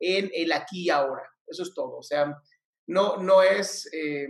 en 0.00 0.30
el 0.32 0.52
aquí 0.52 0.84
y 0.84 0.90
ahora. 0.90 1.22
Eso 1.46 1.62
es 1.62 1.74
todo. 1.74 1.96
O 1.98 2.02
sea, 2.02 2.36
no, 2.86 3.16
no 3.18 3.42
es, 3.42 3.88
eh, 3.92 4.28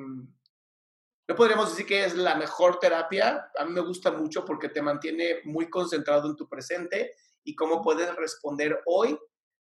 no 1.29 1.35
podríamos 1.37 1.71
decir 1.71 1.87
que 1.87 2.05
es 2.05 2.17
la 2.17 2.35
mejor 2.37 2.79
terapia. 2.79 3.51
A 3.59 3.65
mí 3.65 3.73
me 3.73 3.81
gusta 3.81 4.11
mucho 4.11 4.45
porque 4.45 4.69
te 4.69 4.83
mantiene 4.83 5.41
muy 5.45 5.69
concentrado 5.69 6.29
en 6.29 6.37
tu 6.37 6.49
presente 6.49 7.15
y 7.45 7.55
cómo 7.55 7.83
puedes 7.83 8.15
responder 8.17 8.81
hoy 8.87 9.19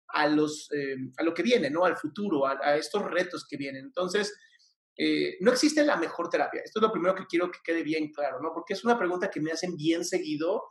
a, 0.09 0.27
los, 0.27 0.69
eh, 0.71 0.95
a 1.17 1.23
lo 1.23 1.33
que 1.33 1.43
viene, 1.43 1.69
¿no? 1.69 1.85
Al 1.85 1.97
futuro, 1.97 2.45
a, 2.45 2.75
estos 2.75 3.03
retos 3.03 3.45
que 3.47 3.57
vienen. 3.57 3.85
Entonces, 3.85 4.35
eh, 4.97 5.37
no 5.39 5.51
existe 5.51 5.85
la 5.85 5.95
mejor 5.95 6.29
terapia. 6.29 6.61
Esto 6.63 6.79
es 6.79 6.83
lo 6.83 6.91
primero 6.91 7.15
que 7.15 7.25
quiero 7.25 7.49
que 7.49 7.59
quede 7.63 7.83
bien 7.83 8.11
claro, 8.11 8.41
¿no? 8.41 8.51
Porque 8.53 8.73
es 8.73 8.83
una 8.83 8.97
pregunta 8.97 9.29
que 9.29 9.39
me 9.39 9.51
hacen 9.51 9.77
bien 9.77 10.03
seguido 10.03 10.63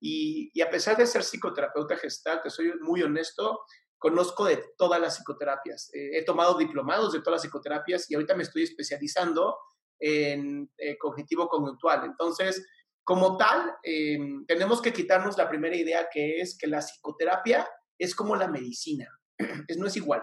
y, 0.00 0.50
y 0.54 0.60
a 0.62 0.70
pesar 0.70 0.96
de 0.96 1.06
ser 1.06 1.22
psicoterapeuta 1.22 1.96
gestal, 1.96 2.40
que 2.42 2.50
soy 2.50 2.72
muy 2.80 3.02
honesto, 3.02 3.60
conozco 3.98 4.44
de 4.44 4.62
todas 4.76 5.00
las 5.00 5.16
psicoterapias. 5.16 5.90
Eh, 5.94 6.18
he 6.18 6.24
tomado 6.24 6.56
diplomados 6.56 7.12
de 7.12 7.20
todas 7.20 7.36
las 7.36 7.42
psicoterapias 7.42 8.10
y 8.10 8.14
ahorita 8.14 8.34
me 8.34 8.42
estoy 8.42 8.62
especializando 8.62 9.56
en 9.98 10.70
eh, 10.76 10.98
cognitivo 10.98 11.48
conductual. 11.48 12.04
Entonces, 12.04 12.66
como 13.04 13.36
tal, 13.36 13.76
em, 13.82 14.44
tenemos 14.46 14.82
que 14.82 14.92
quitarnos 14.92 15.38
la 15.38 15.48
primera 15.48 15.76
idea 15.76 16.08
que 16.12 16.40
es 16.40 16.58
que 16.58 16.66
la 16.66 16.80
psicoterapia 16.80 17.68
es 17.98 18.14
como 18.14 18.36
la 18.36 18.48
medicina. 18.48 19.08
es, 19.68 19.76
no 19.76 19.86
es 19.86 19.96
igual. 19.96 20.22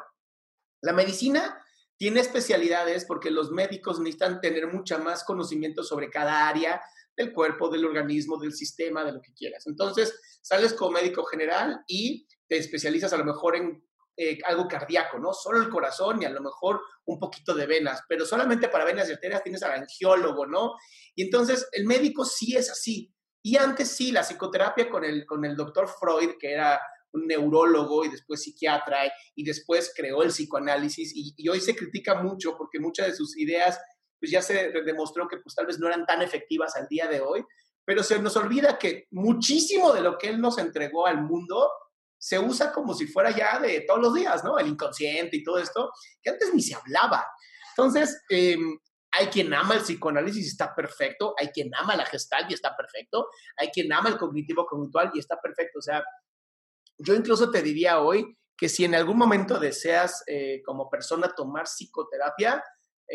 La 0.81 0.93
medicina 0.93 1.63
tiene 1.97 2.19
especialidades 2.19 3.05
porque 3.05 3.31
los 3.31 3.51
médicos 3.51 3.99
necesitan 3.99 4.41
tener 4.41 4.67
mucha 4.67 4.97
más 4.97 5.23
conocimiento 5.23 5.83
sobre 5.83 6.09
cada 6.09 6.47
área 6.47 6.81
del 7.15 7.31
cuerpo, 7.31 7.69
del 7.69 7.85
organismo, 7.85 8.37
del 8.37 8.53
sistema, 8.53 9.03
de 9.05 9.13
lo 9.13 9.21
que 9.21 9.33
quieras. 9.33 9.65
Entonces, 9.67 10.19
sales 10.41 10.73
como 10.73 10.91
médico 10.91 11.23
general 11.23 11.83
y 11.87 12.27
te 12.53 12.59
especializas 12.59 13.11
a 13.13 13.17
lo 13.17 13.25
mejor 13.25 13.55
en 13.55 13.83
eh, 14.15 14.37
algo 14.45 14.67
cardíaco, 14.67 15.17
¿no? 15.17 15.33
Solo 15.33 15.59
el 15.59 15.69
corazón 15.69 16.21
y 16.21 16.25
a 16.25 16.29
lo 16.29 16.39
mejor 16.39 16.79
un 17.05 17.17
poquito 17.17 17.55
de 17.55 17.65
venas, 17.65 18.03
pero 18.07 18.27
solamente 18.27 18.67
para 18.67 18.85
venas 18.85 19.09
y 19.09 19.13
arterias 19.13 19.41
tienes 19.41 19.63
al 19.63 19.71
angiólogo, 19.71 20.45
¿no? 20.45 20.75
Y 21.15 21.23
entonces 21.23 21.67
el 21.71 21.85
médico 21.85 22.25
sí 22.25 22.55
es 22.55 22.69
así. 22.69 23.11
Y 23.41 23.57
antes 23.57 23.89
sí, 23.89 24.11
la 24.11 24.21
psicoterapia 24.21 24.87
con 24.87 25.03
el, 25.03 25.25
con 25.25 25.43
el 25.45 25.55
doctor 25.55 25.87
Freud, 25.87 26.35
que 26.39 26.51
era 26.53 26.79
un 27.11 27.25
neurólogo 27.25 28.05
y 28.05 28.09
después 28.09 28.43
psiquiatra 28.43 28.99
y 29.35 29.43
después 29.43 29.91
creó 29.95 30.21
el 30.21 30.29
psicoanálisis 30.29 31.11
y, 31.15 31.33
y 31.35 31.49
hoy 31.49 31.59
se 31.59 31.75
critica 31.75 32.21
mucho 32.21 32.55
porque 32.55 32.79
muchas 32.79 33.07
de 33.07 33.15
sus 33.15 33.35
ideas 33.37 33.79
pues 34.19 34.31
ya 34.31 34.43
se 34.43 34.71
demostró 34.85 35.27
que 35.27 35.37
pues 35.37 35.55
tal 35.55 35.65
vez 35.65 35.79
no 35.79 35.87
eran 35.87 36.05
tan 36.05 36.21
efectivas 36.21 36.75
al 36.75 36.87
día 36.87 37.07
de 37.07 37.19
hoy, 37.19 37.43
pero 37.83 38.03
se 38.03 38.19
nos 38.19 38.37
olvida 38.37 38.77
que 38.77 39.07
muchísimo 39.11 39.91
de 39.91 40.01
lo 40.01 40.19
que 40.19 40.29
él 40.29 40.39
nos 40.39 40.59
entregó 40.59 41.07
al 41.07 41.23
mundo 41.23 41.67
se 42.23 42.39
usa 42.39 42.71
como 42.71 42.93
si 42.93 43.05
fuera 43.05 43.31
ya 43.31 43.59
de 43.59 43.81
todos 43.81 43.99
los 43.99 44.13
días, 44.13 44.45
¿no? 44.45 44.57
El 44.57 44.67
inconsciente 44.67 45.35
y 45.35 45.43
todo 45.43 45.57
esto, 45.57 45.91
que 46.21 46.29
antes 46.29 46.53
ni 46.53 46.61
se 46.61 46.73
hablaba. 46.73 47.27
Entonces, 47.75 48.23
em, 48.29 48.79
hay 49.11 49.27
quien 49.27 49.53
ama 49.53 49.73
el 49.73 49.81
psicoanálisis 49.81 50.45
y 50.45 50.47
está 50.47 50.73
perfecto, 50.73 51.35
hay 51.37 51.49
quien 51.49 51.69
ama 51.75 51.97
la 51.97 52.05
gestal 52.05 52.45
y 52.49 52.53
está 52.53 52.77
perfecto, 52.77 53.27
hay 53.57 53.67
quien 53.71 53.91
ama 53.91 54.07
el 54.07 54.17
cognitivo 54.17 54.65
conductual 54.65 55.11
y 55.13 55.19
está 55.19 55.41
perfecto. 55.41 55.79
O 55.79 55.81
sea, 55.81 56.01
yo 56.97 57.13
incluso 57.13 57.51
te 57.51 57.61
diría 57.61 57.99
hoy 57.99 58.37
que 58.55 58.69
si 58.69 58.85
en 58.85 58.95
algún 58.95 59.17
momento 59.17 59.59
deseas 59.59 60.23
eh, 60.25 60.61
como 60.65 60.89
persona 60.89 61.35
tomar 61.35 61.65
psicoterapia, 61.65 62.63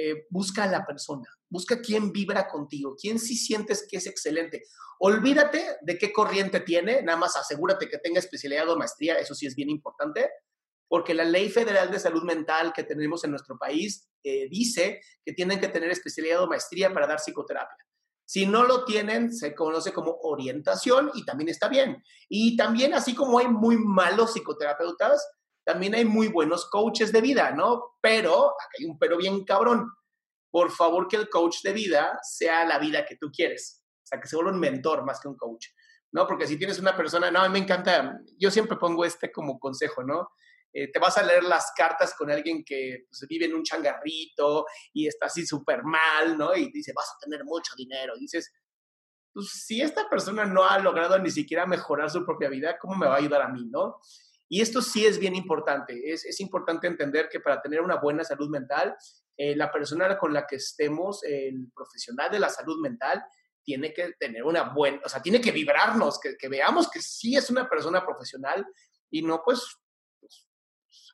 eh, 0.01 0.27
busca 0.31 0.63
a 0.63 0.69
la 0.69 0.87
persona, 0.87 1.29
busca 1.49 1.81
quién 1.81 2.13
vibra 2.13 2.47
contigo, 2.47 2.95
quién 2.97 3.19
sí 3.19 3.35
sientes 3.35 3.85
que 3.91 3.97
es 3.97 4.07
excelente. 4.07 4.63
Olvídate 5.01 5.79
de 5.83 5.99
qué 5.99 6.13
corriente 6.13 6.61
tiene, 6.61 7.03
nada 7.03 7.19
más 7.19 7.35
asegúrate 7.35 7.89
que 7.89 7.99
tenga 7.99 8.21
especialidad 8.21 8.69
o 8.69 8.77
maestría, 8.77 9.17
eso 9.17 9.35
sí 9.35 9.47
es 9.49 9.57
bien 9.57 9.71
importante, 9.71 10.31
porque 10.87 11.15
la 11.15 11.25
ley 11.25 11.49
federal 11.49 11.91
de 11.91 11.99
salud 11.99 12.23
mental 12.23 12.73
que 12.73 12.85
tenemos 12.85 13.25
en 13.25 13.33
nuestro 13.33 13.59
país 13.59 14.09
eh, 14.23 14.49
dice 14.49 15.01
que 15.25 15.33
tienen 15.33 15.59
que 15.59 15.67
tener 15.67 15.91
especialidad 15.91 16.45
o 16.45 16.47
maestría 16.47 16.95
para 16.95 17.09
dar 17.09 17.19
psicoterapia. 17.19 17.85
Si 18.25 18.47
no 18.47 18.63
lo 18.63 18.85
tienen, 18.85 19.35
se 19.35 19.53
conoce 19.53 19.93
como 19.93 20.17
orientación 20.23 21.11
y 21.15 21.25
también 21.25 21.49
está 21.49 21.69
bien. 21.69 22.05
Y 22.29 22.57
también, 22.57 22.95
así 22.95 23.17
como 23.17 23.41
hay 23.41 23.49
muy 23.49 23.77
malos 23.77 24.33
psicoterapeutas, 24.33 25.27
también 25.69 25.95
hay 25.95 26.07
muy 26.07 26.29
buenos 26.29 26.65
coaches 26.71 27.13
de 27.13 27.21
vida, 27.21 27.51
¿no? 27.51 27.99
Pero, 28.01 28.53
acá 28.53 28.71
hay 28.79 28.87
un 28.87 28.99
pero 28.99 29.19
bien 29.19 29.45
cabrón. 29.45 29.87
Por 30.51 30.71
favor, 30.71 31.07
que 31.09 31.17
el 31.17 31.29
coach 31.29 31.59
de 31.63 31.75
vida 31.75 32.19
sea 32.23 32.65
la 32.65 32.79
vida 32.79 33.05
que 33.05 33.17
tú 33.17 33.31
quieres. 33.31 33.85
O 34.03 34.07
sea, 34.07 34.19
que 34.19 34.27
se 34.27 34.37
vuelva 34.37 34.53
un 34.53 34.61
mentor 34.61 35.05
más 35.05 35.21
que 35.21 35.29
un 35.29 35.37
coach, 35.37 35.67
¿no? 36.11 36.27
Porque 36.27 36.47
si 36.47 36.57
tienes 36.57 36.79
una 36.79 36.97
persona, 36.97 37.31
no, 37.31 37.41
a 37.41 37.49
mí 37.51 37.53
me 37.53 37.59
encanta, 37.59 38.19
yo 38.39 38.51
siempre 38.51 38.79
pongo 38.79 39.05
este 39.05 39.31
como 39.31 39.59
consejo, 39.59 40.03
¿no? 40.03 40.31
Eh, 40.73 40.91
te 40.91 40.99
vas 40.99 41.19
a 41.19 41.23
leer 41.23 41.45
las 41.45 41.71
cartas 41.77 42.15
con 42.17 42.31
alguien 42.31 42.65
que 42.65 43.05
pues, 43.11 43.27
vive 43.29 43.45
en 43.45 43.55
un 43.55 43.63
changarrito 43.63 44.65
y 44.95 45.07
está 45.07 45.27
así 45.27 45.47
súper 45.47 45.83
mal, 45.85 46.39
¿no? 46.39 46.57
Y 46.57 46.73
dice, 46.73 46.95
vas 46.97 47.11
a 47.11 47.19
tener 47.21 47.45
mucho 47.45 47.75
dinero. 47.77 48.15
Y 48.17 48.21
dices, 48.21 48.55
pues 49.35 49.51
si 49.51 49.83
esta 49.83 50.09
persona 50.09 50.47
no 50.47 50.65
ha 50.65 50.79
logrado 50.79 51.19
ni 51.19 51.31
siquiera 51.31 51.67
mejorar 51.67 52.09
su 52.09 52.25
propia 52.25 52.49
vida, 52.49 52.79
¿cómo 52.79 52.95
me 52.95 53.07
va 53.07 53.17
a 53.17 53.19
ayudar 53.19 53.43
a 53.43 53.49
mí, 53.49 53.67
no? 53.67 53.99
Y 54.49 54.63
esto 54.63 54.81
sí 54.81 55.05
es 55.05 55.19
bien 55.19 55.35
importante. 55.35 56.13
Es, 56.13 56.25
es 56.25 56.41
importante 56.41 56.87
entender 56.87 57.29
que 57.29 57.41
para 57.41 57.61
tener 57.61 57.81
una 57.81 57.97
buena 57.97 58.25
salud 58.25 58.49
mental, 58.49 58.97
eh, 59.37 59.55
la 59.55 59.71
persona 59.71 60.19
con 60.19 60.33
la 60.33 60.47
que 60.47 60.57
estemos, 60.57 61.23
el 61.25 61.71
profesional 61.75 62.31
de 62.31 62.39
la 62.39 62.49
salud 62.49 62.81
mental, 62.81 63.23
tiene 63.63 63.93
que 63.93 64.15
tener 64.19 64.45
una 64.45 64.73
buena, 64.73 65.01
o 65.05 65.09
sea, 65.09 65.21
tiene 65.21 65.41
que 65.41 65.53
vibrarnos, 65.53 66.19
que, 66.19 66.37
que 66.39 66.49
veamos 66.49 66.91
que 66.91 67.03
sí 67.03 67.37
es 67.37 67.51
una 67.51 67.69
persona 67.69 68.05
profesional 68.05 68.67
y 69.11 69.21
no 69.21 69.43
pues, 69.45 69.77
pues, 70.19 70.49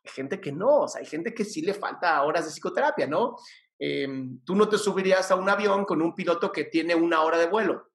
hay 0.05 0.13
gente 0.13 0.41
que 0.41 0.53
no, 0.53 0.83
o 0.83 0.89
sea, 0.89 1.01
hay 1.01 1.07
gente 1.07 1.35
que 1.35 1.45
sí 1.45 1.63
le 1.63 1.75
falta 1.75 2.23
horas 2.23 2.45
de 2.45 2.53
psicoterapia, 2.53 3.09
¿no? 3.09 3.37
Em, 3.77 4.41
tú 4.45 4.55
no 4.55 4.69
te 4.69 4.79
subirías 4.79 5.33
a 5.33 5.35
un 5.35 5.49
avión 5.49 5.85
con 5.85 6.01
un 6.01 6.15
piloto 6.15 6.53
que 6.53 6.65
tiene 6.65 6.95
una 6.95 7.23
hora 7.23 7.39
de 7.39 7.49
vuelo 7.49 7.91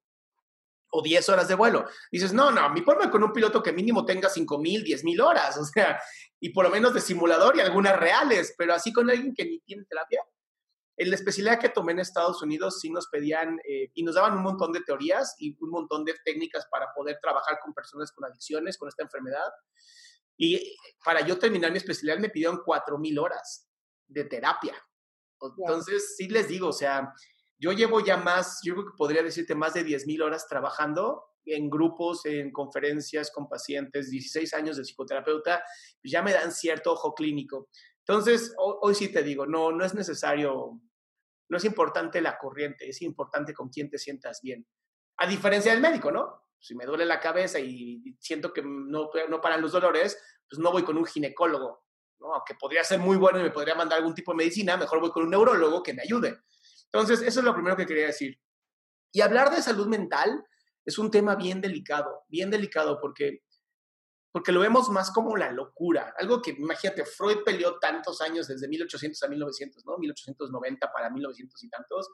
o 0.90 1.02
10 1.02 1.28
horas 1.28 1.48
de 1.48 1.54
vuelo. 1.54 1.86
Dices, 2.10 2.32
no, 2.32 2.50
no, 2.50 2.68
mi 2.70 2.82
ponme 2.82 3.10
con 3.10 3.22
un 3.22 3.32
piloto 3.32 3.62
que 3.62 3.72
mínimo 3.72 4.04
tenga 4.04 4.28
5 4.28 4.58
mil, 4.58 4.82
10 4.82 5.04
mil 5.04 5.20
horas, 5.20 5.56
o 5.58 5.64
sea, 5.64 6.00
y 6.40 6.50
por 6.50 6.64
lo 6.64 6.70
menos 6.70 6.94
de 6.94 7.00
simulador 7.00 7.56
y 7.56 7.60
algunas 7.60 7.98
reales, 7.98 8.54
pero 8.56 8.74
así 8.74 8.92
con 8.92 9.08
alguien 9.08 9.34
que 9.34 9.44
ni 9.44 9.60
tiene 9.60 9.84
terapia. 9.84 10.22
En 10.96 11.08
la 11.08 11.16
especialidad 11.16 11.58
que 11.58 11.70
tomé 11.70 11.92
en 11.92 12.00
Estados 12.00 12.42
Unidos 12.42 12.78
sí 12.78 12.90
nos 12.90 13.08
pedían 13.08 13.58
eh, 13.66 13.90
y 13.94 14.02
nos 14.02 14.16
daban 14.16 14.34
un 14.34 14.42
montón 14.42 14.70
de 14.70 14.82
teorías 14.82 15.34
y 15.38 15.56
un 15.58 15.70
montón 15.70 16.04
de 16.04 16.14
técnicas 16.26 16.66
para 16.70 16.88
poder 16.94 17.18
trabajar 17.22 17.58
con 17.62 17.72
personas 17.72 18.12
con 18.12 18.26
adicciones, 18.26 18.76
con 18.76 18.88
esta 18.88 19.04
enfermedad. 19.04 19.50
Y 20.36 20.76
para 21.02 21.22
yo 21.22 21.38
terminar 21.38 21.70
mi 21.70 21.78
especialidad 21.78 22.18
me 22.18 22.28
pidieron 22.28 22.60
4 22.64 22.98
mil 22.98 23.18
horas 23.18 23.66
de 24.08 24.24
terapia. 24.24 24.74
Entonces, 25.40 26.16
sí 26.16 26.28
les 26.28 26.48
digo, 26.48 26.68
o 26.68 26.72
sea, 26.72 27.14
yo 27.60 27.72
llevo 27.72 28.00
ya 28.00 28.16
más, 28.16 28.60
yo 28.64 28.74
creo 28.74 28.86
que 28.86 28.96
podría 28.96 29.22
decirte 29.22 29.54
más 29.54 29.74
de 29.74 29.84
10.000 29.84 30.22
horas 30.22 30.48
trabajando 30.48 31.26
en 31.44 31.68
grupos, 31.68 32.24
en 32.24 32.52
conferencias 32.52 33.30
con 33.30 33.48
pacientes, 33.48 34.10
16 34.10 34.54
años 34.54 34.76
de 34.76 34.84
psicoterapeuta, 34.84 35.62
ya 36.02 36.22
me 36.22 36.32
dan 36.32 36.52
cierto 36.52 36.92
ojo 36.92 37.14
clínico. 37.14 37.68
Entonces, 37.98 38.54
hoy, 38.58 38.74
hoy 38.80 38.94
sí 38.94 39.12
te 39.12 39.22
digo, 39.22 39.46
no, 39.46 39.72
no 39.72 39.84
es 39.84 39.94
necesario, 39.94 40.80
no 41.48 41.56
es 41.56 41.64
importante 41.64 42.20
la 42.20 42.38
corriente, 42.38 42.88
es 42.88 43.02
importante 43.02 43.52
con 43.52 43.68
quién 43.68 43.90
te 43.90 43.98
sientas 43.98 44.40
bien. 44.42 44.66
A 45.18 45.26
diferencia 45.26 45.72
del 45.72 45.82
médico, 45.82 46.10
¿no? 46.10 46.44
Si 46.58 46.74
me 46.74 46.86
duele 46.86 47.04
la 47.04 47.20
cabeza 47.20 47.58
y 47.58 48.16
siento 48.18 48.52
que 48.52 48.62
no, 48.62 49.10
no 49.28 49.40
paran 49.40 49.60
los 49.60 49.72
dolores, 49.72 50.18
pues 50.48 50.58
no 50.58 50.72
voy 50.72 50.82
con 50.82 50.96
un 50.96 51.04
ginecólogo, 51.04 51.84
¿no? 52.20 52.34
Aunque 52.34 52.54
podría 52.54 52.84
ser 52.84 53.00
muy 53.00 53.18
bueno 53.18 53.38
y 53.38 53.42
me 53.42 53.50
podría 53.50 53.74
mandar 53.74 53.98
algún 53.98 54.14
tipo 54.14 54.32
de 54.32 54.38
medicina, 54.38 54.76
mejor 54.76 55.00
voy 55.00 55.10
con 55.10 55.24
un 55.24 55.30
neurólogo 55.30 55.82
que 55.82 55.92
me 55.92 56.02
ayude. 56.02 56.38
Entonces, 56.92 57.22
eso 57.22 57.40
es 57.40 57.44
lo 57.44 57.54
primero 57.54 57.76
que 57.76 57.86
quería 57.86 58.06
decir. 58.06 58.38
Y 59.12 59.20
hablar 59.20 59.50
de 59.50 59.62
salud 59.62 59.86
mental 59.86 60.44
es 60.84 60.98
un 60.98 61.10
tema 61.10 61.36
bien 61.36 61.60
delicado, 61.60 62.24
bien 62.28 62.50
delicado 62.50 63.00
porque, 63.00 63.42
porque 64.32 64.52
lo 64.52 64.60
vemos 64.60 64.88
más 64.88 65.10
como 65.10 65.36
la 65.36 65.52
locura. 65.52 66.14
Algo 66.18 66.40
que, 66.42 66.50
imagínate, 66.50 67.04
Freud 67.04 67.38
peleó 67.44 67.78
tantos 67.78 68.20
años, 68.20 68.48
desde 68.48 68.68
1800 68.68 69.22
a 69.22 69.28
1900, 69.28 69.84
¿no? 69.86 69.98
1890 69.98 70.92
para 70.92 71.10
1900 71.10 71.62
y 71.62 71.68
tantos, 71.68 72.08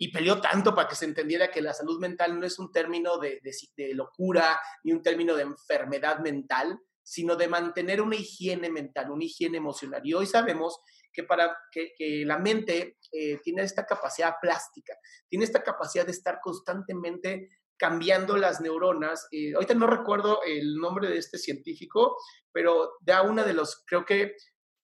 y 0.00 0.12
peleó 0.12 0.40
tanto 0.40 0.74
para 0.74 0.88
que 0.88 0.94
se 0.94 1.06
entendiera 1.06 1.50
que 1.50 1.60
la 1.60 1.74
salud 1.74 1.98
mental 1.98 2.38
no 2.38 2.46
es 2.46 2.58
un 2.58 2.70
término 2.70 3.18
de, 3.18 3.40
de, 3.42 3.52
de 3.76 3.94
locura 3.94 4.60
ni 4.84 4.92
un 4.92 5.02
término 5.02 5.34
de 5.34 5.42
enfermedad 5.42 6.20
mental, 6.20 6.78
sino 7.08 7.36
de 7.36 7.48
mantener 7.48 8.02
una 8.02 8.16
higiene 8.16 8.68
mental, 8.68 9.10
una 9.10 9.24
higiene 9.24 9.56
emocional. 9.56 10.02
Y 10.04 10.12
hoy 10.12 10.26
sabemos 10.26 10.78
que, 11.10 11.24
para, 11.24 11.56
que, 11.72 11.94
la 12.26 12.38
mente 12.38 12.98
eh, 13.10 13.38
tiene 13.42 13.62
esta 13.62 13.86
capacidad 13.86 14.34
plástica, 14.42 14.94
tiene 15.26 15.46
esta 15.46 15.62
capacidad 15.62 16.04
de 16.04 16.12
estar 16.12 16.38
constantemente 16.42 17.48
cambiando 17.78 18.36
las 18.36 18.60
neuronas. 18.60 19.26
Eh, 19.30 19.54
ahorita 19.54 19.72
no 19.72 19.86
recuerdo 19.86 20.40
el 20.44 20.76
nombre 20.76 21.08
de 21.08 21.16
este 21.16 21.38
científico, 21.38 22.18
pero 22.52 22.98
da 23.00 23.22
una 23.22 23.42
de 23.42 23.54
los, 23.54 23.84
creo 23.86 24.04
que, 24.04 24.34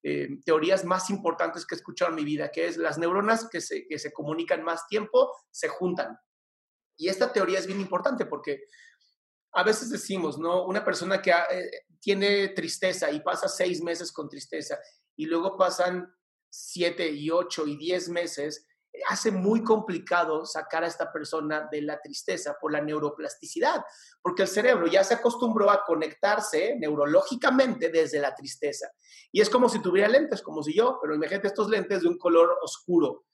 eh, 0.02 0.28
teorías 0.46 0.86
más 0.86 1.10
importantes 1.10 1.66
que 1.66 1.74
he 1.74 1.78
escuchado 1.78 2.10
en 2.10 2.16
mi 2.16 2.24
vida, 2.24 2.50
que 2.50 2.66
es 2.66 2.78
las 2.78 2.96
neuronas 2.96 3.50
que 3.50 3.60
se, 3.60 3.86
que 3.86 3.98
se 3.98 4.14
comunican 4.14 4.64
más 4.64 4.86
tiempo 4.88 5.30
se 5.50 5.68
juntan. 5.68 6.16
Y 6.96 7.08
esta 7.08 7.32
teoría 7.34 7.58
es 7.58 7.66
bien 7.66 7.82
importante 7.82 8.24
porque 8.24 8.64
a 9.54 9.62
veces 9.62 9.90
decimos, 9.90 10.38
¿no? 10.38 10.64
Una 10.64 10.84
persona 10.84 11.22
que 11.22 11.30
eh, 11.30 11.70
tiene 12.00 12.48
tristeza 12.48 13.10
y 13.10 13.20
pasa 13.20 13.48
seis 13.48 13.82
meses 13.82 14.12
con 14.12 14.28
tristeza 14.28 14.78
y 15.16 15.26
luego 15.26 15.56
pasan 15.56 16.12
siete 16.50 17.08
y 17.08 17.30
ocho 17.30 17.66
y 17.66 17.76
diez 17.76 18.08
meses, 18.08 18.66
hace 19.08 19.30
muy 19.30 19.62
complicado 19.64 20.44
sacar 20.44 20.84
a 20.84 20.86
esta 20.86 21.12
persona 21.12 21.68
de 21.70 21.82
la 21.82 22.00
tristeza 22.00 22.56
por 22.60 22.72
la 22.72 22.80
neuroplasticidad, 22.80 23.84
porque 24.22 24.42
el 24.42 24.48
cerebro 24.48 24.86
ya 24.86 25.02
se 25.02 25.14
acostumbró 25.14 25.70
a 25.70 25.84
conectarse 25.84 26.76
neurológicamente 26.78 27.88
desde 27.88 28.20
la 28.20 28.34
tristeza. 28.34 28.88
Y 29.32 29.40
es 29.40 29.50
como 29.50 29.68
si 29.68 29.80
tuviera 29.80 30.08
lentes, 30.08 30.42
como 30.42 30.62
si 30.62 30.74
yo, 30.74 30.98
pero 31.02 31.14
imagínate 31.14 31.48
estos 31.48 31.68
lentes 31.68 32.02
de 32.02 32.08
un 32.08 32.18
color 32.18 32.56
oscuro. 32.62 33.24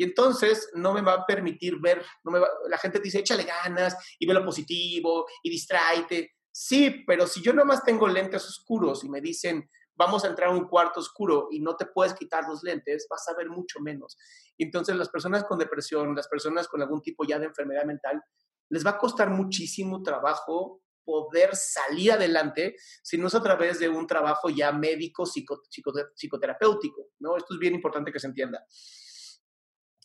Y 0.00 0.04
entonces 0.04 0.70
no 0.72 0.94
me 0.94 1.02
va 1.02 1.12
a 1.12 1.26
permitir 1.26 1.78
ver, 1.78 2.02
no 2.24 2.32
me 2.32 2.38
va, 2.38 2.48
la 2.70 2.78
gente 2.78 3.00
te 3.00 3.04
dice, 3.04 3.18
échale 3.18 3.44
ganas 3.44 3.94
y 4.18 4.26
ve 4.26 4.32
lo 4.32 4.42
positivo 4.42 5.26
y 5.42 5.50
distráete. 5.50 6.36
Sí, 6.50 7.04
pero 7.06 7.26
si 7.26 7.42
yo 7.42 7.52
nomás 7.52 7.84
tengo 7.84 8.08
lentes 8.08 8.46
oscuros 8.46 9.04
y 9.04 9.10
me 9.10 9.20
dicen, 9.20 9.68
vamos 9.94 10.24
a 10.24 10.28
entrar 10.28 10.48
a 10.48 10.52
un 10.52 10.68
cuarto 10.68 11.00
oscuro 11.00 11.48
y 11.50 11.60
no 11.60 11.76
te 11.76 11.84
puedes 11.84 12.14
quitar 12.14 12.44
los 12.48 12.62
lentes, 12.62 13.06
vas 13.10 13.28
a 13.28 13.36
ver 13.36 13.50
mucho 13.50 13.78
menos. 13.80 14.16
Entonces, 14.56 14.96
las 14.96 15.10
personas 15.10 15.44
con 15.44 15.58
depresión, 15.58 16.16
las 16.16 16.28
personas 16.28 16.66
con 16.66 16.80
algún 16.80 17.02
tipo 17.02 17.24
ya 17.24 17.38
de 17.38 17.44
enfermedad 17.44 17.84
mental, 17.84 18.22
les 18.70 18.86
va 18.86 18.92
a 18.92 18.98
costar 18.98 19.28
muchísimo 19.28 20.02
trabajo 20.02 20.80
poder 21.04 21.54
salir 21.54 22.12
adelante 22.12 22.74
si 23.02 23.18
no 23.18 23.26
es 23.26 23.34
a 23.34 23.42
través 23.42 23.78
de 23.78 23.90
un 23.90 24.06
trabajo 24.06 24.48
ya 24.48 24.72
médico, 24.72 25.26
psico, 25.26 25.60
psico, 25.68 25.92
psicoterapéutico, 26.14 27.08
¿no? 27.18 27.36
Esto 27.36 27.52
es 27.52 27.60
bien 27.60 27.74
importante 27.74 28.10
que 28.10 28.18
se 28.18 28.28
entienda. 28.28 28.64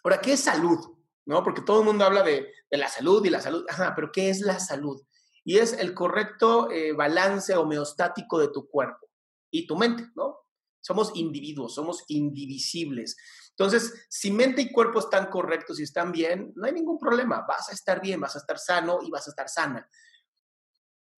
Ahora, 0.05 0.21
¿qué 0.21 0.33
es 0.33 0.41
salud? 0.41 0.79
¿No? 1.25 1.43
Porque 1.43 1.63
todo 1.63 1.79
el 1.79 1.85
mundo 1.85 2.05
habla 2.05 2.21
de, 2.21 2.53
de 2.69 2.77
la 2.77 2.87
salud 2.87 3.25
y 3.25 3.31
la 3.31 3.41
salud, 3.41 3.65
ajá, 3.67 3.93
pero 3.95 4.11
¿qué 4.11 4.29
es 4.29 4.41
la 4.41 4.59
salud? 4.59 5.01
Y 5.43 5.57
es 5.57 5.73
el 5.73 5.95
correcto 5.95 6.69
eh, 6.69 6.91
balance 6.91 7.55
homeostático 7.55 8.37
de 8.37 8.49
tu 8.49 8.69
cuerpo 8.69 9.09
y 9.49 9.65
tu 9.65 9.75
mente, 9.75 10.05
¿no? 10.15 10.41
Somos 10.79 11.11
individuos, 11.15 11.73
somos 11.73 12.03
indivisibles. 12.09 13.17
Entonces, 13.49 14.05
si 14.07 14.29
mente 14.29 14.61
y 14.61 14.71
cuerpo 14.71 14.99
están 14.99 15.25
correctos 15.25 15.79
y 15.79 15.83
están 15.83 16.11
bien, 16.11 16.53
no 16.55 16.67
hay 16.67 16.73
ningún 16.73 16.99
problema. 16.99 17.43
Vas 17.47 17.69
a 17.69 17.73
estar 17.73 17.99
bien, 17.99 18.21
vas 18.21 18.35
a 18.35 18.39
estar 18.39 18.59
sano 18.59 18.99
y 19.01 19.09
vas 19.09 19.25
a 19.25 19.31
estar 19.31 19.49
sana. 19.49 19.89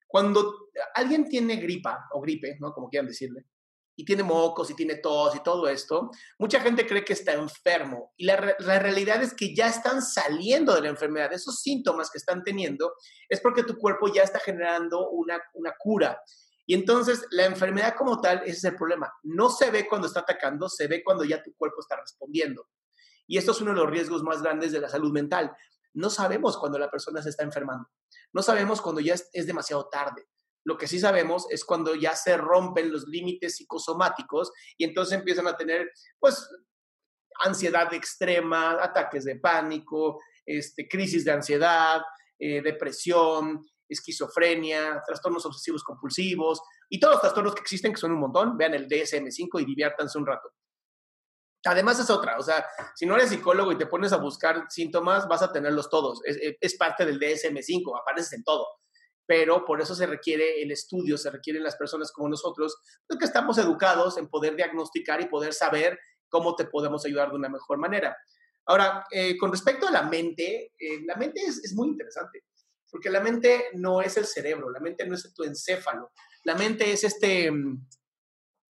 Cuando 0.07 0.69
alguien 0.95 1.27
tiene 1.27 1.57
gripa 1.57 2.07
o 2.13 2.21
gripe, 2.21 2.55
¿no? 2.61 2.71
Como 2.71 2.89
quieran 2.89 3.09
decirle, 3.09 3.47
y 3.99 4.05
tiene 4.05 4.21
mocos 4.21 4.69
y 4.69 4.75
tiene 4.75 4.97
tos 4.97 5.35
y 5.35 5.39
todo 5.41 5.67
esto, 5.67 6.11
mucha 6.37 6.61
gente 6.61 6.85
cree 6.85 7.03
que 7.03 7.13
está 7.13 7.33
enfermo 7.33 8.13
y 8.15 8.25
la, 8.25 8.55
la, 8.59 8.77
realidad 8.77 9.23
es 9.23 9.33
que 9.33 9.55
ya 9.55 9.67
están 9.67 10.03
saliendo 10.03 10.75
de 10.75 10.81
la 10.81 10.89
enfermedad. 10.89 11.33
Esos 11.33 11.61
síntomas 11.61 12.11
que 12.11 12.19
están 12.19 12.43
teniendo 12.43 12.93
es 13.27 13.41
porque 13.41 13.63
tu 13.63 13.75
cuerpo 13.75 14.13
ya 14.13 14.21
está 14.21 14.39
generando 14.39 15.09
una, 15.09 15.41
una 15.55 15.73
cura. 15.79 16.21
Y 16.67 16.75
entonces 16.75 17.25
la 17.31 17.45
enfermedad 17.45 17.95
como 17.97 18.21
tal, 18.21 18.43
ese 18.43 18.51
es 18.51 18.63
el 18.65 18.75
problema. 18.75 19.11
No 19.23 19.49
se 19.49 19.71
ve 19.71 19.87
cuando 19.87 20.05
está 20.05 20.19
atacando, 20.19 20.69
se 20.69 20.87
ve 20.87 21.01
cuando 21.03 21.23
ya 21.23 21.41
tu 21.41 21.55
cuerpo 21.55 21.79
está 21.79 21.95
respondiendo. 21.99 22.67
Y 23.25 23.39
esto 23.39 23.51
es 23.51 23.61
uno 23.61 23.71
de 23.71 23.77
los 23.77 23.89
riesgos 23.89 24.21
más 24.21 24.43
grandes 24.43 24.71
de 24.71 24.79
la 24.79 24.89
salud 24.89 25.11
mental. 25.11 25.55
No 25.93 26.11
sabemos 26.11 26.55
cuando 26.55 26.77
la 26.77 26.91
persona 26.91 27.23
se 27.23 27.29
está 27.29 27.43
enfermando. 27.43 27.89
No 28.31 28.43
sabemos 28.43 28.79
cuando 28.79 29.01
ya 29.01 29.15
es, 29.15 29.27
es 29.33 29.47
demasiado 29.47 29.89
tarde. 29.89 30.27
Lo 30.67 30.75
que 30.75 30.85
sí 30.85 30.99
sabemos 30.99 31.47
es 31.49 31.63
cuando 31.63 31.95
ya 31.95 32.13
se 32.13 32.35
rompen 32.35 32.91
los 32.91 33.07
límites 33.07 33.55
psicosomáticos 33.55 34.51
y 34.77 34.83
entonces 34.83 35.17
empiezan 35.17 35.47
a 35.47 35.55
tener, 35.55 35.89
pues, 36.19 36.45
ansiedad 37.39 37.93
extrema, 37.93 38.71
ataques 38.83 39.23
de 39.23 39.37
pánico, 39.37 40.19
este, 40.45 40.85
crisis 40.89 41.23
de 41.23 41.31
ansiedad, 41.31 42.01
eh, 42.37 42.61
depresión, 42.61 43.65
esquizofrenia, 43.87 45.01
trastornos 45.07 45.45
obsesivos 45.45 45.85
compulsivos 45.85 46.59
y 46.89 46.99
todos 46.99 47.13
los 47.13 47.21
trastornos 47.21 47.55
que 47.55 47.61
existen, 47.61 47.93
que 47.93 48.01
son 48.01 48.11
un 48.11 48.19
montón. 48.19 48.57
Vean 48.57 48.73
el 48.73 48.89
DSM5 48.89 49.61
y 49.61 49.65
diviértanse 49.65 50.17
un 50.17 50.25
rato. 50.25 50.49
Además 51.63 51.97
es 51.99 52.09
otra, 52.09 52.37
o 52.37 52.41
sea, 52.41 52.67
si 52.93 53.05
no 53.05 53.15
eres 53.15 53.29
psicólogo 53.29 53.71
y 53.71 53.77
te 53.77 53.87
pones 53.87 54.11
a 54.11 54.17
buscar 54.17 54.65
síntomas, 54.67 55.29
vas 55.29 55.43
a 55.43 55.51
tenerlos 55.53 55.89
todos. 55.89 56.19
Es, 56.25 56.37
es 56.59 56.75
parte 56.75 57.05
del 57.05 57.21
DSM5, 57.21 58.01
apareces 58.01 58.33
en 58.33 58.43
todo 58.43 58.67
pero 59.27 59.65
por 59.65 59.81
eso 59.81 59.93
se 59.93 60.07
requiere 60.07 60.61
el 60.61 60.71
estudio, 60.71 61.17
se 61.17 61.29
requieren 61.29 61.61
las 61.61 61.75
personas 61.75 62.11
como 62.11 62.29
nosotros, 62.29 62.77
porque 63.05 63.19
pues, 63.19 63.29
estamos 63.29 63.57
educados 63.57 64.17
en 64.17 64.29
poder 64.29 64.55
diagnosticar 64.55 65.21
y 65.21 65.27
poder 65.27 65.53
saber 65.53 65.99
cómo 66.29 66.55
te 66.55 66.65
podemos 66.65 67.05
ayudar 67.05 67.29
de 67.29 67.35
una 67.35 67.49
mejor 67.49 67.77
manera. 67.77 68.15
Ahora, 68.65 69.05
eh, 69.11 69.37
con 69.37 69.51
respecto 69.51 69.87
a 69.87 69.91
la 69.91 70.03
mente, 70.03 70.73
eh, 70.79 71.01
la 71.05 71.15
mente 71.15 71.41
es, 71.41 71.63
es, 71.63 71.73
muy 71.73 71.89
interesante, 71.89 72.45
porque 72.89 73.09
la 73.09 73.19
mente 73.19 73.65
no 73.73 74.01
es 74.01 74.17
el 74.17 74.25
cerebro, 74.25 74.69
la 74.69 74.79
mente 74.79 75.05
no 75.05 75.15
es 75.15 75.33
tu 75.33 75.43
encéfalo, 75.43 76.11
la 76.43 76.55
mente 76.55 76.91
es 76.91 77.03
este, 77.03 77.51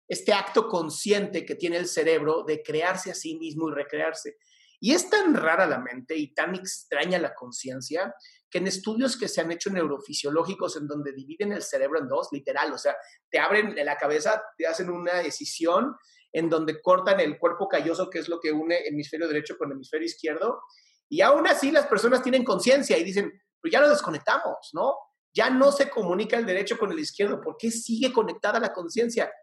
este 0.08 0.34
acto 0.34 0.68
consciente 0.70 1.46
que 1.46 1.56
tiene 1.56 1.78
el 1.78 1.88
cerebro 1.88 2.44
de 2.44 2.64
crearse 2.64 3.12
a 3.12 3.16
sí 3.16 3.36
mismo 3.38 3.70
y 3.70 3.74
recrearse. 3.74 4.38
Y 4.86 4.94
es 4.94 5.10
tan 5.10 5.34
rara 5.34 5.66
la 5.66 5.80
mente 5.80 6.16
y 6.16 6.32
tan 6.36 6.54
extraña 6.54 7.18
la 7.18 7.34
conciencia 7.34 8.14
que 8.52 8.60
en 8.60 8.68
estudios 8.68 9.18
que 9.18 9.28
se 9.28 9.42
han 9.42 9.52
hecho 9.52 9.72
neurofisiológicos 9.72 10.78
en 10.78 10.86
donde 10.86 11.12
dividen 11.12 11.54
el 11.54 11.64
cerebro 11.64 12.00
en 12.00 12.08
dos, 12.08 12.28
literal, 12.32 12.72
o 12.72 12.78
sea, 12.78 12.96
te 13.32 13.40
abren 13.40 13.74
la 13.84 13.98
cabeza, 13.98 14.44
te 14.56 14.68
hacen 14.68 14.92
una 14.92 15.16
decisión 15.16 15.96
en 16.32 16.52
donde 16.52 16.84
cortan 16.84 17.20
el 17.20 17.40
cuerpo 17.40 17.68
calloso, 17.68 18.12
que 18.12 18.20
es 18.20 18.30
lo 18.30 18.40
que 18.40 18.52
une 18.52 18.88
hemisferio 18.88 19.28
derecho 19.28 19.58
con 19.58 19.72
hemisferio 19.72 20.06
izquierdo, 20.06 20.62
y 21.10 21.22
aún 21.22 21.48
así 21.48 21.72
las 21.72 21.88
personas 21.88 22.22
tienen 22.22 22.44
conciencia 22.44 22.96
y 22.96 23.04
dicen, 23.04 23.34
pues 23.60 23.74
ya 23.74 23.82
lo 23.82 23.90
desconectamos, 23.90 24.70
¿no? 24.74 24.94
Ya 25.34 25.50
no 25.50 25.72
se 25.72 25.90
comunica 25.90 26.38
el 26.38 26.46
derecho 26.46 26.78
con 26.78 26.92
el 26.92 27.00
izquierdo, 27.00 27.42
¿por 27.42 27.58
qué 27.58 27.72
sigue 27.72 28.14
conectada 28.14 28.60
la 28.60 28.72
conciencia? 28.72 29.34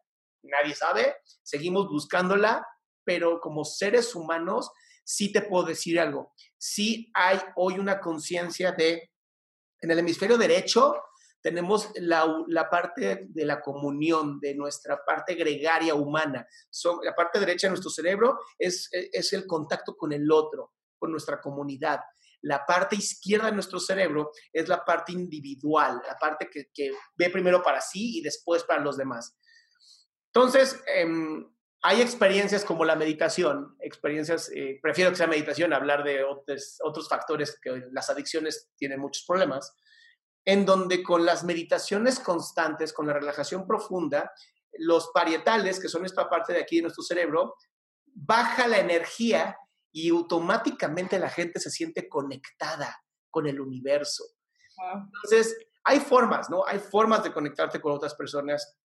Nadie 0.44 0.76
sabe, 0.76 1.16
seguimos 1.42 1.88
buscándola, 1.88 2.64
pero 3.04 3.40
como 3.40 3.64
seres 3.64 4.14
humanos 4.14 4.70
sí 5.04 5.32
te 5.32 5.42
puedo 5.42 5.64
decir 5.64 5.98
algo. 6.00 6.32
Sí 6.58 7.10
hay 7.14 7.38
hoy 7.56 7.78
una 7.78 8.00
conciencia 8.00 8.72
de, 8.72 9.10
en 9.80 9.90
el 9.90 9.98
hemisferio 9.98 10.38
derecho, 10.38 10.94
tenemos 11.40 11.90
la, 11.96 12.44
la, 12.46 12.70
parte 12.70 13.26
de 13.28 13.44
la 13.44 13.60
comunión, 13.60 14.38
de 14.38 14.54
nuestra 14.54 15.04
parte 15.04 15.34
gregaria 15.34 15.94
humana. 15.94 16.46
So, 16.70 17.00
la 17.02 17.14
parte 17.14 17.40
derecha 17.40 17.66
de 17.66 17.72
nuestro 17.72 17.90
cerebro 17.90 18.38
es, 18.56 18.88
es 18.92 19.32
el 19.32 19.46
contacto 19.46 19.96
con 19.96 20.12
el 20.12 20.30
otro, 20.30 20.72
con 20.98 21.10
nuestra 21.10 21.40
comunidad. 21.40 22.00
La 22.42 22.64
parte 22.64 22.94
izquierda 22.94 23.46
de 23.46 23.52
nuestro 23.52 23.80
cerebro 23.80 24.30
es 24.52 24.68
la 24.68 24.84
parte 24.84 25.12
individual, 25.12 26.00
la 26.06 26.16
parte 26.16 26.48
que, 26.48 26.70
que 26.72 26.92
ve 27.16 27.30
primero 27.30 27.60
para 27.60 27.80
sí 27.80 28.18
y 28.18 28.22
después 28.22 28.62
para 28.62 28.80
los 28.80 28.96
demás. 28.96 29.36
Entonces, 30.34 30.80
eh, 30.86 31.06
hay 31.82 32.00
experiencias 32.00 32.64
como 32.64 32.84
la 32.84 32.94
meditación, 32.94 33.76
experiencias, 33.80 34.50
eh, 34.54 34.78
prefiero 34.80 35.10
que 35.10 35.16
sea 35.16 35.26
meditación, 35.26 35.72
hablar 35.72 36.04
de 36.04 36.22
otros, 36.22 36.78
otros 36.84 37.08
factores 37.08 37.58
que 37.60 37.82
las 37.90 38.08
adicciones 38.08 38.70
tienen 38.76 39.00
muchos 39.00 39.24
problemas, 39.26 39.76
en 40.44 40.64
donde 40.64 41.02
con 41.02 41.24
las 41.24 41.42
meditaciones 41.42 42.20
constantes, 42.20 42.92
con 42.92 43.08
la 43.08 43.12
relajación 43.12 43.66
profunda, 43.66 44.32
los 44.78 45.10
parietales, 45.12 45.80
que 45.80 45.88
son 45.88 46.04
esta 46.06 46.28
parte 46.28 46.52
de 46.52 46.60
aquí 46.60 46.76
de 46.76 46.82
nuestro 46.82 47.02
cerebro, 47.02 47.56
baja 48.06 48.68
la 48.68 48.78
energía 48.78 49.56
y 49.90 50.10
automáticamente 50.10 51.18
la 51.18 51.28
gente 51.28 51.60
se 51.60 51.70
siente 51.70 52.08
conectada 52.08 53.02
con 53.30 53.46
el 53.46 53.60
universo. 53.60 54.24
Entonces, 54.94 55.56
hay 55.84 56.00
formas, 56.00 56.48
¿no? 56.48 56.64
Hay 56.66 56.78
formas 56.78 57.22
de 57.24 57.32
conectarte 57.32 57.80
con 57.80 57.92
otras 57.92 58.14
personas. 58.14 58.78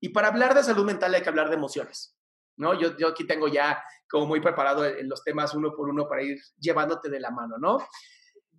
Y 0.00 0.08
para 0.08 0.28
hablar 0.28 0.54
de 0.54 0.64
salud 0.64 0.84
mental 0.84 1.14
hay 1.14 1.22
que 1.22 1.28
hablar 1.28 1.48
de 1.48 1.56
emociones, 1.56 2.16
¿no? 2.56 2.78
Yo, 2.78 2.96
yo 2.96 3.08
aquí 3.08 3.26
tengo 3.26 3.48
ya 3.48 3.82
como 4.08 4.26
muy 4.26 4.40
preparado 4.40 4.84
los 5.02 5.24
temas 5.24 5.54
uno 5.54 5.72
por 5.74 5.88
uno 5.88 6.06
para 6.08 6.22
ir 6.22 6.38
llevándote 6.58 7.08
de 7.08 7.20
la 7.20 7.30
mano, 7.30 7.56
¿no? 7.58 7.78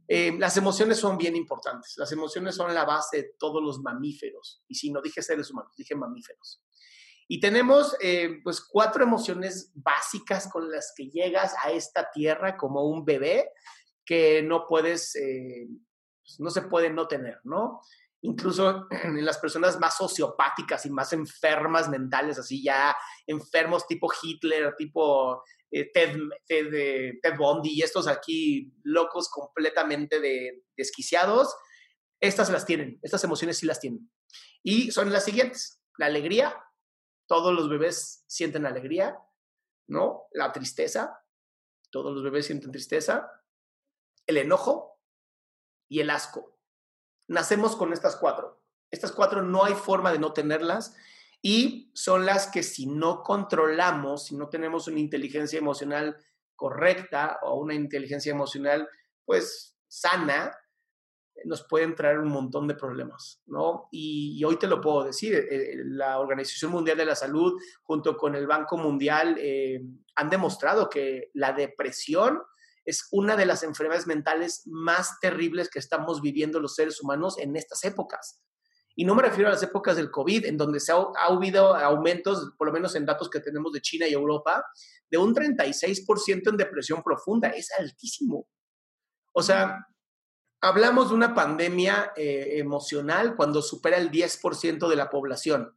Eh, 0.08 0.36
las 0.38 0.58
emociones 0.58 0.98
son 0.98 1.18
bien 1.18 1.36
importantes. 1.36 1.94
Las 1.98 2.12
emociones 2.12 2.56
son 2.56 2.74
la 2.74 2.86
base 2.86 3.18
de 3.18 3.36
todos 3.40 3.64
los 3.64 3.80
mamíferos. 3.80 4.64
Y 4.68 4.76
si 4.76 4.92
no 4.92 5.02
dije 5.02 5.22
seres 5.22 5.50
humanos, 5.50 5.74
dije 5.78 5.96
mamíferos. 5.96 6.62
Y 7.28 7.40
tenemos 7.40 7.96
eh, 8.02 8.42
pues 8.44 8.62
cuatro 8.62 9.04
emociones 9.04 9.72
básicas 9.74 10.50
con 10.52 10.70
las 10.70 10.94
que 10.96 11.10
llegas 11.10 11.56
a 11.64 11.72
esta 11.72 12.10
tierra 12.12 12.58
como 12.58 12.84
un 12.84 13.06
bebé 13.06 13.50
que 14.06 14.44
no 14.44 14.68
puedes, 14.68 15.16
eh, 15.16 15.68
pues, 16.22 16.40
no 16.40 16.50
se 16.50 16.64
puede 16.64 16.90
no 16.90 17.08
tener, 17.08 17.40
¿no? 17.44 17.82
Incluso 18.24 18.88
en 19.04 19.26
las 19.26 19.38
personas 19.38 19.80
más 19.80 19.98
sociopáticas 19.98 20.86
y 20.86 20.90
más 20.90 21.14
enfermas 21.14 21.90
mentales, 21.90 22.40
así 22.40 22.64
ya 22.64 22.96
enfermos 23.28 23.86
tipo 23.86 24.12
Hitler, 24.22 24.74
tipo 24.78 25.44
eh, 25.72 25.92
Ted, 25.94 26.18
Ted, 26.46 27.16
Ted, 27.22 27.38
Bundy 27.38 27.72
y 27.74 27.82
estos 27.82 28.08
aquí 28.08 28.74
locos 28.84 29.30
completamente 29.30 30.20
de, 30.20 30.64
desquiciados, 30.76 31.54
estas 32.22 32.50
las 32.50 32.66
tienen, 32.66 33.00
estas 33.02 33.24
emociones 33.26 33.58
sí 33.58 33.66
las 33.66 33.80
tienen. 33.80 34.10
Y 34.64 34.92
son 34.92 35.12
las 35.12 35.26
siguientes, 35.26 35.84
la 35.98 36.06
alegría, 36.06 36.56
todos 37.28 37.54
los 37.54 37.70
bebés 37.70 38.24
sienten 38.28 38.66
alegría, 38.66 39.18
¿no? 39.88 40.28
La 40.32 40.54
tristeza, 40.54 41.20
todos 41.92 42.14
los 42.14 42.24
bebés 42.24 42.46
sienten 42.46 42.72
tristeza, 42.72 43.30
el 44.26 44.38
enojo 44.38 45.02
y 45.90 46.00
el 46.00 46.10
asco. 46.10 46.53
Nacemos 47.28 47.76
con 47.76 47.94
estas 47.94 48.16
cuatro. 48.16 48.62
Estas 48.92 49.12
cuatro 49.12 49.42
no 49.42 49.64
hay 49.64 49.74
forma 49.74 50.12
de 50.12 50.20
no 50.20 50.34
tenerlas 50.34 50.96
y 51.42 51.92
son 51.94 52.26
las 52.26 52.48
que 52.48 52.64
si 52.64 52.86
no 52.86 53.24
controlamos, 53.24 54.26
si 54.26 54.36
no 54.36 54.50
tenemos 54.50 54.88
una 54.88 55.00
inteligencia 55.00 55.60
emocional 55.60 56.18
correcta 56.56 57.40
o 57.42 57.56
una 57.56 57.74
inteligencia 57.74 58.32
emocional 58.32 58.88
pues 59.26 59.76
sana, 59.88 60.58
nos 61.46 61.64
pueden 61.64 61.96
traer 61.96 62.20
un 62.20 62.30
montón 62.30 62.68
de 62.68 62.76
problemas, 62.76 63.42
¿no? 63.48 63.88
Y, 63.92 64.44
hoy 64.44 64.58
te 64.58 64.68
lo 64.68 64.80
puedo 64.80 65.04
decir, 65.04 65.34
eh, 65.36 65.48
eh, 65.50 65.76
la 65.86 66.20
Organización 66.20 66.72
Mundial 66.72 66.98
de 66.98 67.06
la 67.06 67.16
Salud 67.16 67.60
junto 67.84 68.16
con 68.16 68.36
el 68.36 68.48
Banco 68.48 68.78
Mundial 68.78 69.36
eh, 69.40 69.82
han 70.16 70.30
demostrado 70.30 70.90
que 70.90 71.32
la 71.34 71.54
depresión 71.54 72.42
es 72.86 73.08
una 73.12 73.36
de 73.36 73.46
las 73.46 73.64
enfermedades 73.64 74.08
mentales 74.08 74.64
más 74.66 75.20
terribles 75.20 75.70
que 75.70 75.80
estamos 75.80 76.22
viviendo 76.22 76.60
los 76.60 76.76
seres 76.76 77.02
humanos 77.02 77.38
en 77.38 77.56
estas 77.56 77.84
épocas. 77.84 78.42
Y 78.96 79.06
no 79.06 79.16
me 79.16 79.24
refiero 79.24 79.48
a 79.50 79.54
las 79.54 79.64
épocas 79.64 79.96
del 79.96 80.12
COVID, 80.12 80.46
en 80.46 80.58
donde 80.58 80.80
se 80.80 80.92
ha, 80.92 80.96
ha 80.96 81.26
habido 81.26 81.76
aumentos, 81.76 82.54
por 82.58 82.68
lo 82.68 82.74
menos 82.74 82.96
en 82.96 83.06
datos 83.06 83.30
que 83.30 83.40
tenemos 83.40 83.72
de 83.72 83.82
China 83.82 84.08
y 84.08 84.14
Europa, 84.14 84.64
de 85.10 85.18
un 85.18 85.34
36% 85.34 86.50
en 86.50 86.58
depresión 86.58 87.02
profunda. 87.02 87.50
Es 87.50 87.72
altísimo. 87.78 88.48
O 89.34 89.42
sea, 89.42 89.88
hablamos 90.62 91.10
de 91.10 91.16
una 91.16 91.34
pandemia 91.34 92.14
eh, 92.16 92.60
emocional 92.60 93.36
cuando 93.36 93.62
supera 93.62 93.98
el 93.98 94.12
10% 94.12 94.88
de 94.88 94.96
la 94.96 95.10
población. 95.10 95.76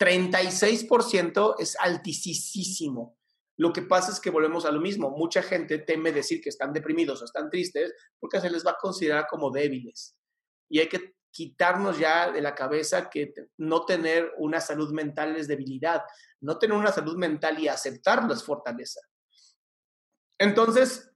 36% 0.00 1.56
es 1.58 1.76
altísimo. 1.78 3.16
Lo 3.56 3.72
que 3.72 3.82
pasa 3.82 4.10
es 4.10 4.20
que 4.20 4.30
volvemos 4.30 4.64
a 4.64 4.72
lo 4.72 4.80
mismo. 4.80 5.10
Mucha 5.10 5.42
gente 5.42 5.78
teme 5.78 6.12
decir 6.12 6.40
que 6.40 6.48
están 6.48 6.72
deprimidos 6.72 7.22
o 7.22 7.24
están 7.24 7.50
tristes 7.50 7.92
porque 8.18 8.40
se 8.40 8.50
les 8.50 8.66
va 8.66 8.72
a 8.72 8.78
considerar 8.80 9.26
como 9.28 9.50
débiles. 9.50 10.16
Y 10.68 10.80
hay 10.80 10.88
que 10.88 11.14
quitarnos 11.30 11.98
ya 11.98 12.30
de 12.30 12.40
la 12.40 12.54
cabeza 12.54 13.10
que 13.10 13.32
no 13.58 13.84
tener 13.84 14.32
una 14.38 14.60
salud 14.60 14.92
mental 14.92 15.36
es 15.36 15.48
debilidad. 15.48 16.02
No 16.40 16.58
tener 16.58 16.76
una 16.76 16.92
salud 16.92 17.16
mental 17.16 17.58
y 17.58 17.68
aceptarlo 17.68 18.34
es 18.34 18.42
fortaleza. 18.42 19.00
Entonces, 20.38 21.10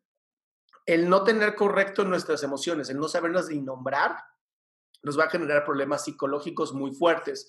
el 0.87 1.09
no 1.09 1.25
tener 1.25 1.55
correcto 1.55 2.05
nuestras 2.05 2.43
emociones, 2.43 2.89
el 2.89 2.99
no 2.99 3.09
saberlas 3.09 3.49
ni 3.49 3.61
nombrar, 3.61 4.17
nos 5.03 5.19
va 5.19 5.25
a 5.25 5.31
generar 5.31 5.65
problemas 5.65 6.05
psicológicos 6.05 6.73
muy 6.73 6.95
fuertes. 6.95 7.49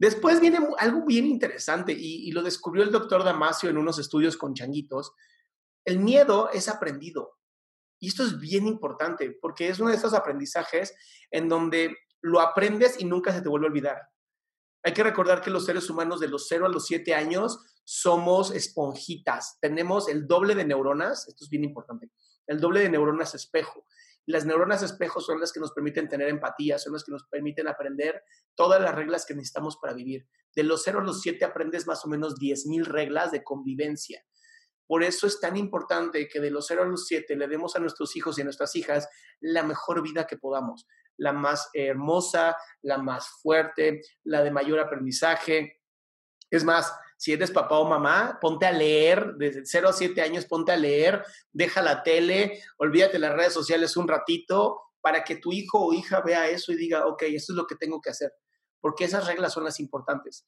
Después 0.00 0.40
viene 0.40 0.58
algo 0.78 1.04
bien 1.04 1.26
interesante 1.26 1.92
y, 1.92 2.32
lo 2.32 2.42
descubrió 2.42 2.82
el 2.82 2.90
doctor 2.90 3.22
Damasio 3.22 3.68
en 3.68 3.76
unos 3.76 3.98
estudios 3.98 4.38
con 4.38 4.54
changuitos. 4.54 5.12
El 5.84 5.98
miedo 5.98 6.48
es 6.50 6.70
aprendido. 6.70 7.36
Y 8.00 8.08
esto 8.08 8.24
es 8.24 8.40
bien 8.40 8.66
importante 8.66 9.36
porque 9.42 9.68
es 9.68 9.78
uno 9.78 9.90
de 9.90 9.96
esos 9.96 10.14
aprendizajes 10.14 10.94
en 11.30 11.50
donde 11.50 11.94
lo 12.22 12.40
aprendes 12.40 12.98
y 12.98 13.04
nunca 13.04 13.30
se 13.30 13.42
te 13.42 13.50
vuelve 13.50 13.66
a 13.66 13.68
olvidar. 13.68 14.08
Hay 14.82 14.94
que 14.94 15.02
recordar 15.02 15.42
que 15.42 15.50
los 15.50 15.66
seres 15.66 15.90
humanos 15.90 16.18
de 16.18 16.28
los 16.28 16.48
0 16.48 16.64
a 16.64 16.70
los 16.70 16.86
7 16.86 17.14
años 17.14 17.58
somos 17.84 18.52
esponjitas. 18.52 19.58
Tenemos 19.60 20.08
el 20.08 20.26
doble 20.26 20.54
de 20.54 20.64
neuronas, 20.64 21.28
esto 21.28 21.44
es 21.44 21.50
bien 21.50 21.64
importante, 21.64 22.10
el 22.46 22.58
doble 22.58 22.80
de 22.80 22.88
neuronas 22.88 23.34
espejo. 23.34 23.84
Las 24.26 24.44
neuronas 24.44 24.82
espejo 24.82 25.20
son 25.20 25.40
las 25.40 25.52
que 25.52 25.60
nos 25.60 25.72
permiten 25.72 26.08
tener 26.08 26.28
empatía, 26.28 26.78
son 26.78 26.92
las 26.92 27.04
que 27.04 27.12
nos 27.12 27.24
permiten 27.24 27.68
aprender 27.68 28.22
todas 28.54 28.80
las 28.80 28.94
reglas 28.94 29.24
que 29.26 29.34
necesitamos 29.34 29.78
para 29.78 29.94
vivir. 29.94 30.26
De 30.54 30.62
los 30.62 30.82
0 30.84 31.00
a 31.00 31.04
los 31.04 31.20
7 31.20 31.44
aprendes 31.44 31.86
más 31.86 32.04
o 32.04 32.08
menos 32.08 32.36
10.000 32.36 32.84
reglas 32.84 33.32
de 33.32 33.42
convivencia. 33.42 34.24
Por 34.86 35.04
eso 35.04 35.26
es 35.26 35.38
tan 35.38 35.56
importante 35.56 36.28
que 36.28 36.40
de 36.40 36.50
los 36.50 36.66
0 36.66 36.82
a 36.82 36.86
los 36.86 37.06
7 37.06 37.36
le 37.36 37.46
demos 37.46 37.76
a 37.76 37.78
nuestros 37.78 38.16
hijos 38.16 38.36
y 38.36 38.40
a 38.40 38.44
nuestras 38.44 38.74
hijas 38.74 39.08
la 39.40 39.62
mejor 39.62 40.02
vida 40.02 40.26
que 40.26 40.36
podamos, 40.36 40.86
la 41.16 41.32
más 41.32 41.70
hermosa, 41.74 42.56
la 42.82 42.98
más 42.98 43.28
fuerte, 43.40 44.00
la 44.24 44.42
de 44.42 44.50
mayor 44.50 44.80
aprendizaje. 44.80 45.80
Es 46.50 46.64
más, 46.64 46.92
si 47.20 47.34
eres 47.34 47.50
papá 47.50 47.78
o 47.78 47.84
mamá, 47.86 48.38
ponte 48.40 48.64
a 48.64 48.72
leer, 48.72 49.34
desde 49.36 49.66
0 49.66 49.90
a 49.90 49.92
7 49.92 50.22
años, 50.22 50.46
ponte 50.46 50.72
a 50.72 50.76
leer, 50.78 51.22
deja 51.52 51.82
la 51.82 52.02
tele, 52.02 52.62
olvídate 52.78 53.18
las 53.18 53.34
redes 53.34 53.52
sociales 53.52 53.94
un 53.98 54.08
ratito 54.08 54.80
para 55.02 55.22
que 55.22 55.36
tu 55.36 55.52
hijo 55.52 55.84
o 55.84 55.92
hija 55.92 56.22
vea 56.22 56.48
eso 56.48 56.72
y 56.72 56.76
diga, 56.76 57.06
ok, 57.06 57.24
esto 57.24 57.52
es 57.52 57.56
lo 57.58 57.66
que 57.66 57.74
tengo 57.74 58.00
que 58.00 58.08
hacer, 58.08 58.32
porque 58.80 59.04
esas 59.04 59.26
reglas 59.26 59.52
son 59.52 59.64
las 59.64 59.80
importantes. 59.80 60.46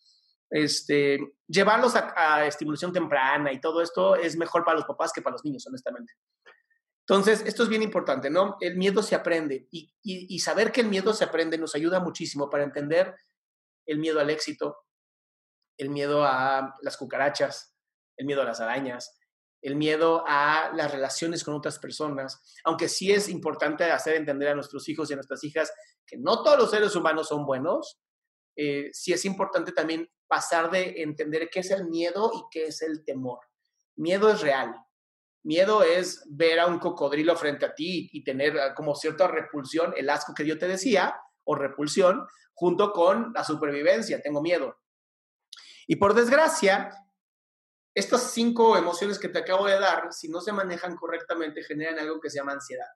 Este, 0.48 1.18
llevarlos 1.46 1.94
a, 1.94 2.46
estimulación 2.46 2.90
temprana 2.90 3.52
y 3.52 3.60
todo 3.60 3.82
esto 3.82 4.16
es 4.16 4.38
mejor 4.38 4.64
para 4.64 4.78
los 4.78 4.86
papás 4.86 5.12
que 5.12 5.20
para 5.20 5.34
los 5.34 5.44
niños, 5.44 5.66
honestamente. 5.66 6.14
Entonces, 7.00 7.42
esto 7.44 7.64
es 7.64 7.68
bien 7.68 7.82
importante, 7.82 8.30
¿no? 8.30 8.56
El 8.60 8.78
miedo 8.78 9.02
se 9.02 9.14
aprende 9.14 9.68
y, 9.70 9.92
y 10.02 10.38
saber 10.38 10.72
que 10.72 10.80
el 10.80 10.88
miedo 10.88 11.12
se 11.12 11.24
aprende 11.24 11.58
nos 11.58 11.74
ayuda 11.74 12.00
muchísimo 12.00 12.48
para 12.48 12.64
entender 12.64 13.14
el 13.84 13.98
miedo 13.98 14.20
al 14.20 14.30
éxito, 14.30 14.78
el 15.76 15.90
miedo 15.90 16.24
a 16.24 16.74
las 16.82 16.96
cucarachas, 16.96 17.76
el 18.16 18.26
miedo 18.26 18.42
a 18.42 18.44
las 18.44 18.60
arañas, 18.60 19.18
el 19.62 19.76
miedo 19.76 20.24
a 20.26 20.72
las 20.74 20.90
relaciones 20.90 21.44
con 21.44 21.54
otras 21.54 21.78
personas, 21.78 22.42
aunque 22.64 22.88
sí 22.88 23.12
es 23.12 23.28
importante 23.28 23.84
hacer 23.84 24.16
entender 24.16 24.48
a 24.48 24.54
nuestros 24.54 24.88
hijos 24.88 25.08
y 25.08 25.12
a 25.12 25.16
nuestras 25.16 25.44
hijas 25.44 25.72
que 26.06 26.18
no 26.18 26.42
todos 26.42 26.58
los 26.58 26.70
seres 26.70 26.96
humanos 26.96 27.28
son 27.28 27.46
buenos, 27.46 28.00
eh, 28.56 28.90
sí 28.92 29.12
es 29.12 29.24
importante 29.24 29.72
también 29.72 30.10
pasar 30.26 30.70
de 30.70 31.02
entender 31.02 31.48
qué 31.50 31.60
es 31.60 31.70
el 31.70 31.88
miedo 31.88 32.32
y 32.34 32.42
qué 32.50 32.66
es 32.66 32.82
el 32.82 33.04
temor. 33.04 33.38
Miedo 33.96 34.30
es 34.30 34.40
real. 34.40 34.74
Miedo 35.44 35.82
es 35.82 36.24
ver 36.28 36.60
a 36.60 36.66
un 36.66 36.78
cocodrilo 36.78 37.36
frente 37.36 37.66
a 37.66 37.74
ti 37.74 38.08
y 38.12 38.22
tener 38.24 38.58
ah, 38.58 38.74
como 38.74 38.94
cierta 38.94 39.26
repulsión, 39.28 39.92
el 39.96 40.08
asco 40.10 40.34
que 40.34 40.46
yo 40.46 40.58
te 40.58 40.68
decía, 40.68 41.16
o 41.44 41.54
repulsión, 41.54 42.26
junto 42.54 42.92
con 42.92 43.32
la 43.34 43.44
supervivencia. 43.44 44.20
Tengo 44.20 44.40
miedo. 44.40 44.76
Y 45.92 45.96
por 45.96 46.14
desgracia, 46.14 46.90
estas 47.94 48.32
cinco 48.32 48.78
emociones 48.78 49.18
que 49.18 49.28
te 49.28 49.40
acabo 49.40 49.66
de 49.66 49.78
dar, 49.78 50.10
si 50.10 50.30
no 50.30 50.40
se 50.40 50.50
manejan 50.50 50.96
correctamente, 50.96 51.62
generan 51.62 51.98
algo 51.98 52.18
que 52.18 52.30
se 52.30 52.38
llama 52.38 52.52
ansiedad. 52.52 52.86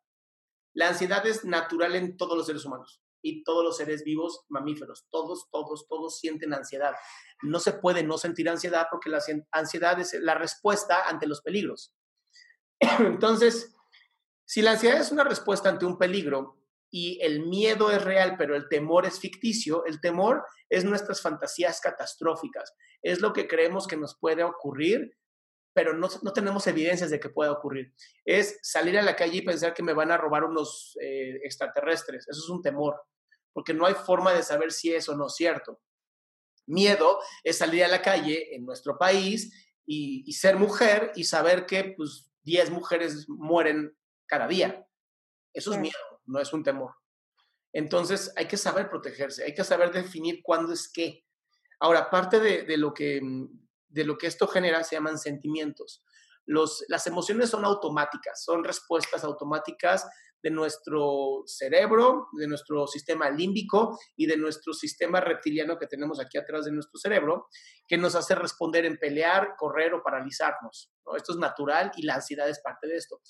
La 0.72 0.88
ansiedad 0.88 1.26
es 1.26 1.44
natural 1.44 1.94
en 1.94 2.16
todos 2.16 2.38
los 2.38 2.46
seres 2.46 2.64
humanos 2.64 3.02
y 3.20 3.44
todos 3.44 3.62
los 3.62 3.76
seres 3.76 4.02
vivos 4.02 4.46
mamíferos. 4.48 5.04
Todos, 5.10 5.46
todos, 5.50 5.86
todos 5.86 6.18
sienten 6.18 6.54
ansiedad. 6.54 6.94
No 7.42 7.60
se 7.60 7.74
puede 7.74 8.02
no 8.02 8.16
sentir 8.16 8.48
ansiedad 8.48 8.86
porque 8.90 9.10
la 9.10 9.22
ansiedad 9.52 10.00
es 10.00 10.14
la 10.14 10.34
respuesta 10.34 11.06
ante 11.06 11.26
los 11.26 11.42
peligros. 11.42 11.92
Entonces, 12.80 13.76
si 14.46 14.62
la 14.62 14.70
ansiedad 14.70 15.02
es 15.02 15.12
una 15.12 15.24
respuesta 15.24 15.68
ante 15.68 15.84
un 15.84 15.98
peligro 15.98 16.65
y 16.98 17.18
el 17.20 17.44
miedo 17.44 17.90
es 17.90 18.02
real, 18.02 18.36
pero 18.38 18.56
el 18.56 18.70
temor 18.70 19.04
es 19.04 19.20
ficticio, 19.20 19.84
el 19.84 20.00
temor 20.00 20.46
es 20.70 20.82
nuestras 20.82 21.20
fantasías 21.20 21.78
catastróficas, 21.78 22.72
es 23.02 23.20
lo 23.20 23.34
que 23.34 23.46
creemos 23.46 23.86
que 23.86 23.98
nos 23.98 24.18
puede 24.18 24.42
ocurrir, 24.42 25.14
pero 25.74 25.92
no, 25.92 26.08
tenemos 26.32 26.66
evidencias 26.66 27.10
de 27.10 27.20
que 27.20 27.28
pueda 27.28 27.52
ocurrir. 27.52 27.92
Es 28.24 28.58
salir 28.62 28.98
a 28.98 29.02
la 29.02 29.14
calle 29.14 29.36
y 29.36 29.42
pensar 29.42 29.74
que 29.74 29.82
me 29.82 29.92
van 29.92 30.10
a 30.10 30.16
robar 30.16 30.44
unos 30.44 30.96
eh, 31.02 31.38
extraterrestres, 31.44 32.26
eso 32.30 32.40
es 32.40 32.48
un 32.48 32.62
temor, 32.62 32.98
porque 33.52 33.74
no 33.74 33.84
hay 33.84 33.92
forma 33.92 34.32
de 34.32 34.42
saber 34.42 34.72
si 34.72 34.94
es 34.94 35.06
o 35.10 35.14
no 35.14 35.28
cierto. 35.28 35.82
Miedo 36.64 37.18
es 37.44 37.58
salir 37.58 37.84
a 37.84 37.88
la 37.88 38.00
calle 38.00 38.56
en 38.56 38.64
nuestro 38.64 38.96
país 38.96 39.52
y, 39.84 40.32
ser 40.32 40.56
mujer 40.56 41.12
y 41.14 41.24
saber 41.24 41.66
que 41.66 41.92
pues 41.94 42.32
10 42.44 42.70
mujeres 42.70 43.28
mueren 43.28 43.94
cada 44.24 44.48
día. 44.48 44.88
Eso 45.52 45.74
es 45.74 45.78
miedo, 45.78 46.15
no 46.26 46.40
es 46.40 46.52
un 46.52 46.62
temor. 46.62 46.94
Entonces 47.72 48.32
hay 48.36 48.46
que 48.46 48.56
saber 48.56 48.88
protegerse, 48.88 49.44
hay 49.44 49.54
que 49.54 49.64
saber 49.64 49.92
definir 49.92 50.40
cuándo 50.42 50.72
es 50.72 50.90
qué. 50.92 51.24
Ahora, 51.78 52.08
parte 52.08 52.40
de, 52.40 52.76
lo, 52.78 52.94
que, 52.94 53.20
de 53.88 54.04
lo 54.04 54.16
que 54.16 54.26
esto 54.26 54.48
genera 54.48 54.82
se 54.82 54.96
llaman 54.96 55.18
sentimientos. 55.18 56.02
Los, 56.46 56.84
las 56.88 57.06
emociones 57.06 57.50
son 57.50 57.64
automáticas, 57.64 58.42
son 58.42 58.64
respuestas 58.64 59.24
automáticas 59.24 60.06
de 60.42 60.50
nuestro 60.50 61.42
cerebro, 61.44 62.28
de 62.38 62.46
nuestro 62.46 62.86
sistema 62.86 63.28
límbico 63.30 63.98
y 64.16 64.26
de 64.26 64.36
nuestro 64.36 64.72
sistema 64.72 65.20
reptiliano 65.20 65.76
que 65.76 65.86
tenemos 65.86 66.20
aquí 66.20 66.38
atrás 66.38 66.66
de 66.66 66.72
nuestro 66.72 66.98
cerebro, 66.98 67.48
que 67.88 67.98
nos 67.98 68.14
hace 68.14 68.34
responder 68.34 68.84
en 68.84 68.96
pelear, 68.96 69.54
correr 69.58 69.92
o 69.94 70.02
paralizarnos. 70.02 70.92
Esto 71.16 71.32
es 71.32 71.38
natural 71.38 71.90
y 71.96 72.02
la 72.06 72.14
ansiedad 72.14 72.48
es 72.48 72.60
parte 72.60 72.86
de 72.86 72.96
esto. 72.96 73.20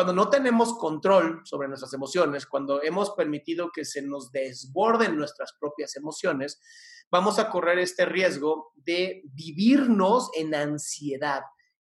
Cuando 0.00 0.14
no 0.14 0.30
tenemos 0.30 0.78
control 0.78 1.42
sobre 1.44 1.68
nuestras 1.68 1.92
emociones, 1.92 2.46
cuando 2.46 2.82
hemos 2.82 3.10
permitido 3.10 3.70
que 3.70 3.84
se 3.84 4.00
nos 4.00 4.32
desborden 4.32 5.14
nuestras 5.14 5.52
propias 5.60 5.94
emociones, 5.94 6.58
vamos 7.10 7.38
a 7.38 7.50
correr 7.50 7.78
este 7.80 8.06
riesgo 8.06 8.72
de 8.76 9.20
vivirnos 9.24 10.30
en 10.34 10.54
ansiedad, 10.54 11.42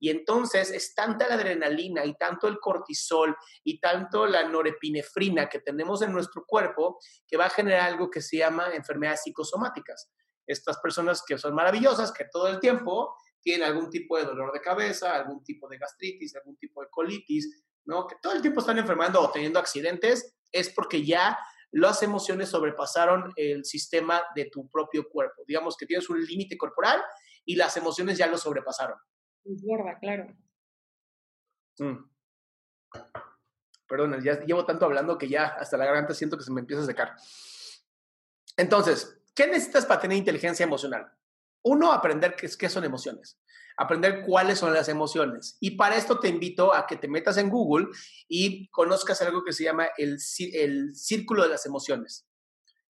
y 0.00 0.08
entonces 0.08 0.70
es 0.70 0.94
tanta 0.94 1.28
la 1.28 1.34
adrenalina 1.34 2.06
y 2.06 2.16
tanto 2.16 2.48
el 2.48 2.58
cortisol 2.60 3.36
y 3.62 3.78
tanto 3.78 4.26
la 4.26 4.48
norepinefrina 4.48 5.50
que 5.50 5.58
tenemos 5.58 6.00
en 6.00 6.10
nuestro 6.10 6.46
cuerpo 6.46 6.98
que 7.26 7.36
va 7.36 7.44
a 7.44 7.50
generar 7.50 7.90
algo 7.90 8.08
que 8.08 8.22
se 8.22 8.38
llama 8.38 8.70
enfermedades 8.72 9.24
psicosomáticas. 9.24 10.10
Estas 10.46 10.78
personas 10.78 11.22
que 11.26 11.36
son 11.36 11.54
maravillosas, 11.54 12.10
que 12.12 12.24
todo 12.32 12.48
el 12.48 12.58
tiempo 12.58 13.14
tienen 13.42 13.68
algún 13.68 13.90
tipo 13.90 14.16
de 14.16 14.24
dolor 14.24 14.50
de 14.52 14.62
cabeza, 14.62 15.14
algún 15.14 15.44
tipo 15.44 15.68
de 15.68 15.76
gastritis, 15.76 16.34
algún 16.36 16.56
tipo 16.56 16.80
de 16.80 16.88
colitis, 16.90 17.66
¿no? 17.88 18.06
Que 18.06 18.14
todo 18.22 18.34
el 18.34 18.42
tiempo 18.42 18.60
están 18.60 18.78
enfermando 18.78 19.20
o 19.20 19.32
teniendo 19.32 19.58
accidentes, 19.58 20.36
es 20.52 20.70
porque 20.70 21.04
ya 21.04 21.36
las 21.72 22.02
emociones 22.02 22.48
sobrepasaron 22.48 23.32
el 23.34 23.64
sistema 23.64 24.22
de 24.36 24.46
tu 24.46 24.68
propio 24.68 25.08
cuerpo. 25.08 25.42
Digamos 25.46 25.76
que 25.76 25.86
tienes 25.86 26.08
un 26.08 26.24
límite 26.24 26.56
corporal 26.56 27.02
y 27.44 27.56
las 27.56 27.76
emociones 27.76 28.16
ya 28.16 28.28
lo 28.28 28.38
sobrepasaron 28.38 28.98
gorda, 29.56 29.98
claro. 29.98 30.36
Mm. 31.78 32.10
Perdón, 33.86 34.22
ya 34.22 34.44
llevo 34.44 34.66
tanto 34.66 34.84
hablando 34.84 35.16
que 35.16 35.28
ya 35.28 35.46
hasta 35.46 35.76
la 35.76 35.86
garganta 35.86 36.14
siento 36.14 36.36
que 36.36 36.44
se 36.44 36.52
me 36.52 36.60
empieza 36.60 36.82
a 36.82 36.86
secar. 36.86 37.16
Entonces, 38.56 39.22
¿qué 39.34 39.46
necesitas 39.46 39.86
para 39.86 40.00
tener 40.00 40.18
inteligencia 40.18 40.64
emocional? 40.64 41.10
Uno, 41.62 41.92
aprender 41.92 42.36
qué, 42.36 42.68
son 42.68 42.84
emociones, 42.84 43.38
aprender 43.76 44.24
cuáles 44.24 44.58
son 44.58 44.72
las 44.72 44.88
emociones. 44.88 45.56
Y 45.60 45.72
para 45.72 45.96
esto 45.96 46.18
te 46.18 46.28
invito 46.28 46.74
a 46.74 46.86
que 46.86 46.96
te 46.96 47.08
metas 47.08 47.36
en 47.36 47.50
Google 47.50 47.88
y 48.28 48.68
conozcas 48.70 49.20
algo 49.22 49.44
que 49.44 49.52
se 49.52 49.64
llama 49.64 49.88
el, 49.96 50.20
círculo 50.20 51.42
de 51.42 51.50
las 51.50 51.66
emociones 51.66 52.26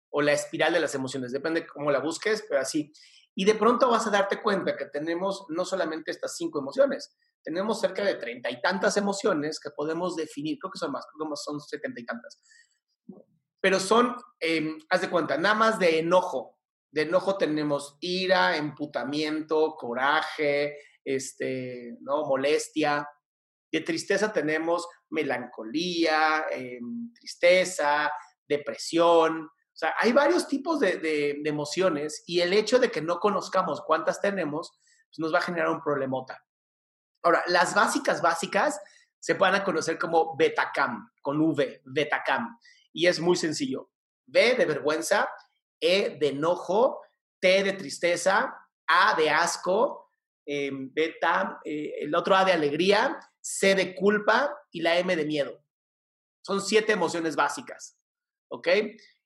o 0.10 0.22
la 0.22 0.34
espiral 0.34 0.74
de 0.74 0.80
las 0.80 0.96
emociones, 0.96 1.32
depende 1.32 1.62
de 1.62 1.68
cómo 1.68 1.92
la 1.92 2.00
busques, 2.00 2.46
pero 2.48 2.62
así. 2.62 2.94
Y 3.36 3.44
de 3.44 3.56
pronto 3.56 3.90
vas 3.90 4.08
a 4.08 4.12
darte 4.12 4.42
cuenta 4.42 4.78
que 4.78 4.86
tenemos 4.86 5.46
no 5.50 5.66
solamente 5.66 6.12
estas 6.12 6.38
cinco 6.38 6.60
emociones, 6.60 7.18
tenemos 7.46 7.80
cerca 7.80 8.04
de 8.04 8.16
treinta 8.16 8.50
y 8.50 8.60
tantas 8.60 8.98
emociones 8.98 9.60
que 9.60 9.70
podemos 9.70 10.16
definir, 10.16 10.58
creo 10.60 10.72
que 10.72 10.80
son 10.80 10.92
más, 10.92 11.06
creo 11.16 11.30
que 11.30 11.36
son 11.36 11.62
setenta 11.62 12.02
y 12.02 12.06
tantas. 12.06 12.42
Pero 13.62 13.80
son, 13.80 14.16
eh, 14.40 14.78
haz 14.90 15.02
de 15.02 15.10
cuenta, 15.10 15.38
nada 15.38 15.54
más 15.54 15.78
de 15.78 16.00
enojo. 16.00 16.58
De 16.96 17.02
enojo 17.02 17.38
tenemos 17.38 17.98
ira, 18.00 18.56
emputamiento, 18.56 19.76
coraje, 19.76 20.78
este, 21.04 21.98
¿no? 22.00 22.26
molestia. 22.26 23.06
De 23.70 23.82
tristeza 23.82 24.32
tenemos 24.32 24.88
melancolía, 25.10 26.46
em, 26.52 27.12
tristeza, 27.12 28.10
depresión, 28.48 29.44
o 29.44 29.78
sea, 29.78 29.94
hay 30.00 30.14
varios 30.14 30.48
tipos 30.48 30.80
de, 30.80 31.42
emociones 31.44 32.24
y 32.26 32.40
el 32.40 32.54
hecho 32.54 32.80
de 32.80 32.90
que 32.90 33.02
no 33.02 33.20
conozcamos 33.20 33.82
cuántas 33.82 34.22
tenemos, 34.22 34.72
pues 35.10 35.20
nos 35.20 35.34
va 35.34 35.40
a 35.40 35.42
generar 35.42 35.72
un 35.72 35.82
problemota. 35.82 36.46
Ahora, 37.24 37.44
las 37.48 37.76
básicas, 37.76 38.22
básicas, 38.22 38.80
se 39.20 39.34
van 39.34 39.54
a 39.54 39.66
conocer 39.66 39.98
como 39.98 40.38
betacam, 40.38 41.12
con 41.22 41.42
V, 41.42 41.82
betacam. 41.84 42.58
Y 42.94 43.08
es 43.08 43.20
muy 43.20 43.36
sencillo. 43.36 43.92
B 44.26 44.56
de 44.56 44.64
vergüenza, 44.66 45.28
E 45.80 46.18
de 46.20 46.30
enojo, 46.30 47.02
T 47.40 47.64
de 47.64 47.74
tristeza, 47.74 48.56
A 48.88 49.16
de 49.16 49.30
asco, 49.30 50.10
eh, 50.46 50.72
beta, 50.74 51.60
el 51.64 52.14
otro 52.14 52.36
A 52.36 52.46
de 52.46 52.52
alegría, 52.52 53.20
C 53.42 53.76
de 53.76 53.96
culpa 53.96 54.56
y 54.72 54.82
la 54.82 54.98
M 54.98 55.16
de 55.16 55.26
miedo. 55.26 55.64
Son 56.42 56.62
siete 56.62 56.94
emociones 56.94 57.36
básicas. 57.36 57.98
¿Ok? 58.50 58.68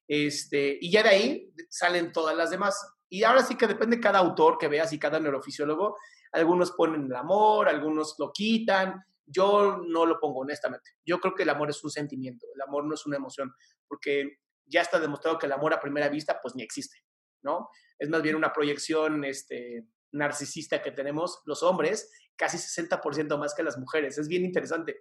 Este, 0.07 0.77
y 0.81 0.91
ya 0.91 1.03
de 1.03 1.09
ahí 1.09 1.53
salen 1.69 2.12
todas 2.12 2.35
las 2.35 2.49
demás. 2.49 2.75
Y 3.09 3.23
ahora 3.23 3.43
sí 3.43 3.55
que 3.55 3.67
depende 3.67 3.99
cada 3.99 4.19
autor 4.19 4.57
que 4.57 4.67
veas 4.67 4.91
y 4.93 4.99
cada 4.99 5.19
neurofisiólogo. 5.19 5.97
Algunos 6.31 6.71
ponen 6.71 7.05
el 7.05 7.15
amor, 7.15 7.67
algunos 7.67 8.15
lo 8.17 8.31
quitan. 8.31 9.03
Yo 9.25 9.77
no 9.77 10.05
lo 10.05 10.19
pongo 10.19 10.39
honestamente. 10.39 10.91
Yo 11.05 11.19
creo 11.19 11.35
que 11.35 11.43
el 11.43 11.49
amor 11.49 11.69
es 11.69 11.83
un 11.83 11.91
sentimiento, 11.91 12.47
el 12.53 12.62
amor 12.62 12.85
no 12.85 12.95
es 12.95 13.05
una 13.05 13.17
emoción, 13.17 13.53
porque 13.88 14.39
ya 14.69 14.82
está 14.82 14.99
demostrado 14.99 15.38
que 15.38 15.47
el 15.47 15.51
amor 15.51 15.73
a 15.73 15.82
primera 15.82 16.10
vista 16.10 16.39
pues 16.41 16.55
ni 16.55 16.63
existe, 16.63 16.97
¿no? 17.41 17.69
Es 17.97 18.10
más 18.10 18.21
bien 18.21 18.36
una 18.36 18.53
proyección 18.53 19.25
este, 19.25 19.86
narcisista 20.12 20.82
que 20.82 20.91
tenemos 20.91 21.41
los 21.45 21.63
hombres, 21.63 22.12
casi 22.36 22.58
60% 22.58 23.38
más 23.38 23.53
que 23.53 23.63
las 23.63 23.77
mujeres. 23.77 24.17
Es 24.17 24.27
bien 24.27 24.45
interesante. 24.45 24.99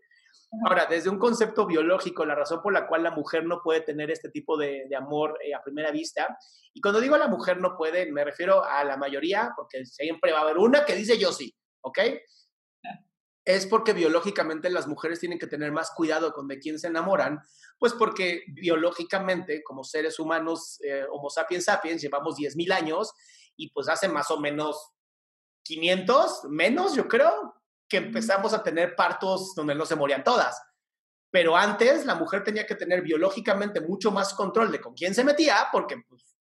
Ahora, 0.66 0.87
desde 0.87 1.11
un 1.11 1.18
concepto 1.18 1.66
biológico, 1.66 2.24
la 2.24 2.35
razón 2.35 2.62
por 2.62 2.72
la 2.72 2.87
cual 2.87 3.02
la 3.02 3.11
mujer 3.11 3.44
no 3.44 3.61
puede 3.62 3.83
tener 3.83 4.11
este 4.11 4.31
tipo 4.31 4.57
de, 4.57 4.88
amor 4.96 5.38
eh, 5.44 5.54
a 5.54 5.62
primera 5.62 5.90
vista, 5.90 6.38
y 6.72 6.81
cuando 6.81 7.00
digo 7.00 7.18
la 7.18 7.28
mujer 7.28 7.61
no 7.61 7.76
puede, 7.76 8.11
me 8.11 8.24
refiero 8.24 8.64
a 8.64 8.83
la 8.83 8.96
mayoría, 8.96 9.52
porque 9.54 9.85
siempre 9.85 10.33
va 10.33 10.38
a 10.38 10.42
haber 10.42 10.57
una 10.57 10.85
que 10.87 10.94
dice 10.94 11.18
yo 11.18 11.33
sí, 11.33 11.54
¿ok? 11.83 11.98
Es 13.48 13.64
porque 13.64 13.94
biológicamente 13.94 14.68
las 14.68 14.87
mujeres 14.87 15.20
tienen 15.20 15.38
que 15.38 15.46
tener 15.46 15.72
más 15.72 15.90
cuidado 15.92 16.34
con 16.34 16.48
de 16.48 16.58
quién 16.58 16.78
se 16.78 16.88
enamoran, 16.88 17.40
pues 17.78 17.94
porque 17.94 18.42
biológicamente, 18.48 19.62
como 19.62 19.84
seres 19.84 20.18
humanos, 20.18 20.78
eh, 20.84 21.06
Homo 21.11 21.30
sapiens 21.30 21.64
sapiens, 21.64 22.02
llevamos 22.02 22.37
10.000 22.37 22.70
años 22.72 23.11
y 23.56 23.70
pues 23.70 23.88
hace 23.88 24.06
más 24.06 24.30
o 24.30 24.38
menos 24.38 24.92
500, 25.62 26.44
menos, 26.50 26.94
yo 26.94 27.08
creo, 27.08 27.54
que 27.88 27.96
empezamos 27.96 28.52
a 28.52 28.62
tener 28.62 28.94
partos 28.94 29.54
donde 29.54 29.74
no 29.74 29.87
se 29.87 29.96
morían 29.96 30.22
todas. 30.22 30.61
Pero 31.30 31.56
antes 31.56 32.04
la 32.04 32.16
mujer 32.16 32.44
tenía 32.44 32.66
que 32.66 32.74
tener 32.74 33.00
biológicamente 33.00 33.80
mucho 33.80 34.11
más 34.11 34.34
control 34.34 34.70
de 34.70 34.82
con 34.82 34.92
quién 34.92 35.14
se 35.14 35.24
metía, 35.24 35.68
porque, 35.72 35.96
pues, 36.06 36.37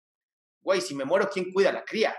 güey, 0.63 0.81
si 0.81 0.95
me 0.95 1.05
muero, 1.05 1.29
¿quién 1.31 1.53
cuida 1.53 1.69
a 1.69 1.75
la 1.75 1.85
cría? 1.85 2.17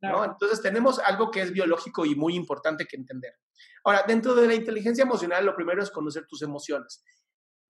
¿No? 0.00 0.24
Entonces 0.24 0.62
tenemos 0.62 0.98
algo 1.00 1.30
que 1.30 1.42
es 1.42 1.52
biológico 1.52 2.06
y 2.06 2.14
muy 2.14 2.36
importante 2.36 2.86
que 2.86 2.96
entender. 2.96 3.34
Ahora, 3.84 4.04
dentro 4.06 4.34
de 4.34 4.46
la 4.46 4.54
inteligencia 4.54 5.02
emocional, 5.02 5.44
lo 5.44 5.56
primero 5.56 5.82
es 5.82 5.90
conocer 5.90 6.26
tus 6.26 6.42
emociones. 6.42 7.04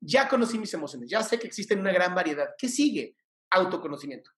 Ya 0.01 0.29
conocí 0.29 0.59
mis 0.59 0.75
emociones, 0.75 1.09
ya 1.11 1.23
sé 1.23 1.39
que 1.39 1.47
existen 1.47 1.81
una 1.81 1.93
gran 1.93 2.15
variedad. 2.15 2.51
¿Qué 2.59 2.69
sigue? 2.69 3.17
Autoconocimiento. 3.51 4.31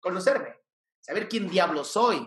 Conocerme, 0.00 0.54
saber 1.00 1.28
quién 1.28 1.48
diablo 1.48 1.82
soy, 1.82 2.26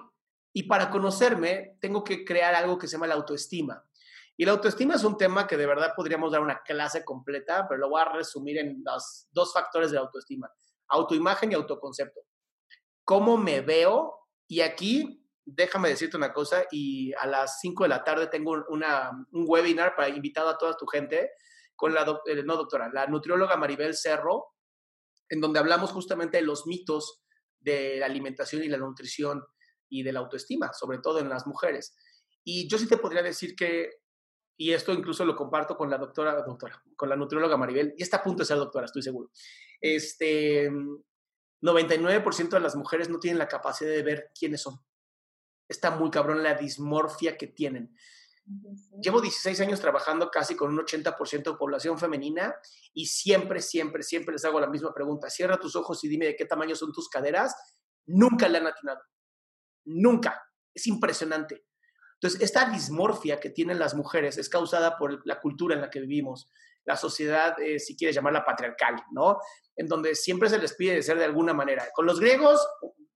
y 0.57 0.63
para 0.63 0.89
conocerme, 0.89 1.77
tengo 1.79 2.03
que 2.03 2.25
crear 2.25 2.55
algo 2.55 2.79
que 2.79 2.87
se 2.87 2.93
llama 2.93 3.05
la 3.05 3.13
autoestima. 3.13 3.87
Y 4.35 4.43
la 4.43 4.53
autoestima 4.53 4.95
es 4.95 5.03
un 5.03 5.15
tema 5.15 5.45
que 5.45 5.55
de 5.55 5.67
verdad 5.67 5.93
podríamos 5.95 6.31
dar 6.31 6.41
una 6.41 6.63
clase 6.63 7.05
completa, 7.05 7.67
pero 7.69 7.81
lo 7.81 7.89
voy 7.89 8.01
a 8.01 8.11
resumir 8.11 8.57
en 8.57 8.81
los 8.83 9.27
dos 9.29 9.53
factores 9.53 9.91
de 9.91 9.97
la 9.97 10.01
autoestima, 10.01 10.51
autoimagen 10.87 11.51
y 11.51 11.53
autoconcepto. 11.53 12.21
¿Cómo 13.03 13.37
me 13.37 13.61
veo? 13.61 14.16
Y 14.47 14.61
aquí, 14.61 15.23
déjame 15.45 15.89
decirte 15.89 16.17
una 16.17 16.33
cosa, 16.33 16.65
y 16.71 17.13
a 17.13 17.27
las 17.27 17.59
5 17.61 17.83
de 17.83 17.89
la 17.89 18.03
tarde 18.03 18.27
tengo 18.27 18.65
una, 18.69 19.11
un 19.31 19.45
webinar 19.47 19.95
para 19.95 20.09
invitar 20.09 20.47
a 20.47 20.57
toda 20.57 20.77
tu 20.77 20.85
gente 20.87 21.31
con 21.75 21.93
la, 21.93 22.19
eh, 22.25 22.43
no 22.43 22.55
doctora, 22.55 22.89
la 22.91 23.07
nutrióloga 23.07 23.57
Maribel 23.57 23.95
Cerro, 23.95 24.45
en 25.29 25.41
donde 25.41 25.59
hablamos 25.59 25.91
justamente 25.91 26.37
de 26.37 26.43
los 26.43 26.65
mitos 26.65 27.21
de 27.59 27.97
la 27.97 28.05
alimentación 28.05 28.63
y 28.63 28.67
la 28.67 28.77
nutrición 28.77 29.43
y 29.89 30.03
de 30.03 30.13
la 30.13 30.19
autoestima, 30.19 30.71
sobre 30.73 30.99
todo 30.99 31.19
en 31.19 31.29
las 31.29 31.45
mujeres. 31.45 31.95
Y 32.43 32.67
yo 32.69 32.77
sí 32.77 32.87
te 32.87 32.97
podría 32.97 33.21
decir 33.21 33.55
que 33.55 33.91
y 34.59 34.73
esto 34.73 34.91
incluso 34.91 35.23
lo 35.23 35.35
comparto 35.35 35.77
con 35.77 35.89
la 35.89 35.99
doctora, 35.99 36.41
doctora, 36.41 36.81
con 36.95 37.09
la 37.09 37.15
nutrióloga 37.15 37.57
Maribel, 37.57 37.93
y 37.95 38.01
está 38.01 38.17
a 38.17 38.23
punto 38.23 38.41
de 38.41 38.47
ser 38.47 38.57
doctora, 38.57 38.85
estoy 38.85 39.03
seguro. 39.03 39.29
Este, 39.79 40.71
99% 41.61 42.49
de 42.49 42.59
las 42.59 42.75
mujeres 42.75 43.09
no 43.09 43.19
tienen 43.19 43.39
la 43.39 43.47
capacidad 43.47 43.89
de 43.89 44.03
ver 44.03 44.31
quiénes 44.37 44.61
son. 44.61 44.79
Está 45.67 45.91
muy 45.91 46.09
cabrón 46.09 46.43
la 46.43 46.53
dismorfia 46.53 47.37
que 47.37 47.47
tienen. 47.47 47.95
Llevo 49.01 49.19
16 49.19 49.59
años 49.59 49.81
trabajando 49.81 50.31
casi 50.31 50.55
con 50.55 50.71
un 50.71 50.79
80% 50.79 51.43
de 51.43 51.57
población 51.57 51.99
femenina 51.99 52.55
y 52.93 53.07
siempre, 53.07 53.61
siempre, 53.61 54.03
siempre 54.03 54.33
les 54.33 54.45
hago 54.45 54.59
la 54.59 54.67
misma 54.67 54.93
pregunta. 54.93 55.29
Cierra 55.29 55.59
tus 55.59 55.75
ojos 55.75 56.01
y 56.03 56.07
dime 56.07 56.27
de 56.27 56.35
qué 56.35 56.45
tamaño 56.45 56.75
son 56.75 56.93
tus 56.93 57.09
caderas. 57.09 57.55
Nunca 58.05 58.47
le 58.47 58.59
han 58.59 58.67
atinado. 58.67 59.01
Nunca. 59.85 60.41
Es 60.73 60.87
impresionante. 60.87 61.65
Entonces, 62.13 62.41
esta 62.41 62.69
dismorfia 62.69 63.39
que 63.39 63.49
tienen 63.49 63.79
las 63.79 63.93
mujeres 63.95 64.37
es 64.37 64.47
causada 64.47 64.97
por 64.97 65.25
la 65.27 65.39
cultura 65.39 65.75
en 65.75 65.81
la 65.81 65.89
que 65.89 65.99
vivimos, 65.99 66.49
la 66.87 66.95
sociedad, 66.95 67.59
eh, 67.59 67.79
si 67.79 67.97
quieres 67.97 68.15
llamarla 68.15 68.45
patriarcal, 68.45 68.95
¿no? 69.11 69.37
En 69.75 69.87
donde 69.87 70.15
siempre 70.15 70.49
se 70.49 70.57
les 70.57 70.73
pide 70.73 70.95
de 70.95 71.03
ser 71.03 71.17
de 71.19 71.25
alguna 71.25 71.53
manera. 71.53 71.89
Con 71.93 72.05
los 72.05 72.19
griegos, 72.19 72.65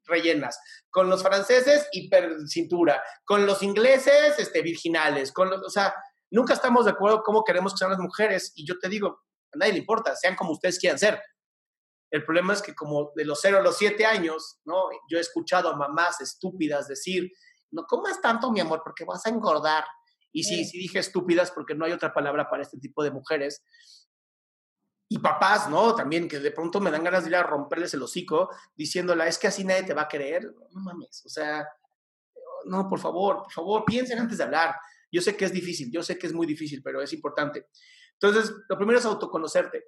rellenas. 0.06 0.60
Con 0.90 1.10
los 1.10 1.24
franceses, 1.24 1.88
hiper 1.94 2.36
cintura. 2.48 3.02
Con 3.24 3.46
los 3.46 3.64
ingleses, 3.64 4.38
este, 4.38 4.62
virginales. 4.62 5.32
Con 5.32 5.50
los, 5.50 5.62
o 5.66 5.70
sea, 5.70 5.96
nunca 6.32 6.54
estamos 6.54 6.84
de 6.84 6.92
acuerdo 6.92 7.24
cómo 7.24 7.46
queremos 7.46 7.74
que 7.74 7.78
sean 7.78 7.92
las 7.92 8.00
mujeres. 8.00 8.52
Y 8.56 8.68
yo 8.68 8.78
te 8.78 8.90
digo, 8.90 9.22
a 9.54 9.58
nadie 9.58 9.72
le 9.72 9.80
importa, 9.80 10.16
sean 10.18 10.36
como 10.36 10.52
ustedes 10.52 10.78
quieran 10.78 11.00
ser. 11.00 11.22
El 12.12 12.26
problema 12.26 12.52
es 12.52 12.62
que 12.62 12.76
como 12.76 13.14
de 13.16 13.24
los 13.24 13.40
0 13.42 13.60
a 13.60 13.62
los 13.62 13.78
7 13.78 14.06
años, 14.06 14.60
¿no? 14.66 14.90
Yo 15.10 15.18
he 15.18 15.22
escuchado 15.22 15.70
a 15.70 15.78
mamás 15.78 16.20
estúpidas 16.20 16.90
decir, 16.90 17.32
no 17.72 17.86
comas 17.86 18.20
tanto, 18.20 18.52
mi 18.52 18.60
amor, 18.60 18.82
porque 18.84 19.06
vas 19.06 19.26
a 19.26 19.30
engordar. 19.30 19.86
Y 20.32 20.44
sí, 20.44 20.64
sí 20.66 20.78
dije 20.78 21.00
estúpidas 21.00 21.52
porque 21.52 21.76
no 21.76 21.86
hay 21.86 21.92
otra 21.92 22.14
palabra 22.14 22.50
para 22.50 22.64
este 22.64 22.78
tipo 22.78 23.04
de 23.04 23.12
mujeres 23.12 23.64
y 25.10 25.20
papás, 25.20 25.70
¿no? 25.70 25.94
También 25.94 26.30
que 26.30 26.40
de 26.40 26.52
pronto 26.52 26.80
me 26.80 26.90
dan 26.90 27.04
ganas 27.04 27.24
de 27.24 27.32
ir 27.32 27.36
a 27.36 27.44
romperles 27.44 27.94
el 27.94 28.02
hocico 28.02 28.50
diciéndola, 28.74 29.28
es 29.28 29.38
que 29.38 29.48
así 29.48 29.66
nadie 29.66 29.84
te 29.84 29.94
va 29.94 30.04
a 30.04 30.08
creer. 30.08 30.56
No 30.70 30.80
mames, 30.80 31.26
o 31.26 31.30
sea, 31.30 31.68
no, 32.64 32.88
por 32.88 32.98
favor, 32.98 33.44
por 33.44 33.52
favor, 33.52 33.84
piensen 33.86 34.20
antes 34.20 34.38
de 34.38 34.46
hablar. 34.46 34.74
Yo 35.12 35.22
sé 35.22 35.36
que 35.36 35.44
es 35.44 35.52
difícil, 35.52 35.92
yo 35.92 36.02
sé 36.02 36.18
que 36.18 36.28
es 36.28 36.34
muy 36.34 36.48
difícil, 36.48 36.82
pero 36.82 37.02
es 37.02 37.12
importante. 37.12 37.68
Entonces, 38.14 38.56
lo 38.70 38.78
primero 38.78 39.00
es 39.00 39.06
autoconocerte. 39.06 39.84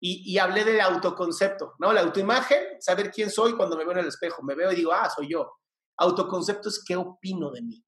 Y, 0.00 0.32
y 0.32 0.38
hablé 0.38 0.64
del 0.64 0.80
autoconcepto, 0.80 1.74
¿no? 1.78 1.92
La 1.92 2.00
autoimagen, 2.00 2.80
saber 2.80 3.12
quién 3.12 3.30
soy 3.30 3.54
cuando 3.54 3.76
me 3.76 3.84
veo 3.84 3.92
en 3.92 4.00
el 4.00 4.08
espejo. 4.08 4.42
Me 4.42 4.56
veo 4.56 4.72
y 4.72 4.74
digo, 4.74 4.92
ah, 4.92 5.08
soy 5.08 5.30
yo. 5.30 5.52
Autoconcepto 5.98 6.68
es 6.68 6.82
qué 6.84 6.96
opino 6.96 7.52
de 7.52 7.62
mí. 7.62 7.84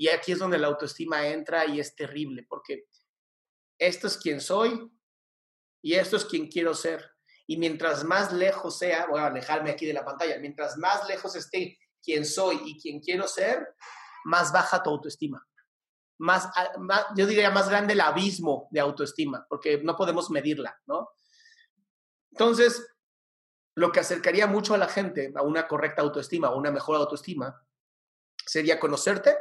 Y 0.00 0.08
aquí 0.08 0.32
es 0.32 0.38
donde 0.38 0.56
la 0.56 0.68
autoestima 0.68 1.26
entra 1.26 1.66
y 1.66 1.78
es 1.78 1.94
terrible, 1.94 2.46
porque 2.48 2.86
esto 3.78 4.06
es 4.06 4.16
quién 4.16 4.40
soy, 4.40 4.90
y 5.82 5.92
esto 5.92 6.16
es 6.16 6.24
quien 6.24 6.48
quiero 6.48 6.72
ser. 6.72 7.04
Y 7.46 7.58
mientras 7.58 8.02
más 8.02 8.32
lejos 8.32 8.78
sea, 8.78 9.08
voy 9.08 9.20
a 9.20 9.26
alejarme 9.26 9.70
aquí 9.70 9.84
de 9.84 9.92
la 9.92 10.02
pantalla, 10.02 10.38
mientras 10.38 10.78
más 10.78 11.06
lejos 11.06 11.36
esté 11.36 11.78
quien 12.02 12.24
soy 12.24 12.62
y 12.64 12.80
quien 12.80 13.00
quiero 13.00 13.28
ser, 13.28 13.74
más 14.24 14.50
baja 14.50 14.82
tu 14.82 14.88
autoestima. 14.88 15.46
Más, 16.16 16.48
más, 16.78 17.04
yo 17.14 17.26
diría 17.26 17.50
más 17.50 17.68
grande 17.68 17.92
el 17.92 18.00
abismo 18.00 18.68
de 18.70 18.80
autoestima, 18.80 19.44
porque 19.50 19.82
no 19.82 19.96
podemos 19.96 20.30
medirla, 20.30 20.80
¿no? 20.86 21.10
Entonces, 22.30 22.88
lo 23.74 23.92
que 23.92 24.00
acercaría 24.00 24.46
mucho 24.46 24.72
a 24.72 24.78
la 24.78 24.88
gente 24.88 25.30
a 25.36 25.42
una 25.42 25.68
correcta 25.68 26.00
autoestima, 26.00 26.48
a 26.48 26.54
una 26.54 26.70
mejor 26.70 26.96
autoestima, 26.96 27.62
sería 28.46 28.80
conocerte 28.80 29.36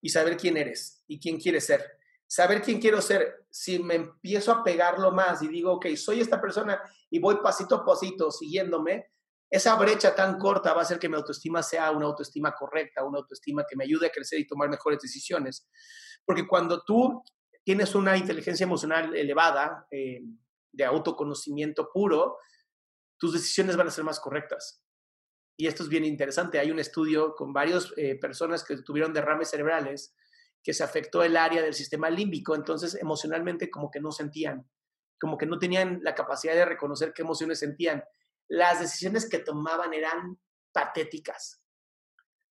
y 0.00 0.08
saber 0.08 0.36
quién 0.36 0.56
eres 0.56 1.02
y 1.06 1.18
quién 1.18 1.38
quieres 1.38 1.66
ser 1.66 1.98
saber 2.28 2.60
quién 2.60 2.78
quiero 2.78 3.00
ser, 3.00 3.46
si 3.50 3.78
me 3.78 3.94
empiezo 3.94 4.52
a 4.52 4.62
pegarlo 4.62 5.10
más 5.10 5.42
y 5.42 5.48
digo, 5.48 5.72
ok, 5.72 5.86
soy 5.96 6.20
esta 6.20 6.40
persona 6.40 6.80
y 7.10 7.18
voy 7.18 7.38
pasito 7.42 7.74
a 7.74 7.84
pasito 7.84 8.30
siguiéndome, 8.30 9.10
esa 9.50 9.74
brecha 9.76 10.14
tan 10.14 10.38
corta 10.38 10.74
va 10.74 10.80
a 10.80 10.82
hacer 10.82 10.98
que 10.98 11.08
mi 11.08 11.16
autoestima 11.16 11.62
sea 11.62 11.90
una 11.90 12.04
autoestima 12.04 12.52
correcta, 12.52 13.02
una 13.02 13.20
autoestima 13.20 13.64
que 13.66 13.76
me 13.76 13.84
ayude 13.84 14.06
a 14.06 14.10
crecer 14.10 14.38
y 14.38 14.46
tomar 14.46 14.68
mejores 14.68 15.00
decisiones. 15.00 15.66
Porque 16.26 16.46
cuando 16.46 16.82
tú 16.84 17.22
tienes 17.64 17.94
una 17.94 18.14
inteligencia 18.14 18.64
emocional 18.64 19.16
elevada, 19.16 19.86
eh, 19.90 20.20
de 20.70 20.84
autoconocimiento 20.84 21.88
puro, 21.90 22.36
tus 23.16 23.32
decisiones 23.32 23.74
van 23.74 23.88
a 23.88 23.90
ser 23.90 24.04
más 24.04 24.20
correctas. 24.20 24.84
Y 25.60 25.66
esto 25.66 25.82
es 25.82 25.88
bien 25.88 26.04
interesante. 26.04 26.60
Hay 26.60 26.70
un 26.70 26.78
estudio 26.78 27.34
con 27.34 27.52
varias 27.52 27.92
eh, 27.96 28.14
personas 28.14 28.62
que 28.62 28.76
tuvieron 28.82 29.12
derrames 29.12 29.50
cerebrales 29.50 30.14
que 30.62 30.72
se 30.72 30.84
afectó 30.84 31.24
el 31.24 31.36
área 31.36 31.62
del 31.62 31.74
sistema 31.74 32.08
límbico, 32.10 32.54
entonces 32.54 32.94
emocionalmente 32.94 33.68
como 33.68 33.90
que 33.90 34.00
no 34.00 34.12
sentían, 34.12 34.68
como 35.20 35.36
que 35.36 35.46
no 35.46 35.58
tenían 35.58 36.00
la 36.02 36.14
capacidad 36.14 36.54
de 36.54 36.64
reconocer 36.64 37.12
qué 37.12 37.22
emociones 37.22 37.58
sentían. 37.58 38.04
Las 38.48 38.78
decisiones 38.78 39.28
que 39.28 39.40
tomaban 39.40 39.92
eran 39.94 40.38
patéticas. 40.72 41.60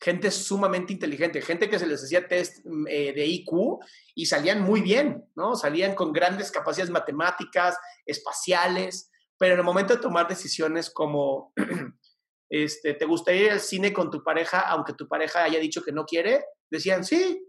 Gente 0.01 0.29
sumamente 0.29 0.91
inteligente, 0.91 1.41
gente 1.41 1.69
que 1.69 1.79
se 1.79 1.87
les 1.87 2.03
hacía 2.03 2.27
test 2.27 2.65
mm, 2.65 2.87
eh, 2.89 3.13
de 3.13 3.25
IQ 3.25 3.79
y 4.15 4.25
salían 4.25 4.61
muy 4.61 4.81
bien, 4.81 5.25
¿no? 5.33 5.55
Salían 5.55 5.95
con 5.95 6.11
grandes 6.11 6.51
capacidades 6.51 6.91
matemáticas, 6.91 7.77
espaciales, 8.05 9.09
pero 9.37 9.53
en 9.53 9.59
el 9.59 9.65
momento 9.65 9.95
de 9.95 10.01
tomar 10.01 10.27
decisiones 10.27 10.89
como, 10.89 11.53
este, 12.49 12.93
¿te 12.93 13.05
gustaría 13.05 13.43
ir 13.43 13.51
al 13.51 13.59
cine 13.59 13.93
con 13.93 14.09
tu 14.09 14.23
pareja 14.23 14.61
aunque 14.61 14.93
tu 14.93 15.07
pareja 15.07 15.43
haya 15.43 15.59
dicho 15.59 15.81
que 15.81 15.91
no 15.91 16.05
quiere? 16.05 16.43
Decían, 16.69 17.03
sí, 17.03 17.47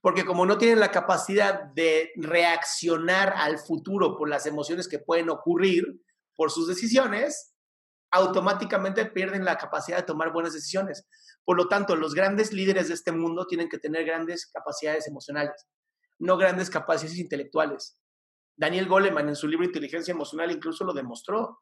porque 0.00 0.24
como 0.24 0.46
no 0.46 0.58
tienen 0.58 0.80
la 0.80 0.90
capacidad 0.90 1.64
de 1.74 2.12
reaccionar 2.16 3.34
al 3.36 3.58
futuro 3.58 4.16
por 4.16 4.28
las 4.28 4.46
emociones 4.46 4.88
que 4.88 4.98
pueden 4.98 5.28
ocurrir 5.28 6.00
por 6.36 6.50
sus 6.50 6.68
decisiones, 6.68 7.52
automáticamente 8.10 9.06
pierden 9.06 9.44
la 9.44 9.58
capacidad 9.58 9.98
de 9.98 10.04
tomar 10.04 10.32
buenas 10.32 10.52
decisiones. 10.52 11.06
Por 11.44 11.56
lo 11.56 11.68
tanto, 11.68 11.96
los 11.96 12.14
grandes 12.14 12.52
líderes 12.52 12.88
de 12.88 12.94
este 12.94 13.12
mundo 13.12 13.46
tienen 13.46 13.68
que 13.68 13.78
tener 13.78 14.04
grandes 14.04 14.46
capacidades 14.46 15.08
emocionales, 15.08 15.66
no 16.18 16.36
grandes 16.36 16.70
capacidades 16.70 17.18
intelectuales. 17.18 17.98
Daniel 18.56 18.88
Goleman 18.88 19.28
en 19.28 19.36
su 19.36 19.48
libro 19.48 19.64
Inteligencia 19.64 20.12
Emocional 20.12 20.50
incluso 20.50 20.84
lo 20.84 20.92
demostró. 20.92 21.60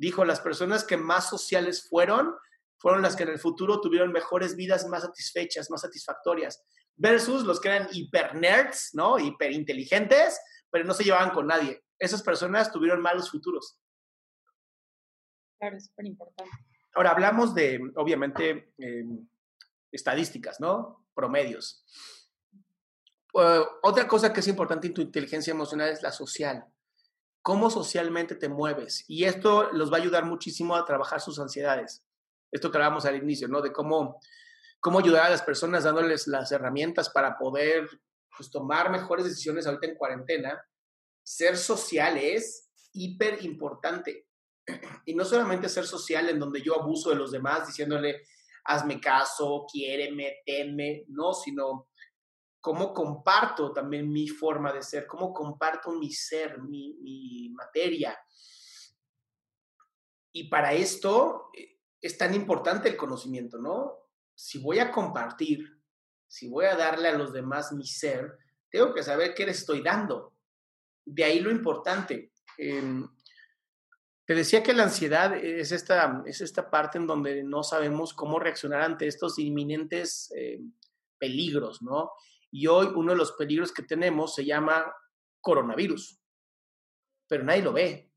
Dijo, 0.00 0.24
las 0.24 0.40
personas 0.40 0.82
que 0.84 0.96
más 0.96 1.28
sociales 1.28 1.86
fueron, 1.86 2.34
fueron 2.78 3.02
las 3.02 3.16
que 3.16 3.24
en 3.24 3.28
el 3.28 3.38
futuro 3.38 3.82
tuvieron 3.82 4.12
mejores 4.12 4.56
vidas 4.56 4.88
más 4.88 5.02
satisfechas, 5.02 5.70
más 5.70 5.82
satisfactorias, 5.82 6.64
versus 6.96 7.44
los 7.44 7.60
que 7.60 7.68
eran 7.68 7.86
hiper 7.92 8.34
nerds, 8.34 8.94
¿no? 8.94 9.18
Hiper 9.18 9.52
inteligentes, 9.52 10.40
pero 10.70 10.86
no 10.86 10.94
se 10.94 11.04
llevaban 11.04 11.32
con 11.32 11.48
nadie. 11.48 11.84
Esas 11.98 12.22
personas 12.22 12.72
tuvieron 12.72 13.02
malos 13.02 13.30
futuros. 13.30 13.78
Claro, 15.58 15.76
es 15.76 15.84
súper 15.84 16.06
importante. 16.06 16.50
Ahora 16.94 17.10
hablamos 17.10 17.54
de, 17.54 17.78
obviamente, 17.96 18.72
em, 18.78 19.28
estadísticas, 19.92 20.60
¿no? 20.60 21.06
Promedios. 21.12 21.84
Uh, 23.34 23.66
otra 23.82 24.08
cosa 24.08 24.32
que 24.32 24.40
es 24.40 24.48
importante 24.48 24.86
en 24.86 24.94
tu 24.94 25.02
inteligencia 25.02 25.50
emocional 25.50 25.90
es 25.90 26.02
la 26.02 26.10
social. 26.10 26.64
Cómo 27.50 27.68
socialmente 27.68 28.36
te 28.36 28.48
mueves. 28.48 29.04
Y 29.08 29.24
esto 29.24 29.72
los 29.72 29.92
va 29.92 29.96
a 29.96 30.00
ayudar 30.00 30.24
muchísimo 30.24 30.76
a 30.76 30.84
trabajar 30.84 31.20
sus 31.20 31.40
ansiedades. 31.40 32.00
Esto 32.52 32.70
que 32.70 32.76
hablábamos 32.76 33.06
al 33.06 33.16
inicio, 33.16 33.48
¿no? 33.48 33.60
De 33.60 33.72
cómo 33.72 34.20
cómo 34.78 35.00
ayudar 35.00 35.26
a 35.26 35.30
las 35.30 35.42
personas 35.42 35.82
dándoles 35.82 36.28
las 36.28 36.52
herramientas 36.52 37.10
para 37.10 37.36
poder 37.36 37.88
pues, 38.36 38.52
tomar 38.52 38.88
mejores 38.88 39.24
decisiones 39.24 39.66
ahorita 39.66 39.88
en 39.88 39.96
cuarentena. 39.96 40.64
Ser 41.24 41.56
social 41.56 42.18
es 42.18 42.70
hiper 42.92 43.44
importante. 43.44 44.28
Y 45.04 45.16
no 45.16 45.24
solamente 45.24 45.68
ser 45.68 45.86
social 45.86 46.28
en 46.28 46.38
donde 46.38 46.62
yo 46.62 46.80
abuso 46.80 47.10
de 47.10 47.16
los 47.16 47.32
demás 47.32 47.66
diciéndole, 47.66 48.28
hazme 48.66 49.00
caso, 49.00 49.66
quiéreme, 49.68 50.36
teme, 50.46 51.04
no, 51.08 51.34
sino 51.34 51.88
cómo 52.60 52.92
comparto 52.92 53.72
también 53.72 54.10
mi 54.10 54.28
forma 54.28 54.72
de 54.72 54.82
ser, 54.82 55.06
cómo 55.06 55.32
comparto 55.32 55.92
mi 55.92 56.12
ser, 56.12 56.60
mi, 56.60 57.50
materia. 57.54 58.18
Y 60.32 60.48
para 60.48 60.72
esto 60.72 61.50
eh, 61.56 61.78
es 62.00 62.16
tan 62.16 62.34
importante 62.34 62.88
el 62.88 62.96
conocimiento, 62.96 63.58
¿no? 63.58 64.00
si 64.40 64.58
voy 64.58 64.78
a 64.78 64.90
compartir, 64.90 65.78
si 66.26 66.48
voy 66.48 66.64
a 66.64 66.74
darle 66.74 67.08
a 67.08 67.18
los 67.18 67.30
demás 67.30 67.72
mi 67.72 67.86
ser, 67.86 68.38
tengo 68.70 68.94
que 68.94 69.02
saber 69.02 69.34
qué 69.34 69.44
les 69.44 69.58
estoy 69.58 69.82
dando. 69.82 70.34
De 71.04 71.24
ahí 71.24 71.40
lo 71.40 71.50
importante. 71.50 72.32
Em, 72.56 73.06
te 74.24 74.34
decía 74.34 74.62
que 74.62 74.72
la 74.72 74.84
ansiedad 74.84 75.36
es 75.36 75.72
esta, 75.72 76.22
es 76.24 76.40
esta 76.40 76.70
parte 76.70 76.96
en 76.96 77.06
donde 77.06 77.42
no 77.42 77.62
sabemos 77.62 78.14
cómo 78.14 78.38
reaccionar 78.38 78.80
ante 78.80 79.06
estos 79.06 79.38
inminentes 79.38 80.32
em, 80.34 80.72
peligros, 81.18 81.82
¿no? 81.82 82.12
Y 82.50 82.66
hoy 82.66 82.88
uno 82.94 83.12
de 83.12 83.18
los 83.18 83.32
peligros 83.32 83.72
que 83.72 83.82
tenemos 83.82 84.34
se 84.34 84.44
llama 84.44 84.92
coronavirus, 85.40 86.20
pero 87.28 87.44
nadie 87.44 87.62
lo 87.62 87.72
ve. 87.72 88.12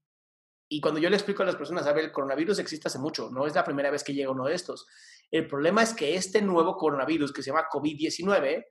Y 0.69 0.81
cuando 0.81 0.99
yo 0.99 1.09
le 1.09 1.15
explico 1.15 1.43
a 1.43 1.45
las 1.45 1.55
personas, 1.55 1.85
a 1.85 1.93
ver, 1.93 2.05
el 2.05 2.11
coronavirus 2.11 2.59
existe 2.59 2.87
hace 2.87 2.97
mucho, 2.97 3.29
no 3.29 3.45
es 3.45 3.53
la 3.53 3.63
primera 3.63 3.91
vez 3.91 4.03
que 4.03 4.13
llega 4.13 4.31
uno 4.31 4.45
de 4.45 4.55
estos. 4.55 4.87
El 5.29 5.47
problema 5.47 5.83
es 5.83 5.93
que 5.93 6.15
este 6.15 6.41
nuevo 6.41 6.75
coronavirus 6.75 7.31
que 7.31 7.43
se 7.43 7.51
llama 7.51 7.67
COVID-19 7.71 8.65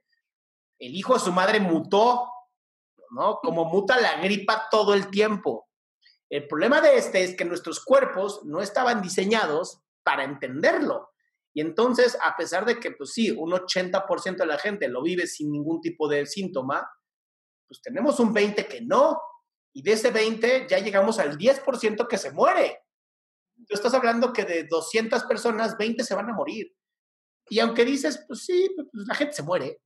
el 0.79 0.95
hijo 0.95 1.13
de 1.13 1.19
su 1.19 1.31
madre 1.31 1.59
mutó, 1.59 2.29
¿no? 3.11 3.39
Como 3.41 3.65
muta 3.65 3.99
la 3.99 4.17
gripa 4.21 4.67
todo 4.69 4.93
el 4.93 5.09
tiempo. 5.09 5.69
El 6.29 6.47
problema 6.47 6.81
de 6.81 6.97
este 6.97 7.23
es 7.23 7.35
que 7.35 7.45
nuestros 7.45 7.83
cuerpos 7.83 8.41
no 8.43 8.61
estaban 8.61 9.01
diseñados 9.01 9.81
para 10.03 10.23
entenderlo. 10.23 11.12
Y 11.53 11.61
entonces, 11.61 12.17
a 12.23 12.35
pesar 12.35 12.65
de 12.65 12.79
que, 12.79 12.91
pues 12.91 13.11
sí, 13.11 13.29
un 13.29 13.51
80% 13.51 14.37
de 14.37 14.45
la 14.45 14.57
gente 14.57 14.87
lo 14.87 15.03
vive 15.03 15.27
sin 15.27 15.51
ningún 15.51 15.81
tipo 15.81 16.07
de 16.07 16.25
síntoma, 16.25 16.89
pues 17.67 17.81
tenemos 17.81 18.19
un 18.19 18.33
20% 18.33 18.67
que 18.67 18.81
no. 18.81 19.21
Y 19.75 19.83
de 19.83 19.93
ese 19.93 20.11
20 20.11 20.67
ya 20.69 20.79
llegamos 20.79 21.19
al 21.19 21.37
10% 21.37 22.07
que 22.07 22.17
se 22.17 22.31
muere. 22.31 22.83
Tú 23.67 23.75
estás 23.75 23.93
hablando 23.93 24.33
que 24.33 24.45
de 24.45 24.63
200 24.63 25.23
personas, 25.25 25.77
20 25.77 26.03
se 26.03 26.15
van 26.15 26.29
a 26.29 26.33
morir. 26.33 26.75
Y 27.49 27.59
aunque 27.59 27.85
dices, 27.85 28.23
pues 28.27 28.45
sí, 28.45 28.69
pues 28.75 28.87
la 29.07 29.15
gente 29.15 29.33
se 29.33 29.43
muere. 29.43 29.81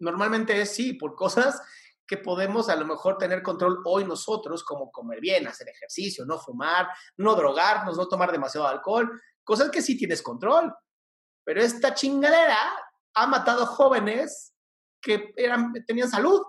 Normalmente 0.00 0.60
es 0.60 0.70
sí, 0.74 0.94
por 0.94 1.14
cosas 1.14 1.60
que 2.06 2.18
podemos 2.18 2.68
a 2.68 2.76
lo 2.76 2.84
mejor 2.84 3.16
tener 3.16 3.42
control 3.42 3.80
hoy 3.84 4.04
nosotros, 4.04 4.62
como 4.62 4.90
comer 4.90 5.20
bien, 5.20 5.46
hacer 5.46 5.68
ejercicio, 5.68 6.26
no 6.26 6.38
fumar, 6.38 6.88
no 7.16 7.34
drogarnos, 7.34 7.96
no 7.96 8.08
tomar 8.08 8.30
demasiado 8.30 8.66
alcohol, 8.66 9.10
cosas 9.44 9.70
que 9.70 9.82
sí 9.82 9.96
tienes 9.96 10.22
control. 10.22 10.74
Pero 11.44 11.62
esta 11.62 11.94
chingadera 11.94 12.58
ha 13.14 13.26
matado 13.26 13.66
jóvenes 13.66 14.54
que 15.00 15.32
eran, 15.36 15.72
tenían 15.86 16.10
salud. 16.10 16.42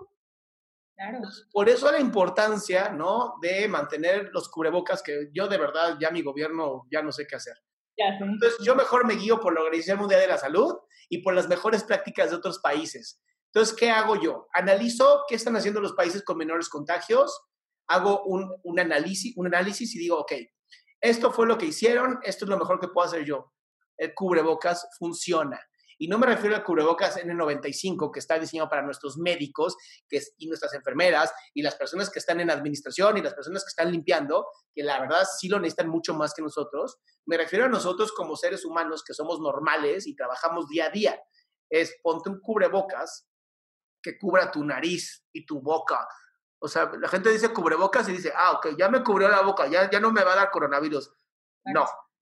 Claro. 0.96 1.20
Por 1.52 1.68
eso 1.68 1.92
la 1.92 2.00
importancia, 2.00 2.88
¿no? 2.88 3.34
De 3.42 3.68
mantener 3.68 4.30
los 4.32 4.48
cubrebocas, 4.48 5.02
que 5.02 5.28
yo 5.32 5.46
de 5.46 5.58
verdad 5.58 5.98
ya 6.00 6.10
mi 6.10 6.22
gobierno 6.22 6.86
ya 6.90 7.02
no 7.02 7.12
sé 7.12 7.26
qué 7.26 7.36
hacer. 7.36 7.56
Entonces 7.98 8.58
yo 8.62 8.74
mejor 8.74 9.06
me 9.06 9.14
guío 9.14 9.40
por 9.40 9.54
la 9.54 9.60
Organización 9.60 9.98
Mundial 9.98 10.20
de 10.20 10.26
la 10.28 10.38
Salud 10.38 10.74
y 11.08 11.22
por 11.22 11.34
las 11.34 11.48
mejores 11.48 11.84
prácticas 11.84 12.30
de 12.30 12.36
otros 12.36 12.58
países. 12.58 13.22
Entonces, 13.52 13.74
¿qué 13.74 13.90
hago 13.90 14.20
yo? 14.20 14.48
Analizo 14.52 15.22
qué 15.28 15.34
están 15.34 15.56
haciendo 15.56 15.80
los 15.80 15.94
países 15.94 16.22
con 16.22 16.36
menores 16.36 16.68
contagios, 16.68 17.40
hago 17.88 18.24
un, 18.24 18.54
un, 18.64 18.80
análisis, 18.80 19.34
un 19.36 19.46
análisis 19.46 19.94
y 19.94 19.98
digo, 19.98 20.18
ok, 20.18 20.32
esto 21.00 21.32
fue 21.32 21.46
lo 21.46 21.58
que 21.58 21.66
hicieron, 21.66 22.18
esto 22.22 22.44
es 22.44 22.48
lo 22.48 22.58
mejor 22.58 22.80
que 22.80 22.88
puedo 22.88 23.06
hacer 23.06 23.24
yo. 23.24 23.52
El 23.96 24.14
cubrebocas 24.14 24.88
funciona. 24.98 25.60
Y 25.98 26.08
no 26.08 26.18
me 26.18 26.26
refiero 26.26 26.54
al 26.54 26.64
cubrebocas 26.64 27.16
N95 27.16 28.10
que 28.12 28.18
está 28.18 28.38
diseñado 28.38 28.68
para 28.68 28.82
nuestros 28.82 29.16
médicos 29.16 29.76
y 30.36 30.46
nuestras 30.46 30.74
enfermeras 30.74 31.32
y 31.54 31.62
las 31.62 31.74
personas 31.74 32.10
que 32.10 32.18
están 32.18 32.40
en 32.40 32.50
administración 32.50 33.16
y 33.16 33.22
las 33.22 33.32
personas 33.32 33.64
que 33.64 33.68
están 33.68 33.90
limpiando, 33.90 34.46
que 34.74 34.82
la 34.82 35.00
verdad 35.00 35.24
sí 35.38 35.48
lo 35.48 35.58
necesitan 35.58 35.88
mucho 35.88 36.14
más 36.14 36.34
que 36.34 36.42
nosotros. 36.42 36.98
Me 37.24 37.38
refiero 37.38 37.64
a 37.64 37.68
nosotros 37.68 38.12
como 38.12 38.36
seres 38.36 38.64
humanos 38.66 39.02
que 39.04 39.14
somos 39.14 39.40
normales 39.40 40.06
y 40.06 40.14
trabajamos 40.14 40.68
día 40.68 40.86
a 40.86 40.90
día. 40.90 41.18
Es 41.70 41.96
ponte 42.02 42.28
un 42.28 42.40
cubrebocas 42.40 43.26
que 44.02 44.18
cubra 44.18 44.50
tu 44.50 44.64
nariz 44.64 45.24
y 45.32 45.46
tu 45.46 45.62
boca. 45.62 46.06
O 46.58 46.68
sea, 46.68 46.90
la 46.98 47.08
gente 47.08 47.30
dice 47.30 47.52
cubrebocas 47.52 48.08
y 48.08 48.12
dice, 48.12 48.32
ah, 48.34 48.52
ok, 48.52 48.76
ya 48.78 48.88
me 48.88 49.02
cubrió 49.02 49.28
la 49.28 49.42
boca, 49.42 49.66
ya, 49.66 49.90
ya 49.90 50.00
no 50.00 50.12
me 50.12 50.24
va 50.24 50.32
a 50.32 50.36
dar 50.36 50.50
coronavirus. 50.50 51.12
No, 51.66 51.84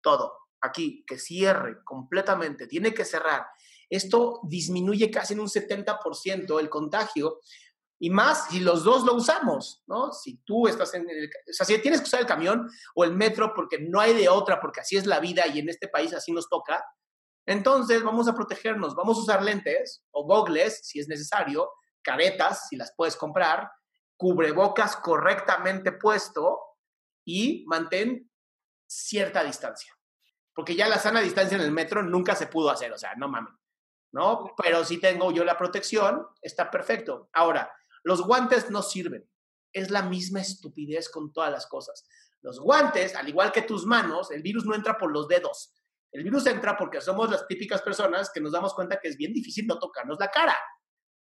todo 0.01 0.47
aquí, 0.61 1.05
que 1.07 1.19
cierre 1.19 1.83
completamente, 1.85 2.67
tiene 2.67 2.93
que 2.93 3.05
cerrar. 3.05 3.47
Esto 3.89 4.41
disminuye 4.45 5.11
casi 5.11 5.35
en 5.35 5.41
un 5.41 5.49
70% 5.49 6.61
el 6.61 6.69
contagio 6.69 7.41
y 7.99 8.11
más 8.11 8.49
si 8.49 8.61
los 8.61 8.85
dos 8.85 9.05
lo 9.05 9.15
usamos, 9.15 9.83
¿no? 9.87 10.13
Si 10.13 10.39
tú 10.39 10.69
estás 10.69 10.93
en 10.95 11.09
el, 11.09 11.31
o 11.49 11.53
sea, 11.53 11.65
si 11.65 11.79
tienes 11.81 12.01
que 12.01 12.07
usar 12.07 12.21
el 12.21 12.27
camión 12.27 12.69
o 12.95 13.05
el 13.05 13.13
metro 13.15 13.53
porque 13.55 13.79
no 13.79 14.01
hay 14.01 14.13
de 14.13 14.29
otra, 14.29 14.61
porque 14.61 14.81
así 14.81 14.97
es 14.97 15.07
la 15.07 15.21
vida 15.21 15.47
y 15.47 15.61
en 15.61 15.69
este 15.69 15.89
país 15.89 16.13
así 16.13 16.33
nos 16.33 16.49
toca, 16.49 16.85
entonces 17.47 18.03
vamos 18.03 18.29
a 18.29 18.35
protegernos, 18.35 18.95
vamos 18.95 19.17
a 19.19 19.21
usar 19.21 19.43
lentes 19.43 20.05
o 20.11 20.25
gogles 20.25 20.81
si 20.83 20.99
es 20.99 21.09
necesario, 21.09 21.71
caretas 22.03 22.69
si 22.69 22.77
las 22.77 22.93
puedes 22.97 23.17
comprar, 23.17 23.71
cubrebocas 24.17 24.97
correctamente 24.97 25.93
puesto 25.93 26.61
y 27.25 27.65
mantén 27.67 28.31
cierta 28.87 29.43
distancia 29.45 29.97
porque 30.57 30.75
ya 30.75 30.89
la 30.89 30.99
sana 30.99 31.21
distancia 31.21 31.57
en 31.57 31.63
el 31.63 31.71
metro 31.71 32.03
nunca 32.03 32.35
se 32.35 32.47
pudo 32.47 32.71
hacer, 32.71 32.91
o 32.91 32.97
sea, 32.97 33.15
no 33.17 33.29
mames, 33.29 33.53
¿no? 34.13 34.55
Pero 34.57 34.87
si 34.87 34.99
tengo 34.99 35.31
yo 35.31 35.45
la 35.45 35.59
protección, 35.59 36.27
está 36.41 36.71
perfecto. 36.71 37.29
Ahora, 37.35 37.71
los 38.03 38.23
guantes 38.23 38.71
no 38.71 38.83
sirven. 38.83 39.29
Es 39.71 39.91
la 39.91 40.01
misma 40.01 40.41
estupidez 40.41 41.11
con 41.11 41.31
todas 41.31 41.53
las 41.53 41.67
cosas. 41.67 42.09
Los 42.41 42.59
guantes, 42.59 43.15
al 43.15 43.29
igual 43.29 43.53
que 43.53 43.63
tus 43.63 43.85
manos, 43.85 44.31
el 44.31 44.41
virus 44.41 44.65
no 44.65 44.75
entra 44.75 44.97
por 44.97 45.13
los 45.13 45.29
dedos. 45.29 45.75
El 46.11 46.25
virus 46.25 46.47
entra 46.47 46.75
porque 46.75 47.03
somos 47.03 47.31
las 47.31 47.47
típicas 47.47 47.83
personas 47.83 48.31
que 48.31 48.41
nos 48.41 48.53
damos 48.53 48.73
cuenta 48.73 48.99
que 48.99 49.09
es 49.09 49.19
bien 49.19 49.35
difícil 49.35 49.67
no 49.67 49.79
tocarnos 49.79 50.19
la 50.19 50.31
cara. 50.31 50.57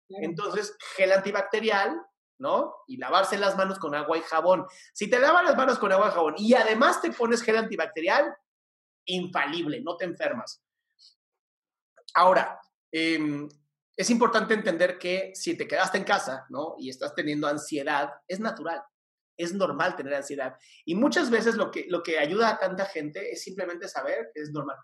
Entonces, 0.10 0.75
gel 0.95 1.12
antibacterial, 1.12 2.02
¿no? 2.39 2.73
Y 2.88 2.97
lavarse 2.97 3.38
las 3.38 3.56
manos 3.56 3.78
con 3.78 3.93
agua 3.93 4.17
y 4.17 4.21
jabón. 4.21 4.65
Si 4.93 5.10
te 5.10 5.19
lavas 5.19 5.43
las 5.43 5.56
manos 5.56 5.78
con 5.78 5.91
agua 5.91 6.08
y 6.10 6.12
jabón 6.12 6.36
y 6.38 6.54
además 6.54 7.02
te 7.02 7.12
pones 7.12 7.41
gel 7.41 7.58
antibacterial, 7.58 8.34
infalible, 9.06 9.82
no 9.82 9.97
te 9.97 10.06
enfermas. 10.06 10.63
Ahora, 12.15 12.60
em, 12.91 13.47
es 13.95 14.10
importante 14.10 14.54
entender 14.54 14.97
que 14.97 15.32
si 15.36 15.56
te 15.56 15.67
quedaste 15.67 15.97
en 15.97 16.06
casa, 16.06 16.45
¿no? 16.49 16.75
Y 16.80 16.89
estás 16.89 17.13
teniendo 17.13 17.47
ansiedad, 17.47 18.13
es 18.28 18.39
natural, 18.39 18.82
es 19.38 19.54
normal 19.54 19.95
tener 19.95 20.13
ansiedad. 20.15 20.56
Y 20.86 20.95
muchas 20.95 21.30
veces 21.30 21.56
lo 21.56 21.69
que, 21.69 21.86
lo 21.89 22.02
que 22.02 22.17
ayuda 22.17 22.49
a 22.49 22.60
tanta 22.60 22.86
gente 22.86 23.32
es 23.32 23.43
simplemente 23.43 23.88
saber 23.88 24.32
que 24.34 24.41
es 24.41 24.52
normal. 24.52 24.78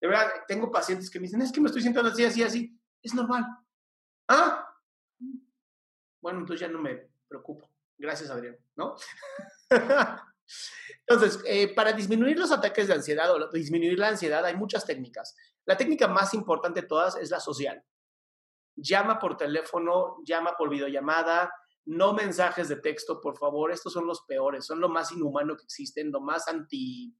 De 0.00 0.06
verdad, 0.06 0.30
tengo 0.46 0.70
pacientes 0.70 1.10
que 1.10 1.18
me 1.18 1.24
dicen, 1.24 1.42
es 1.42 1.50
que 1.50 1.60
me 1.60 1.66
estoy 1.66 1.82
sintiendo 1.82 2.10
así, 2.10 2.24
así, 2.24 2.42
así. 2.42 2.80
Es 3.02 3.14
normal. 3.14 3.44
Ah, 4.28 4.67
bueno, 6.28 6.40
entonces 6.40 6.60
ya 6.60 6.68
no 6.68 6.78
me 6.78 7.08
preocupo. 7.26 7.70
Gracias, 7.96 8.28
Adrián, 8.28 8.58
¿no? 8.76 8.96
Entonces, 11.06 11.42
eh, 11.46 11.74
para 11.74 11.94
disminuir 11.94 12.38
los 12.38 12.52
ataques 12.52 12.86
de 12.86 12.92
ansiedad 12.92 13.30
o 13.30 13.50
disminuir 13.50 13.98
la 13.98 14.08
ansiedad 14.08 14.44
hay 14.44 14.56
muchas 14.56 14.84
técnicas. 14.84 15.34
La 15.64 15.74
técnica 15.74 16.06
más 16.06 16.34
importante 16.34 16.82
de 16.82 16.86
todas 16.86 17.16
es 17.16 17.30
la 17.30 17.40
social. 17.40 17.82
Llama 18.76 19.18
por 19.18 19.38
teléfono, 19.38 20.18
llama 20.22 20.54
por 20.54 20.68
videollamada, 20.68 21.50
no 21.86 22.12
mensajes 22.12 22.68
de 22.68 22.76
texto, 22.76 23.22
por 23.22 23.38
favor. 23.38 23.72
Estos 23.72 23.94
son 23.94 24.06
los 24.06 24.20
peores, 24.26 24.66
son 24.66 24.80
lo 24.80 24.90
más 24.90 25.10
inhumano 25.12 25.56
que 25.56 25.64
existen, 25.64 26.12
lo 26.12 26.20
más 26.20 26.46
anti 26.46 27.16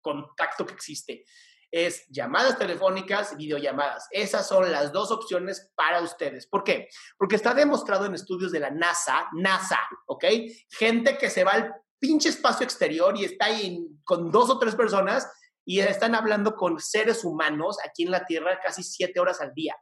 contacto 0.00 0.66
que 0.66 0.74
existe. 0.74 1.24
Es 1.70 2.06
llamadas 2.08 2.58
telefónicas 2.58 3.36
videollamadas. 3.36 4.06
Esas 4.10 4.48
son 4.48 4.70
las 4.70 4.92
dos 4.92 5.10
opciones 5.10 5.70
para 5.74 6.00
ustedes. 6.00 6.46
¿Por 6.46 6.64
qué? 6.64 6.88
Porque 7.18 7.36
está 7.36 7.52
demostrado 7.54 8.06
en 8.06 8.14
estudios 8.14 8.52
de 8.52 8.60
la 8.60 8.70
NASA, 8.70 9.28
NASA, 9.34 9.78
¿ok? 10.06 10.24
Gente 10.70 11.18
que 11.18 11.28
se 11.28 11.44
va 11.44 11.52
al 11.52 11.74
pinche 11.98 12.28
espacio 12.28 12.64
exterior 12.64 13.16
y 13.16 13.24
está 13.24 13.46
ahí 13.46 13.86
con 14.04 14.30
dos 14.30 14.50
o 14.50 14.58
tres 14.58 14.74
personas 14.74 15.30
y 15.64 15.80
están 15.80 16.14
hablando 16.14 16.54
con 16.54 16.80
seres 16.80 17.24
humanos 17.24 17.76
aquí 17.84 18.04
en 18.04 18.10
la 18.10 18.24
Tierra 18.24 18.58
casi 18.62 18.82
siete 18.82 19.20
horas 19.20 19.40
al 19.40 19.52
día. 19.52 19.76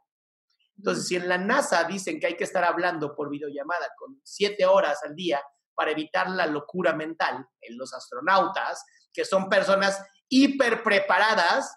Entonces, 0.77 1.07
si 1.07 1.15
en 1.15 1.27
la 1.27 1.37
NASA 1.37 1.83
dicen 1.85 2.19
que 2.19 2.27
hay 2.27 2.35
que 2.35 2.43
estar 2.43 2.63
hablando 2.63 3.15
por 3.15 3.29
videollamada 3.29 3.87
con 3.97 4.19
siete 4.23 4.65
horas 4.65 4.99
al 5.03 5.15
día 5.15 5.41
para 5.73 5.91
evitar 5.91 6.29
la 6.29 6.45
locura 6.45 6.93
mental 6.93 7.47
en 7.61 7.77
los 7.77 7.93
astronautas, 7.93 8.83
que 9.13 9.25
son 9.25 9.49
personas 9.49 10.03
hiper 10.29 10.83
preparadas, 10.83 11.75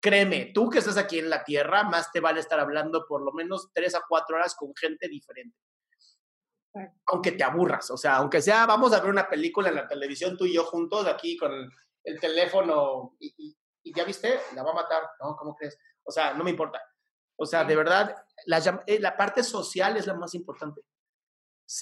créeme, 0.00 0.52
tú 0.54 0.70
que 0.70 0.78
estás 0.78 0.96
aquí 0.96 1.18
en 1.18 1.30
la 1.30 1.44
Tierra, 1.44 1.84
más 1.84 2.12
te 2.12 2.20
vale 2.20 2.40
estar 2.40 2.60
hablando 2.60 3.06
por 3.06 3.22
lo 3.22 3.32
menos 3.32 3.70
tres 3.72 3.94
a 3.94 4.02
cuatro 4.08 4.36
horas 4.36 4.54
con 4.54 4.74
gente 4.76 5.08
diferente 5.08 5.56
aunque 7.06 7.32
te 7.32 7.44
aburras, 7.44 7.90
o 7.90 7.96
sea, 7.96 8.16
aunque 8.16 8.42
sea, 8.42 8.66
vamos 8.66 8.92
a 8.92 9.00
ver 9.00 9.10
una 9.10 9.28
película 9.28 9.68
en 9.68 9.76
la 9.76 9.88
televisión 9.88 10.36
tú 10.36 10.44
y 10.44 10.54
yo 10.54 10.64
juntos 10.64 11.06
aquí 11.06 11.36
con 11.36 11.52
el, 12.04 12.20
teléfono 12.20 13.16
y, 13.18 13.56
ya 13.94 14.04
viste, 14.04 14.40
la 14.54 14.62
va 14.62 14.72
a 14.72 14.74
matar, 14.74 15.02
¿no? 15.20 15.36
¿Cómo 15.36 15.54
crees? 15.54 15.78
O 16.04 16.10
sea, 16.10 16.34
no 16.34 16.44
me 16.44 16.50
importa. 16.50 16.80
O 17.36 17.46
sea, 17.46 17.64
de 17.64 17.76
verdad, 17.76 18.16
la, 18.46 18.82
eh, 18.86 18.98
la 18.98 19.16
parte 19.16 19.42
social 19.42 19.96
es 19.96 20.06
la 20.06 20.14
más 20.14 20.34
importante 20.34 20.82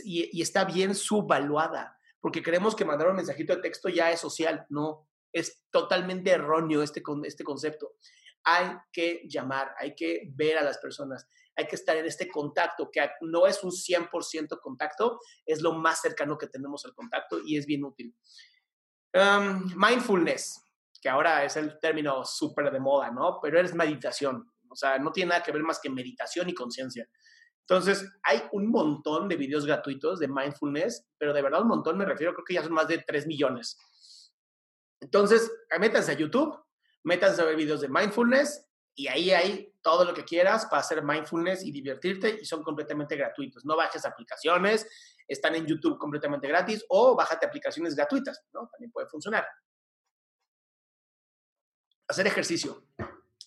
y, 0.05 0.39
y 0.39 0.43
está 0.43 0.65
bien 0.65 0.95
subvaluada, 0.95 1.99
porque 2.21 2.43
creemos 2.43 2.75
que 2.75 2.85
mandar 2.85 3.09
un 3.09 3.17
mensajito 3.17 3.55
de 3.55 3.63
texto 3.63 3.89
ya 3.89 4.11
es 4.11 4.21
social, 4.21 4.67
no, 4.69 5.09
es 5.35 5.67
totalmente 5.71 6.31
erróneo 6.31 6.83
este, 6.83 7.03
este 7.25 7.45
concepto. 7.45 7.97
Hay 8.45 8.71
que 8.91 9.23
llamar, 9.29 9.75
hay 9.79 9.95
que 9.95 10.31
ver 10.35 10.57
a 10.57 10.63
las 10.63 10.79
personas 10.79 11.29
hay 11.57 11.67
que 11.67 11.77
estar 11.77 11.97
en 11.97 12.07
este 12.07 12.29
contacto, 12.29 12.91
que 12.91 13.01
no 13.23 13.47
es 13.47 13.63
un 13.63 13.71
100% 13.71 14.61
contacto, 14.61 15.21
es 15.47 15.63
lo 15.63 15.73
más 15.73 16.01
cercano 16.01 16.37
que 16.37 16.49
tenemos 16.49 16.85
al 16.85 16.95
contacto 16.95 17.41
y 17.45 17.57
es 17.57 17.67
bien 17.67 17.85
útil. 17.85 18.15
mindfulness, 19.77 20.61
que 21.01 21.09
ahora 21.09 21.45
es 21.45 21.57
el 21.57 21.79
término 21.79 22.25
súper 22.25 22.73
de 22.73 22.81
moda, 22.81 23.11
¿no? 23.11 23.39
Pero 23.41 23.61
es 23.61 23.75
meditación, 23.75 24.51
o 24.69 24.75
sea, 24.75 24.99
no 24.99 25.13
tiene 25.13 25.31
nada 25.31 25.43
que 25.43 25.53
ver 25.53 25.63
más 25.63 25.79
que 25.81 25.91
meditación 25.91 26.49
y 26.49 26.55
conciencia. 26.55 27.09
Entonces, 27.61 28.05
hay 28.23 28.43
un 28.53 28.71
montón 28.71 29.29
de 29.29 29.37
videos 29.37 29.65
gratuitos 29.65 30.19
de 30.19 30.29
mindfulness, 30.29 31.07
pero 31.17 31.33
de 31.33 31.41
verdad 31.41 31.63
un 31.63 31.69
montón 31.69 31.97
me 31.97 32.05
refiero, 32.05 32.35
creo 32.35 32.45
que 32.45 32.55
ya 32.55 32.63
son 32.63 32.73
más 32.73 32.89
de 32.89 32.99
3 32.99 33.27
millones. 33.27 33.79
Entonces, 35.05 35.53
métanse 35.79 36.13
a 36.13 36.15
YouTube, 36.15 36.59
métanse 37.03 37.43
a 37.43 37.45
ver 37.45 37.57
videos 37.57 37.83
de 37.83 37.89
mindfulness 37.89 38.67
y 38.95 39.07
ahí 39.09 39.33
hay 39.33 39.75
todo 39.83 40.03
lo 40.07 40.15
que 40.15 40.25
quieras 40.25 40.65
para 40.65 40.81
hacer 40.81 41.03
mindfulness 41.03 41.63
y 41.63 41.71
divertirte 41.71 42.39
y 42.41 42.47
son 42.47 42.63
completamente 42.63 43.15
gratuitos. 43.15 43.67
No 43.67 43.77
bajes 43.77 44.07
aplicaciones, 44.07 44.89
están 45.29 45.57
en 45.57 45.67
YouTube 45.67 45.99
completamente 45.99 46.49
gratis 46.49 46.87
o 46.89 47.15
bájate 47.15 47.45
aplicaciones 47.45 47.95
gratuitas, 47.95 48.43
¿no? 48.55 48.67
También 48.73 48.91
puede 48.91 49.07
funcionar. 49.07 49.47
Hacer 52.09 52.27
ejercicio. 52.27 52.87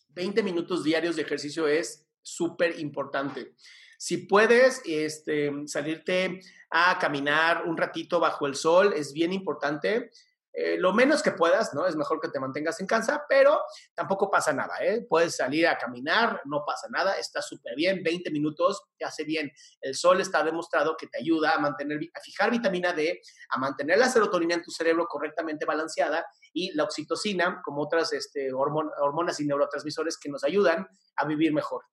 20 0.10 0.43
minutos 0.43 0.84
diarios 0.84 1.15
de 1.15 1.24
ejercicio 1.24 1.67
es 1.67 2.08
súper 2.22 2.80
importante. 2.80 3.56
Si 3.98 4.17
puedes 4.17 4.84
este, 4.86 5.52
salirte 5.65 6.39
a 6.70 7.00
caminar 7.00 7.65
un 7.65 7.78
ratito 7.78 8.20
bajo 8.20 8.46
el 8.46 8.54
sol, 8.54 8.93
es 8.96 9.12
bien 9.12 9.34
importante. 9.34 10.12
Eh, 10.60 10.76
lo 10.80 10.91
menos 10.91 11.22
que 11.22 11.34
puedas, 11.34 11.76
¿no? 11.76 11.86
Es 11.86 11.96
mejor 11.96 12.20
que 12.20 12.30
te 12.30 12.39
mantengas 12.39 12.80
en 12.80 12.88
casa, 12.88 13.24
pero 13.30 13.62
tampoco 13.93 14.32
pasa 14.32 14.52
nada, 14.54 14.74
¿eh? 14.82 15.06
Puedes 15.08 15.36
salir 15.36 15.67
a 15.67 15.78
caminar, 15.78 16.41
no 16.46 16.63
pasa 16.65 16.88
nada, 16.89 17.15
está 17.20 17.43
súper 17.43 17.76
bien, 17.76 18.02
20 18.02 18.32
minutos, 18.32 18.82
te 18.98 19.06
hace 19.06 19.24
bien. 19.24 19.52
El 19.80 19.93
sol 19.93 20.20
está 20.20 20.43
demostrado 20.43 20.98
que 20.98 21.06
te 21.06 21.20
ayuda 21.20 21.54
a 21.54 21.60
mantener, 21.60 22.00
a 22.12 22.20
fijar 22.22 22.50
vitamina 22.50 22.91
D, 22.91 23.22
a 23.52 23.60
mantener 23.60 24.00
la 24.00 24.10
serotonina 24.10 24.56
en 24.56 24.63
tu 24.63 24.72
cerebro 24.72 25.06
correctamente 25.06 25.63
balanceada 25.63 26.26
y 26.52 26.74
la 26.74 26.86
oxitocina, 26.86 27.62
como 27.63 27.84
otras 27.84 28.12
este, 28.13 28.52
hormonas 28.52 29.39
y 29.39 29.46
neurotransmisores 29.46 30.17
que 30.17 30.30
nos 30.30 30.43
ayudan 30.43 30.88
a 31.17 31.26
vivir 31.26 31.54
mejor. 31.54 31.84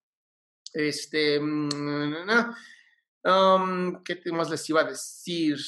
Este, 0.73 1.39
mm, 1.39 2.15
um, 3.25 4.03
¿qué 4.03 4.23
más 4.33 4.49
les 4.49 4.71
iba 4.71 4.81
a 4.81 4.85
decir? 4.85 5.59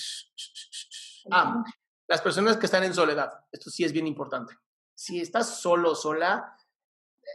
Ah, 1.30 1.62
las 2.08 2.22
personas 2.22 2.56
que 2.56 2.66
están 2.66 2.84
en 2.84 2.94
soledad, 2.94 3.44
esto 3.50 3.70
sí 3.70 3.84
es 3.84 3.92
bien 3.92 4.06
importante. 4.06 4.54
Si 4.94 5.20
estás 5.20 5.60
solo 5.60 5.94
sola, 5.94 6.56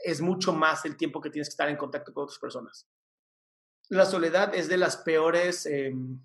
es 0.04 0.22
mucho 0.22 0.54
más 0.54 0.86
el 0.86 0.96
tiempo 0.96 1.22
que 1.22 1.30
tienes 1.30 1.50
que 1.50 1.54
estar 1.54 1.70
en 1.70 1.78
contacto 1.78 2.14
con 2.14 2.24
otras 2.24 2.40
personas. 2.40 2.88
La 3.90 4.06
soledad 4.06 4.56
es 4.56 4.70
de 4.70 4.78
las 4.78 4.98
peores 4.98 5.66
em, 5.66 6.20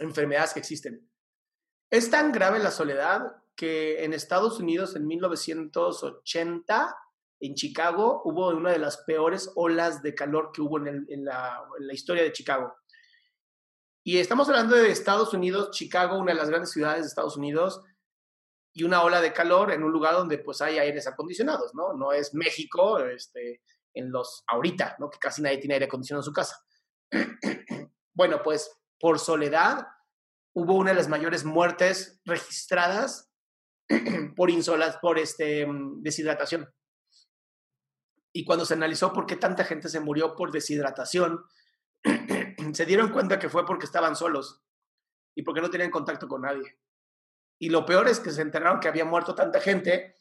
enfermedades 0.00 0.52
que 0.52 0.60
existen. 0.60 1.08
Es 1.90 2.10
tan 2.10 2.32
grave 2.32 2.58
la 2.58 2.72
soledad 2.72 3.42
que 3.54 4.04
en 4.04 4.12
Estados 4.12 4.58
Unidos 4.58 4.96
en 4.96 5.06
1980, 5.06 6.96
en 7.38 7.54
Chicago, 7.54 8.22
hubo 8.24 8.48
una 8.48 8.72
de 8.72 8.78
las 8.80 8.98
peores 8.98 9.52
olas 9.54 10.02
de 10.02 10.14
calor 10.14 10.50
que 10.52 10.62
hubo 10.62 10.78
en 10.78 11.24
la 11.24 11.92
historia 11.92 12.24
de 12.24 12.32
Chicago. 12.32 12.74
Y 14.08 14.20
estamos 14.20 14.48
hablando 14.48 14.76
de 14.76 14.88
Estados 14.88 15.34
Unidos, 15.34 15.72
Chicago, 15.72 16.16
una 16.16 16.30
de 16.30 16.38
las 16.38 16.48
grandes 16.48 16.70
ciudades 16.70 17.00
de 17.00 17.08
Estados 17.08 17.36
Unidos, 17.36 17.82
y 18.72 18.84
una 18.84 19.02
ola 19.02 19.20
de 19.20 19.32
calor 19.32 19.72
en 19.72 19.82
un 19.82 19.90
lugar 19.90 20.14
donde 20.14 20.38
pues 20.38 20.62
hay 20.62 20.78
aires 20.78 21.08
acondicionados, 21.08 21.74
¿no? 21.74 21.92
No 21.92 22.12
es 22.12 22.32
México, 22.32 23.00
este, 23.00 23.62
en 23.94 24.12
los, 24.12 24.44
ahorita, 24.46 24.94
¿no? 25.00 25.10
Que 25.10 25.18
casi 25.18 25.42
nadie 25.42 25.58
tiene 25.58 25.74
aire 25.74 25.86
acondicionado 25.86 26.20
en 26.20 26.24
su 26.24 26.32
casa. 26.32 26.64
bueno, 28.14 28.44
pues 28.44 28.70
por 29.00 29.18
soledad 29.18 29.88
hubo 30.54 30.74
una 30.76 30.90
de 30.90 30.96
las 30.98 31.08
mayores 31.08 31.44
muertes 31.44 32.20
registradas 32.24 33.32
por 34.36 34.50
insolas, 34.50 34.98
por 34.98 35.18
este, 35.18 35.66
mm, 35.66 36.04
deshidratación. 36.04 36.72
Y 38.32 38.44
cuando 38.44 38.66
se 38.66 38.74
analizó 38.74 39.12
por 39.12 39.26
qué 39.26 39.34
tanta 39.34 39.64
gente 39.64 39.88
se 39.88 39.98
murió 39.98 40.36
por 40.36 40.52
deshidratación, 40.52 41.44
se 42.74 42.86
dieron 42.86 43.10
cuenta 43.10 43.38
que 43.38 43.48
fue 43.48 43.66
porque 43.66 43.86
estaban 43.86 44.16
solos 44.16 44.62
y 45.34 45.42
porque 45.42 45.60
no 45.60 45.70
tenían 45.70 45.90
contacto 45.90 46.28
con 46.28 46.42
nadie. 46.42 46.78
Y 47.58 47.70
lo 47.70 47.86
peor 47.86 48.08
es 48.08 48.20
que 48.20 48.30
se 48.30 48.42
enteraron 48.42 48.80
que 48.80 48.88
había 48.88 49.04
muerto 49.04 49.34
tanta 49.34 49.60
gente, 49.60 50.16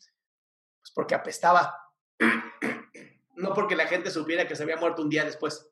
pues 0.79 0.91
porque 0.93 1.15
apestaba. 1.15 1.75
no 3.36 3.53
porque 3.53 3.75
la 3.75 3.88
gente 3.88 4.10
supiera 4.10 4.47
que 4.47 4.55
se 4.55 4.63
había 4.63 4.77
muerto 4.77 5.01
un 5.01 5.10
día 5.10 5.25
después. 5.25 5.69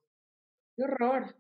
Qué 0.75 0.83
horror. 0.83 1.36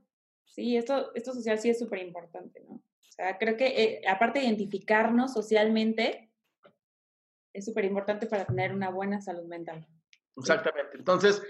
Sí, 0.45 0.77
esto, 0.77 1.13
esto 1.15 1.33
social 1.33 1.59
sí 1.59 1.69
es 1.69 1.79
súper 1.79 1.99
importante, 1.99 2.61
¿no? 2.61 2.75
O 2.75 3.15
sea, 3.15 3.37
creo 3.37 3.57
que 3.57 3.67
eh, 3.67 4.01
aparte 4.07 4.39
de 4.39 4.45
identificarnos 4.45 5.33
socialmente, 5.33 6.31
es 7.53 7.65
súper 7.65 7.85
importante 7.85 8.25
para 8.27 8.45
tener 8.45 8.73
una 8.73 8.89
buena 8.89 9.21
salud 9.21 9.45
mental. 9.45 9.87
Exactamente. 10.35 10.97
Entonces, 10.97 11.41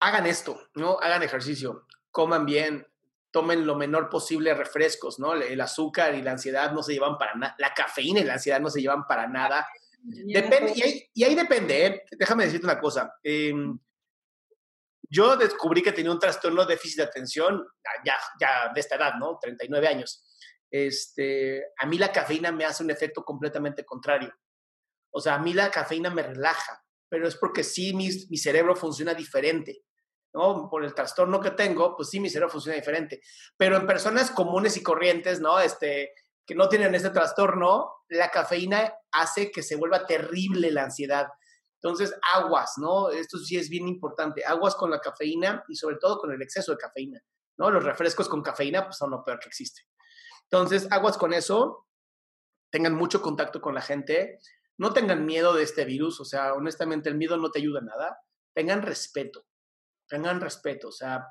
hagan 0.00 0.26
esto, 0.26 0.68
¿no? 0.74 0.98
Hagan 1.00 1.22
ejercicio, 1.22 1.86
coman 2.16 2.46
bien, 2.46 2.86
tomen 3.30 3.66
lo 3.66 3.74
menor 3.74 4.08
posible 4.08 4.54
refrescos, 4.54 5.18
¿no? 5.18 5.34
El 5.34 5.60
azúcar 5.60 6.14
y 6.14 6.22
la 6.22 6.30
ansiedad 6.30 6.72
no 6.72 6.82
se 6.82 6.94
llevan 6.94 7.18
para 7.18 7.34
nada, 7.34 7.54
la 7.58 7.74
cafeína 7.74 8.20
y 8.20 8.24
la 8.24 8.32
ansiedad 8.32 8.58
no 8.58 8.70
se 8.70 8.80
llevan 8.80 9.06
para 9.06 9.28
nada. 9.28 9.68
Depende, 10.00 10.72
y 11.12 11.24
ahí, 11.24 11.34
depende, 11.34 11.86
¿eh? 11.86 12.02
déjame 12.12 12.46
decirte 12.46 12.64
una 12.64 12.80
cosa. 12.80 13.14
Em, 13.22 13.78
yo 15.10 15.36
descubrí 15.36 15.82
que 15.82 15.92
tenía 15.92 16.10
un 16.10 16.18
trastorno 16.18 16.64
de 16.64 16.72
déficit 16.72 17.00
de 17.00 17.02
atención 17.02 17.62
ya, 18.02 18.16
ya 18.40 18.72
de 18.72 18.80
esta 18.80 18.94
edad, 18.94 19.16
¿no? 19.20 19.38
39 19.38 19.86
años. 19.86 20.24
Este, 20.70 21.64
a 21.76 21.84
mí 21.84 21.98
la 21.98 22.10
cafeína 22.10 22.50
me 22.50 22.64
hace 22.64 22.82
un 22.82 22.90
efecto 22.90 23.24
completamente 23.24 23.84
contrario. 23.84 24.32
O 25.10 25.20
sea, 25.20 25.34
a 25.34 25.38
mí 25.38 25.52
la 25.52 25.70
cafeína 25.70 26.08
me 26.08 26.22
relaja, 26.22 26.82
pero 27.10 27.28
es 27.28 27.36
porque 27.36 27.62
sí 27.62 27.92
mi, 27.92 28.08
mi 28.30 28.38
cerebro 28.38 28.74
funciona 28.74 29.12
diferente. 29.12 29.82
Por 30.36 30.84
el 30.84 30.94
trastorno 30.94 31.40
que 31.40 31.52
tengo, 31.52 31.96
pues 31.96 32.10
sí, 32.10 32.20
mi 32.20 32.28
cerebro 32.28 32.50
funciona 32.50 32.76
diferente. 32.76 33.22
Pero 33.56 33.76
en 33.76 33.86
personas 33.86 34.30
comunes 34.30 34.76
y 34.76 34.82
corrientes, 34.82 35.40
¿no? 35.40 35.58
Este, 35.58 36.12
que 36.44 36.54
no 36.54 36.68
tienen 36.68 36.94
este 36.94 37.08
trastorno, 37.08 37.90
la 38.08 38.30
cafeína 38.30 38.92
hace 39.12 39.50
que 39.50 39.62
se 39.62 39.76
vuelva 39.76 40.06
terrible 40.06 40.70
la 40.70 40.84
ansiedad. 40.84 41.28
Entonces, 41.80 42.14
aguas, 42.34 42.74
¿no? 42.76 43.08
Esto 43.08 43.38
sí 43.38 43.56
es 43.56 43.70
bien 43.70 43.88
importante. 43.88 44.44
Aguas 44.44 44.74
con 44.74 44.90
la 44.90 45.00
cafeína 45.00 45.64
y 45.68 45.76
sobre 45.76 45.96
todo 45.96 46.18
con 46.18 46.30
el 46.32 46.42
exceso 46.42 46.72
de 46.72 46.78
cafeína, 46.78 47.20
¿no? 47.58 47.70
Los 47.70 47.82
refrescos 47.82 48.28
con 48.28 48.42
cafeína, 48.42 48.84
pues 48.84 48.98
son 48.98 49.12
lo 49.12 49.24
peor 49.24 49.38
que 49.38 49.48
existe. 49.48 49.82
Entonces, 50.50 50.86
aguas 50.90 51.16
con 51.16 51.32
eso. 51.32 51.86
Tengan 52.70 52.94
mucho 52.94 53.22
contacto 53.22 53.62
con 53.62 53.74
la 53.74 53.80
gente. 53.80 54.38
No 54.76 54.92
tengan 54.92 55.24
miedo 55.24 55.54
de 55.54 55.62
este 55.62 55.86
virus. 55.86 56.20
O 56.20 56.26
sea, 56.26 56.52
honestamente, 56.52 57.08
el 57.08 57.16
miedo 57.16 57.38
no 57.38 57.50
te 57.50 57.60
ayuda 57.60 57.80
a 57.80 57.84
nada. 57.84 58.18
Tengan 58.54 58.82
respeto 58.82 59.45
tengan 60.08 60.40
respeto, 60.40 60.88
o 60.88 60.92
sea, 60.92 61.26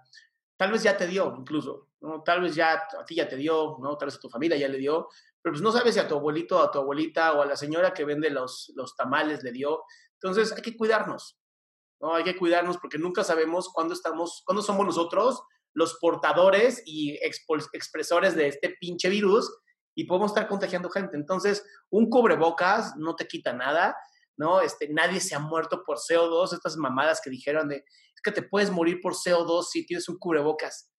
tal 0.57 0.71
vez 0.71 0.83
ya 0.83 0.95
te 0.97 1.07
dio 1.07 1.35
incluso, 1.37 1.89
¿no? 2.01 2.23
Tal 2.23 2.41
vez 2.41 2.55
ya 2.55 2.73
a 2.73 3.05
ti 3.05 3.15
ya 3.15 3.27
te 3.27 3.35
dio, 3.35 3.77
¿no? 3.81 3.97
Tal 3.97 4.07
vez 4.07 4.15
a 4.15 4.19
tu 4.19 4.29
familia 4.29 4.57
ya 4.57 4.67
le 4.67 4.77
dio, 4.77 5.07
pero 5.41 5.53
pues 5.53 5.61
no 5.61 5.71
sabes 5.71 5.93
si 5.93 5.99
a 5.99 6.07
tu 6.07 6.15
abuelito, 6.15 6.61
a 6.61 6.71
tu 6.71 6.79
abuelita 6.79 7.33
o 7.33 7.41
a 7.41 7.45
la 7.45 7.55
señora 7.55 7.93
que 7.93 8.05
vende 8.05 8.29
los, 8.29 8.71
los 8.75 8.95
tamales 8.95 9.43
le 9.43 9.51
dio. 9.51 9.83
Entonces 10.13 10.51
hay 10.53 10.61
que 10.61 10.75
cuidarnos, 10.75 11.39
¿no? 12.01 12.15
Hay 12.15 12.23
que 12.23 12.37
cuidarnos 12.37 12.77
porque 12.77 12.97
nunca 12.97 13.23
sabemos 13.23 13.69
cuándo 13.69 13.93
estamos, 13.93 14.43
cuándo 14.45 14.61
somos 14.61 14.85
nosotros 14.85 15.43
los 15.75 15.97
portadores 15.99 16.81
y 16.85 17.19
expresores 17.21 18.33
de 18.33 18.47
este 18.47 18.75
pinche 18.79 19.09
virus 19.09 19.53
y 19.93 20.05
podemos 20.05 20.31
estar 20.31 20.47
contagiando 20.47 20.89
gente. 20.89 21.15
Entonces, 21.17 21.65
un 21.89 22.09
cubrebocas 22.09 22.95
no 22.95 23.15
te 23.15 23.27
quita 23.27 23.53
nada, 23.53 23.95
¿no? 24.37 24.61
Este, 24.61 24.89
nadie 24.89 25.19
se 25.19 25.35
ha 25.35 25.39
muerto 25.39 25.83
por 25.83 25.97
CO2, 25.97 26.53
estas 26.53 26.77
mamadas 26.77 27.21
que 27.23 27.29
dijeron 27.29 27.69
de, 27.69 27.85
que 28.25 28.31
te 28.31 28.41
puedes 28.41 28.71
morir 28.71 28.99
por 29.01 29.13
CO2 29.13 29.63
si 29.71 29.85
tienes 29.85 30.09
un 30.09 30.17
cubrebocas. 30.17 30.91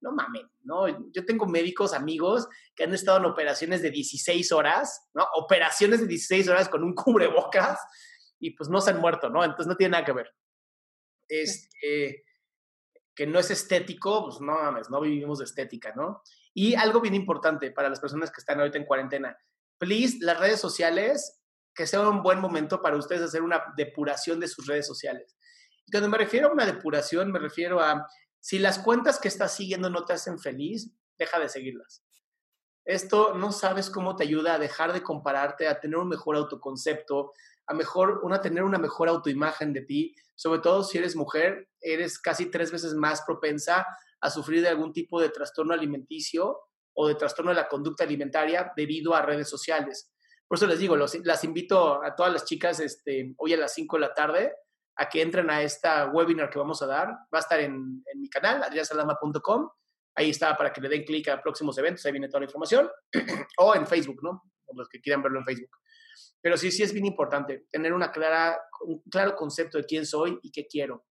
No 0.00 0.10
mames, 0.12 0.46
¿no? 0.64 0.88
Yo 1.12 1.24
tengo 1.24 1.46
médicos, 1.46 1.94
amigos, 1.94 2.48
que 2.74 2.82
han 2.82 2.92
estado 2.92 3.18
en 3.18 3.26
operaciones 3.26 3.82
de 3.82 3.90
16 3.90 4.50
horas, 4.50 5.08
¿no? 5.14 5.24
Operaciones 5.34 6.00
de 6.00 6.08
16 6.08 6.48
horas 6.48 6.68
con 6.68 6.82
un 6.82 6.94
cubrebocas 6.94 7.78
y 8.40 8.50
pues 8.50 8.68
no 8.68 8.80
se 8.80 8.90
han 8.90 9.00
muerto, 9.00 9.30
¿no? 9.30 9.44
Entonces 9.44 9.68
no 9.68 9.76
tiene 9.76 9.92
nada 9.92 10.04
que 10.04 10.12
ver. 10.12 10.34
Este, 11.28 12.24
que 13.14 13.26
no 13.26 13.38
es 13.38 13.50
estético, 13.52 14.24
pues 14.24 14.40
no 14.40 14.54
mames, 14.54 14.90
no 14.90 15.00
vivimos 15.00 15.38
de 15.38 15.44
estética, 15.44 15.92
¿no? 15.94 16.22
Y 16.52 16.74
algo 16.74 17.00
bien 17.00 17.14
importante 17.14 17.70
para 17.70 17.88
las 17.88 18.00
personas 18.00 18.32
que 18.32 18.40
están 18.40 18.58
ahorita 18.58 18.78
en 18.78 18.86
cuarentena, 18.86 19.38
please, 19.78 20.18
las 20.20 20.40
redes 20.40 20.60
sociales 20.60 21.41
que 21.74 21.86
sea 21.86 22.08
un 22.08 22.22
buen 22.22 22.40
momento 22.40 22.82
para 22.82 22.96
ustedes 22.96 23.22
hacer 23.22 23.42
una 23.42 23.62
depuración 23.76 24.40
de 24.40 24.48
sus 24.48 24.66
redes 24.66 24.86
sociales. 24.86 25.36
Y 25.86 25.90
cuando 25.90 26.08
me 26.08 26.18
refiero 26.18 26.48
a 26.48 26.52
una 26.52 26.66
depuración, 26.66 27.32
me 27.32 27.38
refiero 27.38 27.80
a 27.80 28.06
si 28.40 28.58
las 28.58 28.78
cuentas 28.78 29.18
que 29.18 29.28
estás 29.28 29.54
siguiendo 29.54 29.88
no 29.88 30.04
te 30.04 30.12
hacen 30.12 30.38
feliz, 30.38 30.92
deja 31.18 31.38
de 31.38 31.48
seguirlas. 31.48 32.04
Esto 32.84 33.34
no 33.34 33.52
sabes 33.52 33.90
cómo 33.90 34.16
te 34.16 34.24
ayuda 34.24 34.54
a 34.54 34.58
dejar 34.58 34.92
de 34.92 35.02
compararte, 35.02 35.68
a 35.68 35.78
tener 35.78 35.96
un 35.96 36.08
mejor 36.08 36.36
autoconcepto, 36.36 37.32
a 37.66 37.74
mejor 37.74 38.20
una 38.24 38.40
tener 38.40 38.64
una 38.64 38.78
mejor 38.78 39.08
autoimagen 39.08 39.72
de 39.72 39.82
ti, 39.82 40.16
sobre 40.34 40.60
todo 40.60 40.82
si 40.82 40.98
eres 40.98 41.14
mujer, 41.14 41.68
eres 41.80 42.18
casi 42.18 42.46
tres 42.46 42.72
veces 42.72 42.94
más 42.94 43.22
propensa 43.22 43.86
a 44.20 44.30
sufrir 44.30 44.62
de 44.62 44.68
algún 44.68 44.92
tipo 44.92 45.20
de 45.20 45.28
trastorno 45.28 45.74
alimenticio 45.74 46.58
o 46.94 47.08
de 47.08 47.14
trastorno 47.14 47.52
de 47.52 47.56
la 47.56 47.68
conducta 47.68 48.04
alimentaria 48.04 48.72
debido 48.76 49.14
a 49.14 49.22
redes 49.22 49.48
sociales. 49.48 50.11
Por 50.52 50.58
eso 50.58 50.66
les 50.66 50.80
digo, 50.80 50.98
las 50.98 51.44
invito 51.44 52.04
a 52.04 52.14
todas 52.14 52.30
las 52.30 52.44
chicas 52.44 52.78
este, 52.78 53.32
hoy 53.38 53.54
a 53.54 53.56
las 53.56 53.72
5 53.72 53.96
de 53.96 54.00
la 54.02 54.12
tarde 54.12 54.54
a 54.96 55.08
que 55.08 55.22
entren 55.22 55.48
a 55.48 55.62
esta 55.62 56.10
webinar 56.10 56.50
que 56.50 56.58
vamos 56.58 56.82
a 56.82 56.86
dar. 56.86 57.08
Va 57.08 57.38
a 57.38 57.40
estar 57.40 57.58
en, 57.58 58.04
mi 58.16 58.28
canal, 58.28 58.62
adriasalama.com. 58.62 59.70
Ahí 60.14 60.28
está 60.28 60.54
para 60.54 60.70
que 60.70 60.82
le 60.82 60.90
den 60.90 61.04
clic 61.04 61.26
a 61.28 61.40
próximos 61.40 61.78
eventos, 61.78 62.04
ahí 62.04 62.12
viene 62.12 62.28
toda 62.28 62.40
la 62.40 62.44
información. 62.44 62.90
o 63.56 63.74
en 63.74 63.86
Facebook, 63.86 64.22
¿no? 64.22 64.42
Por 64.66 64.76
los 64.76 64.90
que 64.90 65.00
quieran 65.00 65.22
verlo 65.22 65.38
en 65.38 65.46
Facebook. 65.46 65.70
Pero 66.42 66.58
sí, 66.58 66.70
sí 66.70 66.82
es 66.82 66.92
bien 66.92 67.06
importante 67.06 67.64
tener 67.70 67.94
una 67.94 68.12
clara, 68.12 68.60
un 68.82 69.02
claro 69.10 69.34
concepto 69.34 69.78
de 69.78 69.84
quién 69.84 70.04
soy 70.04 70.38
y 70.42 70.52
qué 70.52 70.66
quiero. 70.66 71.06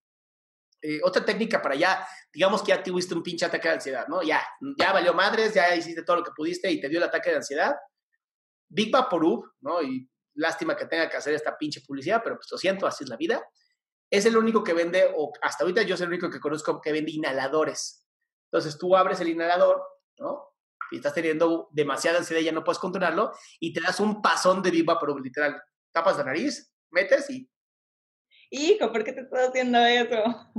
Eh, 0.83 0.99
otra 1.03 1.25
técnica 1.25 1.59
para 1.63 1.73
ya, 1.73 2.07
digamos 2.31 2.61
que 2.61 2.73
ya 2.73 2.83
tuviste 2.83 3.15
un 3.15 3.23
pinche 3.23 3.47
ataque 3.47 3.69
de 3.69 3.73
ansiedad, 3.73 4.07
¿no? 4.07 4.21
Ya, 4.21 4.43
ya 4.77 4.93
valió 4.93 5.15
madres, 5.15 5.55
ya 5.55 5.75
hiciste 5.75 6.03
todo 6.03 6.17
lo 6.17 6.23
que 6.23 6.31
pudiste 6.37 6.71
y 6.71 6.79
te 6.79 6.89
dio 6.89 6.99
el 6.99 7.05
ataque 7.05 7.31
de 7.31 7.37
ansiedad. 7.37 7.73
Big 8.71 8.91
Vaporub, 8.91 9.53
¿no? 9.61 9.81
Y 9.81 10.09
lástima 10.35 10.75
que 10.75 10.85
tenga 10.85 11.09
que 11.09 11.17
hacer 11.17 11.33
esta 11.33 11.57
pinche 11.57 11.81
publicidad, 11.81 12.21
pero 12.23 12.37
pues 12.37 12.47
lo 12.51 12.57
siento, 12.57 12.87
así 12.87 13.03
es 13.03 13.09
la 13.09 13.17
vida. 13.17 13.43
Es 14.09 14.25
el 14.25 14.37
único 14.37 14.63
que 14.63 14.73
vende, 14.73 15.11
o 15.15 15.31
hasta 15.41 15.63
ahorita 15.63 15.83
yo 15.83 15.95
soy 15.95 16.05
el 16.05 16.11
único 16.11 16.29
que 16.29 16.39
conozco 16.39 16.81
que 16.81 16.91
vende 16.91 17.11
inhaladores. 17.11 18.07
Entonces 18.45 18.77
tú 18.77 18.95
abres 18.95 19.19
el 19.21 19.29
inhalador, 19.29 19.81
¿no? 20.17 20.55
Y 20.91 20.97
estás 20.97 21.13
teniendo 21.13 21.69
demasiada 21.71 22.17
ansiedad 22.17 22.41
y 22.41 22.45
ya 22.45 22.51
no 22.51 22.63
puedes 22.63 22.79
controlarlo, 22.79 23.31
y 23.59 23.71
te 23.73 23.81
das 23.81 23.99
un 23.99 24.21
pasón 24.21 24.61
de 24.61 24.71
Big 24.71 24.85
Vaporub, 24.85 25.19
literal. 25.19 25.61
Tapas 25.91 26.17
la 26.17 26.25
nariz, 26.25 26.73
metes 26.89 27.29
y 27.29 27.49
hijo, 28.51 28.91
¿por 28.91 29.03
qué 29.03 29.13
te 29.13 29.21
estás 29.21 29.49
haciendo 29.49 29.79
eso? 29.79 30.51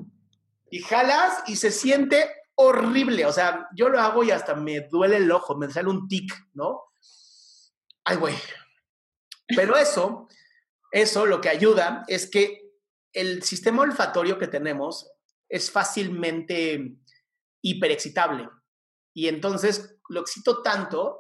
Y 0.71 0.81
jalas 0.81 1.43
y 1.47 1.57
se 1.57 1.71
siente 1.71 2.35
horrible. 2.55 3.27
O 3.27 3.33
sea, 3.33 3.69
yo 3.75 3.89
lo 3.89 4.01
hago 4.01 4.25
y 4.25 4.31
hasta 4.31 4.55
me 4.55 4.81
duele 4.89 5.19
el 5.19 5.31
ojo, 5.31 5.57
me 5.57 5.71
sale 5.71 5.91
un 5.91 6.09
tic, 6.09 6.33
¿no? 6.55 6.83
Ay, 8.05 8.17
güey. 8.17 8.35
Pero 9.57 9.77
eso, 9.77 10.29
eso 10.91 11.27
lo 11.27 11.41
que 11.41 11.49
ayuda 11.49 12.05
es 12.09 12.31
que 12.31 12.73
el 13.13 13.43
sistema 13.43 13.83
olfatorio 13.83 14.39
que 14.39 14.49
tenemos 14.49 15.11
es 15.49 15.71
fácilmente 15.71 16.97
hiperexcitable. 17.63 18.49
Y 19.15 19.29
entonces 19.29 19.99
lo 20.09 20.21
excito 20.21 20.63
tanto 20.63 21.19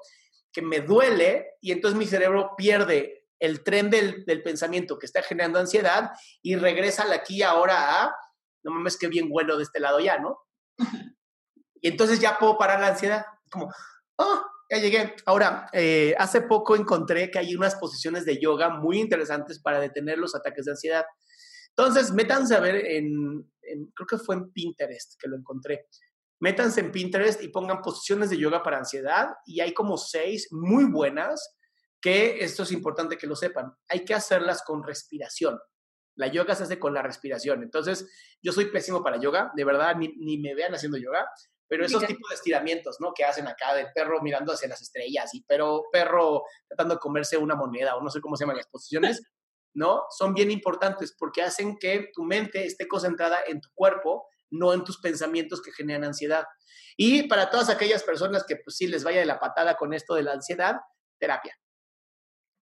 que 0.52 0.62
me 0.62 0.80
duele 0.80 1.56
y 1.60 1.72
entonces 1.72 1.98
mi 1.98 2.06
cerebro 2.06 2.54
pierde 2.56 3.26
el 3.38 3.64
tren 3.64 3.90
del, 3.90 4.24
pensamiento 4.42 4.98
que 4.98 5.06
está 5.06 5.22
generando 5.22 5.58
ansiedad 5.58 6.12
y 6.42 6.56
regresa 6.56 7.02
al 7.02 7.12
aquí 7.12 7.42
ahora 7.42 8.02
a, 8.02 8.14
no 8.62 8.70
mames, 8.70 8.96
qué 8.96 9.08
bien 9.08 9.28
vuelo 9.28 9.56
de 9.56 9.64
este 9.64 9.80
lado 9.80 9.98
ya, 9.98 10.18
¿no? 10.18 10.38
Y 11.80 11.88
entonces 11.88 12.20
ya 12.20 12.38
puedo 12.38 12.56
parar 12.56 12.80
la 12.80 12.88
ansiedad, 12.88 13.24
como, 13.50 13.68
oh, 14.16 14.44
ya 14.72 14.78
llegué. 14.78 15.14
Ahora, 15.26 15.68
eh, 15.72 16.14
hace 16.18 16.40
poco 16.42 16.74
encontré 16.74 17.30
que 17.30 17.38
hay 17.38 17.54
unas 17.54 17.74
posiciones 17.76 18.24
de 18.24 18.40
yoga 18.40 18.70
muy 18.70 19.00
interesantes 19.00 19.60
para 19.60 19.78
detener 19.78 20.16
los 20.16 20.34
ataques 20.34 20.64
de 20.64 20.70
ansiedad. 20.70 21.04
Entonces, 21.76 22.10
métanse 22.12 22.54
a 22.54 22.60
ver 22.60 22.76
en, 22.76 23.50
creo 23.94 24.06
que 24.08 24.18
fue 24.18 24.36
en 24.36 24.50
Pinterest 24.50 25.20
que 25.20 25.28
lo 25.28 25.36
encontré. 25.36 25.88
Métanse 26.40 26.80
en 26.80 26.90
Pinterest 26.90 27.42
y 27.42 27.48
pongan 27.48 27.82
posiciones 27.82 28.30
de 28.30 28.38
yoga 28.38 28.62
para 28.62 28.78
ansiedad 28.78 29.28
y 29.44 29.60
hay 29.60 29.74
como 29.74 29.98
seis 29.98 30.48
muy 30.50 30.84
buenas 30.84 31.54
que 32.00 32.42
esto 32.42 32.64
es 32.64 32.72
importante 32.72 33.16
que 33.16 33.28
lo 33.28 33.36
sepan, 33.36 33.72
hay 33.88 34.04
que 34.04 34.14
hacerlas 34.14 34.62
con 34.64 34.82
respiración. 34.82 35.58
La 36.16 36.26
yoga 36.26 36.54
se 36.54 36.64
hace 36.64 36.78
con 36.78 36.92
la 36.92 37.00
respiración. 37.00 37.62
Entonces, 37.62 38.10
yo 38.42 38.52
soy 38.52 38.66
pésimo 38.66 39.02
para 39.04 39.20
yoga, 39.20 39.52
de 39.54 39.64
verdad, 39.64 39.96
ni, 39.96 40.38
me 40.38 40.54
vean 40.54 40.74
haciendo 40.74 40.98
yoga, 40.98 41.26
pero 41.72 41.86
esos 41.86 42.06
tipos 42.06 42.28
de 42.28 42.34
estiramientos, 42.34 42.98
¿no? 43.00 43.14
Que 43.14 43.24
hacen 43.24 43.48
acá 43.48 43.74
del 43.74 43.86
perro 43.94 44.20
mirando 44.20 44.52
hacia 44.52 44.68
las 44.68 44.82
estrellas 44.82 45.32
y 45.32 45.42
pero 45.48 45.84
perro 45.90 46.42
tratando 46.68 46.96
de 46.96 47.00
comerse 47.00 47.38
una 47.38 47.54
moneda 47.54 47.96
o 47.96 48.02
no 48.02 48.10
sé 48.10 48.20
cómo 48.20 48.36
se 48.36 48.42
llaman 48.42 48.58
las 48.58 48.68
posiciones, 48.68 49.22
¿no? 49.74 50.02
Son 50.10 50.34
bien 50.34 50.50
importantes 50.50 51.16
porque 51.18 51.40
hacen 51.40 51.78
que 51.78 52.10
tu 52.12 52.24
mente 52.24 52.66
esté 52.66 52.86
concentrada 52.86 53.38
en 53.46 53.62
tu 53.62 53.70
cuerpo, 53.72 54.28
no 54.50 54.74
en 54.74 54.84
tus 54.84 55.00
pensamientos 55.00 55.62
que 55.62 55.72
generan 55.72 56.04
ansiedad. 56.04 56.44
Y 56.98 57.22
para 57.22 57.48
todas 57.48 57.70
aquellas 57.70 58.02
personas 58.02 58.44
que 58.46 58.56
pues 58.56 58.76
sí 58.76 58.86
les 58.86 59.02
vaya 59.02 59.20
de 59.20 59.26
la 59.26 59.40
patada 59.40 59.74
con 59.76 59.94
esto 59.94 60.14
de 60.14 60.24
la 60.24 60.32
ansiedad, 60.32 60.76
terapia. 61.18 61.58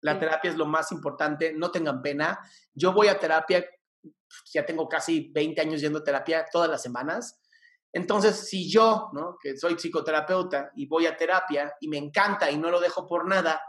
La 0.03 0.19
terapia 0.19 0.51
es 0.51 0.59
lo 0.59 0.67
más 0.67 0.93
importante, 0.93 1.55
no 1.55 1.71
tengan 1.71 2.03
pena. 2.03 2.39
Yo 2.75 2.93
voy 2.93 3.09
a 3.09 3.19
terapia, 3.19 3.65
ya 4.53 4.67
tengo 4.67 4.87
casi 4.87 5.31
20 5.33 5.63
años 5.63 5.81
yendo 5.81 6.01
a 6.01 6.05
terapia 6.05 6.45
todas 6.53 6.69
las 6.69 6.83
semanas. 6.83 7.41
Entonces, 7.93 8.49
si 8.49 8.71
yo, 8.71 9.11
¿no? 9.13 9.37
que 9.41 9.57
soy 9.57 9.77
psicoterapeuta 9.77 10.73
y 10.77 10.87
voy 10.87 11.07
a 11.07 11.17
terapia 11.17 11.75
y 11.81 11.89
me 11.89 11.97
encanta 11.97 12.51
y 12.51 12.59
no 12.59 12.71
lo 12.71 12.81
dejo 12.81 13.07
por 13.07 13.27
nada, 13.27 13.61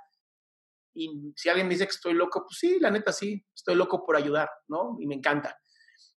y 0.93 1.34
si 1.36 1.49
alguien 1.49 1.67
me 1.67 1.74
dice 1.74 1.86
que 1.86 1.91
estoy 1.91 2.13
loco, 2.13 2.43
pues 2.45 2.57
sí, 2.59 2.80
la 2.80 2.91
neta 2.91 3.13
sí, 3.13 3.45
estoy 3.55 3.76
loco 3.76 4.03
por 4.03 4.15
ayudar, 4.15 4.49
¿no? 4.67 4.97
Y 4.99 5.07
me 5.07 5.15
encanta. 5.15 5.57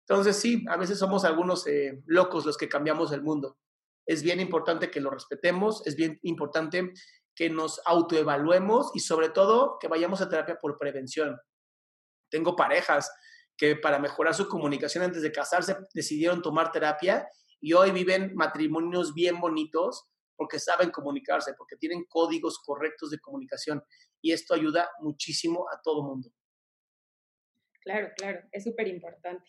Entonces, 0.07 0.37
sí, 0.37 0.65
a 0.69 0.77
veces 0.77 0.97
somos 0.97 1.23
algunos 1.23 1.67
eh, 1.67 2.01
locos 2.05 2.45
los 2.45 2.57
que 2.57 2.67
cambiamos 2.67 3.11
el 3.11 3.21
mundo. 3.21 3.59
Es 4.05 4.23
bien 4.23 4.39
importante 4.39 4.89
que 4.89 4.99
lo 4.99 5.11
respetemos, 5.11 5.85
es 5.85 5.95
bien 5.95 6.19
importante 6.23 6.93
que 7.35 7.49
nos 7.49 7.81
autoevaluemos 7.85 8.91
y 8.95 8.99
sobre 8.99 9.29
todo 9.29 9.77
que 9.79 9.87
vayamos 9.87 10.21
a 10.21 10.29
terapia 10.29 10.57
por 10.59 10.77
prevención. 10.77 11.39
Tengo 12.29 12.55
parejas 12.55 13.11
que 13.55 13.75
para 13.75 13.99
mejorar 13.99 14.33
su 14.33 14.47
comunicación 14.47 15.03
antes 15.03 15.21
de 15.21 15.31
casarse 15.31 15.77
decidieron 15.93 16.41
tomar 16.41 16.71
terapia 16.71 17.27
y 17.62 17.74
hoy 17.74 17.91
viven 17.91 18.36
matrimonios 18.36 19.14
bien 19.14 19.39
bonitos 19.39 20.09
porque 20.36 20.59
saben 20.59 20.89
comunicarse, 20.89 21.53
porque 21.53 21.76
tienen 21.76 22.05
códigos 22.09 22.59
correctos 22.59 23.12
de 23.12 23.20
comunicación 23.20 23.84
y 24.22 24.32
esto 24.32 24.55
ayuda 24.55 24.89
muchísimo 24.99 25.68
a 25.72 25.80
todo 25.82 26.03
mundo. 26.03 26.30
Claro, 27.82 28.09
claro, 28.18 28.41
es 28.51 28.64
súper 28.64 28.88
importante. 28.88 29.45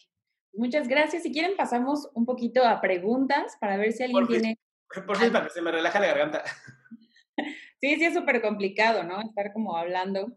Muchas 0.55 0.87
gracias. 0.89 1.23
Si 1.23 1.33
quieren 1.33 1.57
pasamos 1.57 2.11
un 2.15 2.27
poquito 2.27 2.65
a 2.65 2.81
preguntas 2.81 3.57
para 3.61 3.77
ver 3.77 3.93
si 3.93 4.03
alguien 4.03 4.27
tiene... 4.27 4.59
Por 5.07 5.17
fin, 5.17 5.33
para 5.33 5.47
que 5.47 5.53
se 5.53 5.63
me 5.63 5.73
relaja 5.73 5.99
la 6.01 6.07
garganta. 6.07 6.45
Sí, 7.81 7.97
sí 7.97 8.05
es 8.05 8.15
súper 8.15 8.41
complicado, 8.41 9.03
¿no? 9.03 9.21
Estar 9.21 9.53
como 9.53 9.77
hablando. 9.77 10.37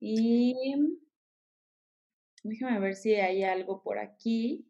Y 0.00 0.74
déjame 2.42 2.80
ver 2.80 2.96
si 2.96 3.14
hay 3.14 3.44
algo 3.44 3.80
por 3.80 4.00
aquí. 4.00 4.67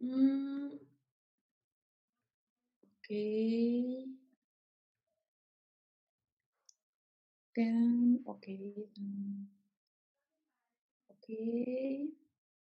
Mm. 0.00 0.72
Ok. 2.82 3.08
Ok. 8.24 8.46
Ok. 11.08 11.26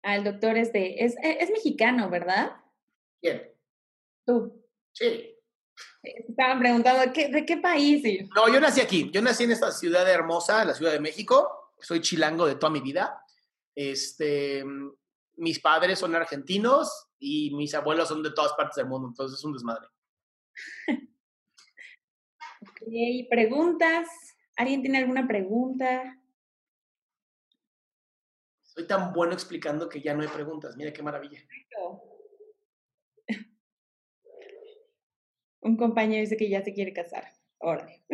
Ah, 0.02 0.16
el 0.16 0.24
doctor 0.24 0.56
este, 0.56 1.04
es, 1.04 1.16
e, 1.16 1.38
es 1.40 1.50
mexicano, 1.50 2.08
¿verdad? 2.10 2.52
¿Quién? 3.20 3.50
Tú. 4.26 4.64
Sí. 4.92 5.34
Estaban 6.02 6.60
preguntando, 6.60 7.12
¿de 7.12 7.46
qué 7.46 7.56
país? 7.56 8.02
No, 8.34 8.52
yo 8.52 8.60
nací 8.60 8.80
aquí. 8.80 9.10
Yo 9.10 9.22
nací 9.22 9.44
en 9.44 9.52
esta 9.52 9.72
ciudad 9.72 10.08
hermosa, 10.08 10.64
la 10.64 10.74
Ciudad 10.74 10.92
de 10.92 11.00
México. 11.00 11.72
Soy 11.80 12.00
chilango 12.00 12.46
de 12.46 12.56
toda 12.56 12.70
mi 12.70 12.80
vida. 12.80 13.24
Este, 13.74 14.62
mis 15.36 15.60
padres 15.60 15.98
son 15.98 16.14
argentinos 16.14 17.08
y 17.18 17.54
mis 17.54 17.74
abuelos 17.74 18.08
son 18.08 18.22
de 18.22 18.32
todas 18.32 18.52
partes 18.52 18.76
del 18.76 18.86
mundo, 18.86 19.08
entonces 19.08 19.38
es 19.38 19.44
un 19.44 19.52
desmadre. 19.52 19.88
ok, 22.60 23.28
preguntas. 23.28 24.08
¿Alguien 24.56 24.82
tiene 24.82 24.98
alguna 24.98 25.26
pregunta? 25.26 26.20
Soy 28.62 28.86
tan 28.86 29.12
bueno 29.12 29.32
explicando 29.32 29.88
que 29.88 30.00
ya 30.00 30.14
no 30.14 30.22
hay 30.22 30.28
preguntas. 30.28 30.76
Mira 30.76 30.92
qué 30.92 31.02
maravilla. 31.02 31.40
Un 35.60 35.76
compañero 35.76 36.20
dice 36.20 36.36
que 36.36 36.50
ya 36.50 36.62
se 36.62 36.74
quiere 36.74 36.92
casar. 36.92 37.32
Órale. 37.58 38.04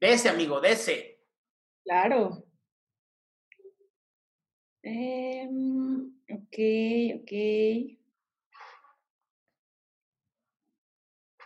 Dese, 0.00 0.28
amigo, 0.28 0.60
dese. 0.60 1.20
Claro. 1.84 2.47
Em, 4.82 6.12
ok, 6.30 6.56
ok. 7.20 7.32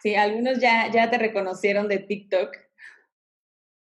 Sí, 0.03 0.15
algunos 0.17 0.59
ya, 0.59 0.91
ya 0.91 1.09
te 1.11 1.19
reconocieron 1.19 1.89
de 1.89 1.99
TikTok. 1.99 2.57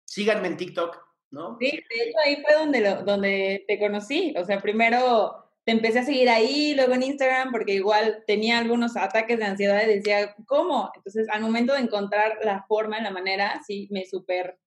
Síganme 0.06 0.48
en 0.48 0.58
TikTok, 0.58 0.98
¿no? 1.32 1.58
Sí, 1.60 1.72
de 1.72 2.04
hecho 2.04 2.18
ahí 2.24 2.42
fue 2.42 2.54
donde, 2.54 2.80
lo, 2.80 3.04
donde 3.04 3.66
te 3.68 3.78
conocí. 3.80 4.34
O 4.38 4.46
sea, 4.46 4.62
primero 4.62 5.46
te 5.66 5.74
empecé 5.74 6.00
a 6.00 6.06
seguir 6.06 6.30
ahí, 6.30 6.74
luego 6.74 6.94
en 6.94 7.04
Instagram, 7.04 7.52
porque 7.52 7.74
igual 7.74 8.24
tenía 8.26 8.60
algunos 8.60 8.96
ataques 8.96 9.38
de 9.38 9.46
ansiedad 9.46 9.84
y 9.84 9.96
decía, 9.96 10.36
¿cómo? 10.46 10.92
Entonces, 10.96 11.28
al 11.30 11.42
momento 11.42 11.74
de 11.74 11.80
encontrar 11.80 12.38
la 12.44 12.64
forma, 12.68 13.02
la 13.02 13.12
manera, 13.12 13.62
sí, 13.68 13.90
me 13.92 14.06
súper 14.06 14.58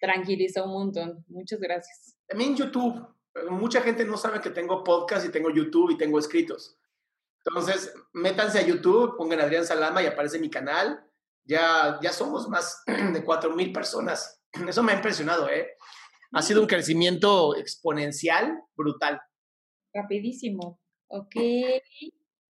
tranquilizó 0.00 0.64
un 0.64 0.72
montón. 0.72 1.24
Muchas 1.28 1.60
gracias. 1.60 2.16
También 2.26 2.56
YouTube. 2.56 3.06
Mucha 3.50 3.80
gente 3.80 4.04
no 4.04 4.16
sabe 4.16 4.40
que 4.40 4.50
tengo 4.50 4.82
podcast 4.82 5.26
y 5.26 5.30
tengo 5.30 5.50
YouTube 5.50 5.92
y 5.92 5.98
tengo 5.98 6.18
escritos. 6.18 6.78
Entonces, 7.44 7.94
métanse 8.12 8.58
a 8.58 8.66
YouTube, 8.66 9.16
pongan 9.16 9.40
Adrián 9.40 9.64
Salama 9.64 10.02
y 10.02 10.06
aparece 10.06 10.38
mi 10.38 10.50
canal. 10.50 11.02
Ya, 11.44 11.98
ya 12.02 12.12
somos 12.12 12.48
más 12.48 12.82
de 12.86 13.24
4 13.24 13.54
mil 13.54 13.72
personas. 13.72 14.42
Eso 14.68 14.82
me 14.82 14.92
ha 14.92 14.96
impresionado, 14.96 15.48
¿eh? 15.48 15.76
Ha 16.32 16.42
sido 16.42 16.60
un 16.60 16.68
crecimiento 16.68 17.56
exponencial 17.56 18.62
brutal. 18.76 19.20
Rapidísimo. 19.92 20.80
Ok. 21.08 21.34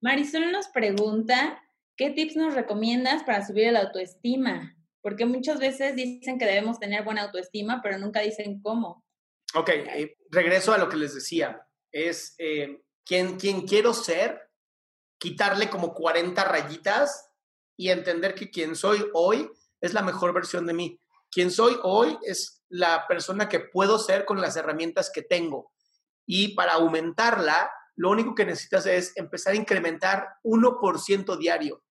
Marisol 0.02 0.52
nos 0.52 0.68
pregunta, 0.68 1.62
¿qué 1.96 2.10
tips 2.10 2.36
nos 2.36 2.54
recomiendas 2.54 3.22
para 3.22 3.46
subir 3.46 3.72
la 3.72 3.80
autoestima? 3.80 4.76
Porque 5.02 5.24
muchas 5.24 5.58
veces 5.58 5.96
dicen 5.96 6.38
que 6.38 6.44
debemos 6.44 6.78
tener 6.78 7.04
buena 7.04 7.22
autoestima, 7.22 7.80
pero 7.82 7.98
nunca 7.98 8.20
dicen 8.20 8.60
cómo. 8.60 9.02
Ok, 9.54 9.68
eh, 9.70 10.16
regreso 10.30 10.72
a 10.72 10.78
lo 10.78 10.88
que 10.88 10.96
les 10.96 11.14
decía. 11.14 11.66
Es 11.90 12.34
eh, 12.38 12.82
quien, 13.04 13.36
quiero 13.66 13.92
ser, 13.92 14.48
quitarle 15.18 15.68
como 15.68 15.92
40 15.94 16.42
rayitas 16.44 17.30
y 17.76 17.90
entender 17.90 18.34
que 18.34 18.50
quien 18.50 18.76
soy 18.76 19.04
hoy 19.12 19.50
es 19.80 19.92
la 19.92 20.02
mejor 20.02 20.32
versión 20.32 20.66
de 20.66 20.74
mí. 20.74 21.00
Quien 21.30 21.50
soy 21.50 21.78
hoy 21.82 22.16
es 22.22 22.62
la 22.68 23.06
persona 23.08 23.48
que 23.48 23.60
puedo 23.60 23.98
ser 23.98 24.24
con 24.24 24.40
las 24.40 24.56
herramientas 24.56 25.10
que 25.12 25.22
tengo. 25.22 25.72
Y 26.26 26.54
para 26.54 26.74
aumentarla, 26.74 27.72
lo 27.96 28.10
único 28.10 28.34
que 28.34 28.44
necesitas 28.44 28.86
es 28.86 29.16
empezar 29.16 29.52
a 29.52 29.56
incrementar 29.56 30.28
1% 30.44 31.36
diario. 31.36 31.82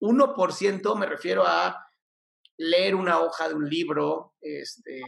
1% 0.00 0.96
me 0.96 1.06
refiero 1.06 1.44
a 1.46 1.86
leer 2.56 2.94
una 2.94 3.20
hoja 3.20 3.48
de 3.48 3.54
un 3.54 3.68
libro, 3.68 4.34
este, 4.40 5.02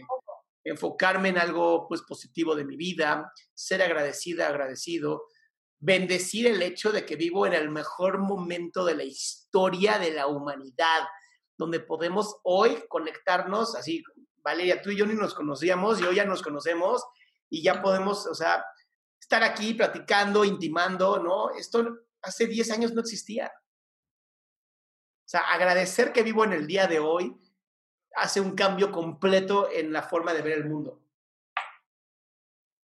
enfocarme 0.63 1.29
en 1.29 1.37
algo 1.37 1.87
pues, 1.87 2.01
positivo 2.01 2.55
de 2.55 2.65
mi 2.65 2.77
vida, 2.77 3.31
ser 3.53 3.81
agradecida, 3.81 4.47
agradecido, 4.47 5.27
bendecir 5.79 6.47
el 6.47 6.61
hecho 6.61 6.91
de 6.91 7.05
que 7.05 7.15
vivo 7.15 7.45
en 7.45 7.53
el 7.53 7.69
mejor 7.69 8.19
momento 8.19 8.85
de 8.85 8.95
la 8.95 9.03
historia 9.03 9.99
de 9.99 10.11
la 10.11 10.27
humanidad, 10.27 11.07
donde 11.57 11.81
podemos 11.81 12.37
hoy 12.43 12.83
conectarnos, 12.87 13.75
así, 13.75 14.03
Valeria, 14.37 14.81
tú 14.81 14.91
y 14.91 14.97
yo 14.97 15.05
ni 15.05 15.13
nos 15.13 15.33
conocíamos 15.33 15.99
y 15.99 16.03
hoy 16.03 16.15
ya 16.15 16.25
nos 16.25 16.41
conocemos 16.41 17.03
y 17.49 17.61
ya 17.61 17.81
podemos, 17.81 18.25
o 18.27 18.33
sea, 18.33 18.63
estar 19.19 19.43
aquí 19.43 19.73
platicando, 19.73 20.43
intimando, 20.45 21.21
¿no? 21.21 21.51
Esto 21.51 21.85
hace 22.21 22.47
10 22.47 22.71
años 22.71 22.93
no 22.93 23.01
existía. 23.01 23.51
O 25.25 25.29
sea, 25.33 25.41
agradecer 25.41 26.11
que 26.11 26.23
vivo 26.23 26.43
en 26.43 26.53
el 26.53 26.67
día 26.67 26.87
de 26.87 26.99
hoy 26.99 27.35
hace 28.15 28.41
un 28.41 28.55
cambio 28.55 28.91
completo 28.91 29.69
en 29.71 29.91
la 29.91 30.03
forma 30.03 30.33
de 30.33 30.41
ver 30.41 30.53
el 30.53 30.69
mundo. 30.69 31.01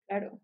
Claro. 0.09 0.39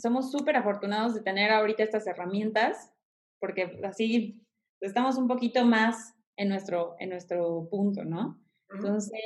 somos 0.00 0.32
súper 0.32 0.56
afortunados 0.56 1.14
de 1.14 1.22
tener 1.22 1.52
ahorita 1.52 1.82
estas 1.82 2.06
herramientas, 2.06 2.92
porque 3.38 3.80
así 3.84 4.40
estamos 4.80 5.16
un 5.16 5.28
poquito 5.28 5.64
más 5.64 6.14
en 6.36 6.48
nuestro, 6.48 6.96
en 6.98 7.10
nuestro 7.10 7.68
punto, 7.70 8.04
¿no? 8.04 8.40
Entonces, 8.70 9.20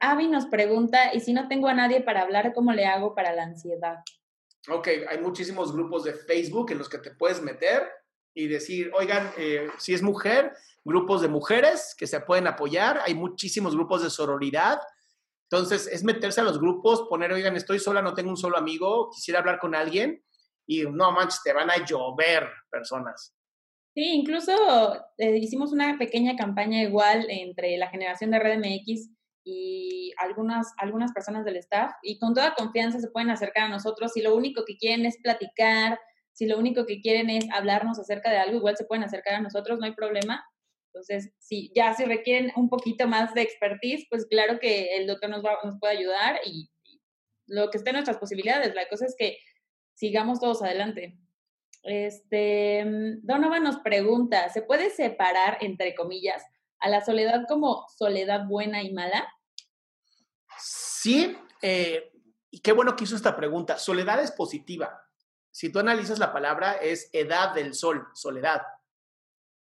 Avi 0.00 0.28
nos 0.28 0.46
pregunta, 0.46 1.14
¿y 1.14 1.20
si 1.20 1.32
no 1.32 1.48
tengo 1.48 1.68
a 1.68 1.74
nadie 1.74 2.02
para 2.02 2.22
hablar, 2.22 2.52
cómo 2.52 2.72
le 2.72 2.84
hago 2.84 3.14
para 3.14 3.32
la 3.32 3.44
ansiedad? 3.44 4.00
Ok, 4.68 4.88
hay 5.08 5.18
muchísimos 5.18 5.72
grupos 5.72 6.04
de 6.04 6.12
Facebook 6.12 6.70
en 6.70 6.78
los 6.78 6.88
que 6.88 6.98
te 6.98 7.10
puedes 7.10 7.40
meter 7.40 7.82
y 8.34 8.48
decir, 8.48 8.90
oigan, 8.94 9.30
eh, 9.36 9.68
si 9.78 9.94
es 9.94 10.02
mujer, 10.02 10.52
grupos 10.84 11.22
de 11.22 11.28
mujeres 11.28 11.94
que 11.96 12.06
se 12.06 12.20
pueden 12.20 12.46
apoyar, 12.46 13.00
hay 13.04 13.14
muchísimos 13.14 13.74
grupos 13.74 14.02
de 14.02 14.10
sororidad. 14.10 14.80
Entonces, 15.50 15.86
es 15.86 16.02
meterse 16.02 16.40
a 16.40 16.44
los 16.44 16.58
grupos, 16.58 17.06
poner, 17.08 17.32
oigan, 17.32 17.56
estoy 17.56 17.78
sola, 17.78 18.00
no 18.02 18.14
tengo 18.14 18.30
un 18.30 18.36
solo 18.36 18.56
amigo, 18.56 19.10
quisiera 19.10 19.40
hablar 19.40 19.58
con 19.58 19.74
alguien 19.74 20.22
y 20.66 20.82
no 20.82 21.12
manches, 21.12 21.42
te 21.42 21.52
van 21.52 21.70
a 21.70 21.84
llover 21.84 22.48
personas. 22.70 23.34
Sí, 23.94 24.04
incluso 24.14 24.52
eh, 25.18 25.36
hicimos 25.36 25.72
una 25.72 25.98
pequeña 25.98 26.34
campaña 26.34 26.82
igual 26.82 27.26
entre 27.28 27.76
la 27.76 27.90
generación 27.90 28.30
de 28.30 28.38
Red 28.38 28.58
MX 28.58 29.10
y 29.44 30.12
algunas, 30.16 30.72
algunas 30.78 31.12
personas 31.12 31.44
del 31.44 31.56
staff 31.56 31.92
y 32.02 32.18
con 32.18 32.32
toda 32.32 32.54
confianza 32.54 33.00
se 33.00 33.10
pueden 33.10 33.28
acercar 33.28 33.64
a 33.64 33.68
nosotros 33.68 34.12
si 34.12 34.22
lo 34.22 34.34
único 34.34 34.64
que 34.64 34.78
quieren 34.78 35.04
es 35.04 35.18
platicar, 35.22 35.98
si 36.32 36.46
lo 36.46 36.58
único 36.58 36.86
que 36.86 37.00
quieren 37.00 37.30
es 37.30 37.46
hablarnos 37.52 37.98
acerca 37.98 38.30
de 38.30 38.38
algo, 38.38 38.56
igual 38.56 38.76
se 38.76 38.84
pueden 38.84 39.04
acercar 39.04 39.34
a 39.34 39.40
nosotros, 39.40 39.78
no 39.78 39.86
hay 39.86 39.94
problema. 39.94 40.44
Entonces, 40.92 41.32
si 41.38 41.72
ya 41.74 41.94
si 41.94 42.04
requieren 42.04 42.52
un 42.56 42.68
poquito 42.68 43.06
más 43.06 43.32
de 43.34 43.42
expertise, 43.42 44.06
pues 44.10 44.26
claro 44.26 44.58
que 44.58 44.96
el 44.96 45.06
doctor 45.06 45.30
nos, 45.30 45.44
va, 45.44 45.58
nos 45.64 45.78
puede 45.78 45.96
ayudar 45.98 46.40
y, 46.44 46.68
lo 47.46 47.70
que 47.70 47.78
esté 47.78 47.90
en 47.90 47.94
nuestras 47.94 48.18
posibilidades. 48.18 48.74
La 48.74 48.88
cosa 48.88 49.04
es 49.04 49.14
que 49.18 49.38
sigamos 49.94 50.40
todos 50.40 50.62
adelante. 50.62 51.18
Este, 51.82 52.84
Donovan 53.22 53.64
nos 53.64 53.78
pregunta, 53.78 54.48
¿se 54.50 54.62
puede 54.62 54.90
separar, 54.90 55.58
entre 55.60 55.94
comillas, 55.94 56.42
a 56.78 56.88
la 56.88 57.04
soledad 57.04 57.42
como 57.48 57.84
soledad 57.96 58.46
buena 58.46 58.82
y 58.82 58.92
mala? 58.92 59.28
Sí, 60.58 61.36
eh, 61.60 62.10
y 62.50 62.60
qué 62.60 62.72
bueno 62.72 62.94
que 62.96 63.04
hizo 63.04 63.16
esta 63.16 63.36
pregunta. 63.36 63.76
Soledad 63.76 64.22
es 64.22 64.30
positiva. 64.30 65.02
Si 65.52 65.70
tú 65.70 65.78
analizas 65.78 66.18
la 66.18 66.32
palabra, 66.32 66.72
es 66.72 67.10
edad 67.12 67.54
del 67.54 67.74
sol, 67.74 68.08
soledad. 68.14 68.62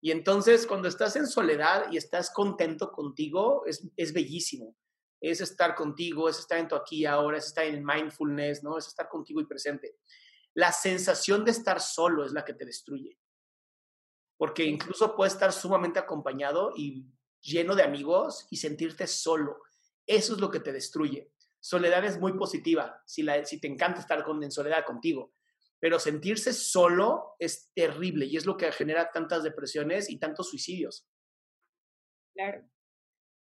Y 0.02 0.12
entonces 0.12 0.68
cuando 0.68 0.90
estás 0.90 1.16
en 1.16 1.26
soledad 1.26 1.90
y 1.92 1.98
estás 1.98 2.30
contento 2.30 2.92
contigo, 2.92 3.66
es, 3.66 3.88
es 3.96 4.14
bellísimo. 4.14 4.76
Es 5.22 5.40
estar 5.40 5.74
contigo, 5.76 6.28
es 6.28 6.40
estar 6.40 6.60
en 6.60 6.68
tu 6.68 6.76
aquí 6.76 6.98
y 6.98 7.06
ahora, 7.06 7.38
es 7.38 7.48
estar 7.48 7.66
en 7.66 7.86
mindfulness, 7.86 8.64
¿no? 8.64 8.78
Es 8.78 8.88
estar 8.88 9.08
contigo 9.08 9.40
y 9.40 9.46
presente. 9.46 9.98
La 10.54 10.74
sensación 10.74 11.46
de 11.46 11.52
estar 11.52 11.80
solo 11.80 12.26
es 12.26 12.34
la 12.34 12.44
que 12.44 12.54
te 12.54 12.66
destruye. 12.66 13.18
Porque 14.38 14.66
incluso 14.66 15.16
puedes 15.16 15.34
estar 15.34 15.54
sumamente 15.54 16.00
acompañado 16.00 16.74
y 16.76 17.08
lleno 17.42 17.76
de 17.76 17.84
amigos 17.84 18.46
y 18.52 18.58
sentirte 18.58 19.08
solo. 19.08 19.62
Eso 20.06 20.34
es 20.34 20.40
lo 20.40 20.52
que 20.52 20.60
te 20.60 20.74
destruye. 20.74 21.32
Soledad 21.62 22.04
es 22.04 22.20
muy 22.20 22.34
positiva 22.34 23.02
si, 23.06 23.24
la, 23.24 23.46
si 23.46 23.60
te 23.60 23.68
encanta 23.68 24.02
estar 24.02 24.24
con, 24.24 24.44
en 24.44 24.52
soledad 24.52 24.86
contigo 24.86 25.34
pero 25.80 26.00
sentirse 26.00 26.54
solo 26.54 27.36
es 27.40 27.72
terrible 27.74 28.26
y 28.26 28.38
es 28.38 28.46
lo 28.46 28.58
que 28.58 28.72
genera 28.72 29.12
tantas 29.12 29.44
depresiones 29.44 30.10
y 30.10 30.18
tantos 30.18 30.50
suicidios. 30.50 31.08
Claro. 32.34 32.68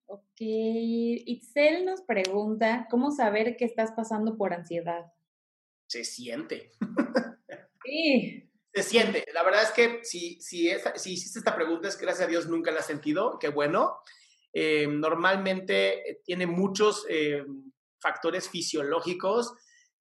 Ok, 0.09 0.39
Itzel 0.39 1.86
nos 1.86 2.01
pregunta, 2.01 2.88
¿cómo 2.89 3.11
saber 3.11 3.57
que 3.57 3.65
estás 3.65 3.91
pasando 3.91 4.38
por 4.38 4.53
ansiedad? 4.53 5.11
Se 5.88 6.03
siente. 6.03 6.71
Sí. 7.89 8.51
Se 8.73 8.84
siente. 8.84 9.23
La 9.34 9.43
verdad 9.43 9.63
es 9.63 9.71
que 9.71 10.03
si, 10.03 10.41
si, 10.41 10.69
si 10.95 11.13
hiciste 11.13 11.39
esta 11.39 11.55
pregunta 11.55 11.88
es 11.88 11.95
que 11.95 12.03
gracias 12.03 12.28
a 12.28 12.30
Dios 12.30 12.47
nunca 12.47 12.69
la 12.69 12.80
has 12.80 12.86
sentido, 12.86 13.39
qué 13.39 13.47
bueno. 13.47 13.99
Eh, 14.51 14.88
normalmente 14.88 16.09
eh, 16.09 16.21
tiene 16.25 16.47
muchos 16.47 17.05
eh, 17.09 17.45
factores 18.01 18.49
fisiológicos 18.49 19.53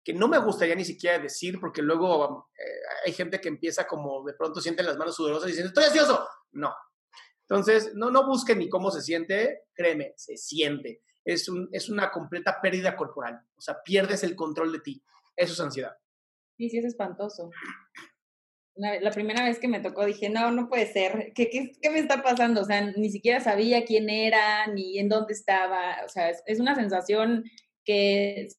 que 0.05 0.13
no 0.13 0.27
me 0.27 0.37
gustaría 0.37 0.75
ni 0.75 0.85
siquiera 0.85 1.17
decir, 1.17 1.59
porque 1.59 1.81
luego 1.81 2.51
eh, 2.55 3.07
hay 3.07 3.11
gente 3.11 3.41
que 3.41 3.49
empieza 3.49 3.87
como 3.87 4.23
de 4.23 4.35
pronto 4.35 4.61
sienten 4.61 4.85
las 4.85 4.97
manos 4.97 5.15
sudorosas 5.15 5.49
y 5.49 5.53
dicen, 5.53 5.65
estoy 5.65 5.85
ansioso. 5.85 6.27
No. 6.51 6.71
Entonces, 7.49 7.91
no, 7.95 8.11
no 8.11 8.27
busquen 8.27 8.59
ni 8.59 8.69
cómo 8.69 8.91
se 8.91 9.01
siente, 9.01 9.63
créeme, 9.73 10.13
se 10.15 10.37
siente. 10.37 11.01
Es, 11.23 11.49
un, 11.49 11.69
es 11.71 11.89
una 11.89 12.11
completa 12.11 12.59
pérdida 12.61 12.95
corporal. 12.95 13.41
O 13.57 13.61
sea, 13.61 13.81
pierdes 13.83 14.23
el 14.23 14.35
control 14.35 14.71
de 14.73 14.79
ti. 14.79 15.03
Eso 15.35 15.53
es 15.53 15.59
ansiedad. 15.59 15.97
Sí, 16.55 16.69
sí, 16.69 16.77
es 16.77 16.85
espantoso. 16.85 17.49
La, 18.75 19.09
primera 19.09 19.43
vez 19.43 19.57
que 19.57 19.67
me 19.67 19.79
tocó 19.79 20.05
dije, 20.05 20.29
no, 20.29 20.51
no 20.51 20.69
puede 20.69 20.85
ser. 20.85 21.31
¿Qué, 21.33 21.49
qué, 21.49 21.71
qué 21.81 21.89
me 21.89 21.99
está 21.99 22.21
pasando? 22.21 22.61
O 22.61 22.65
sea, 22.65 22.91
ni 22.91 23.09
siquiera 23.09 23.39
sabía 23.39 23.85
quién 23.85 24.11
era, 24.11 24.67
ni 24.67 24.99
en 24.99 25.09
dónde 25.09 25.33
estaba. 25.33 26.03
O 26.05 26.09
sea, 26.09 26.29
es, 26.29 26.43
es 26.45 26.59
una 26.59 26.75
sensación 26.75 27.43
que 27.83 28.49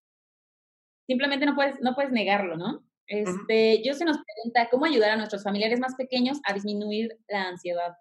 simplemente 1.07 1.47
no 1.47 1.55
puedes, 1.55 1.81
no 1.81 1.95
puedes 1.95 2.13
negarlo, 2.13 2.57
¿no? 2.57 2.85
Este, 3.07 3.83
Yo 3.85 3.95
se 3.95 4.05
nos 4.05 4.19
pregunta 4.19 4.69
cómo 4.71 4.85
ayudar 4.85 5.13
a 5.13 5.17
nuestros 5.17 5.43
familiares 5.43 5.79
más 5.79 5.95
pequeños 5.95 6.39
a 6.45 6.53
disminuir 6.53 7.17
la 7.29 7.49
ansiedad. 7.49 7.97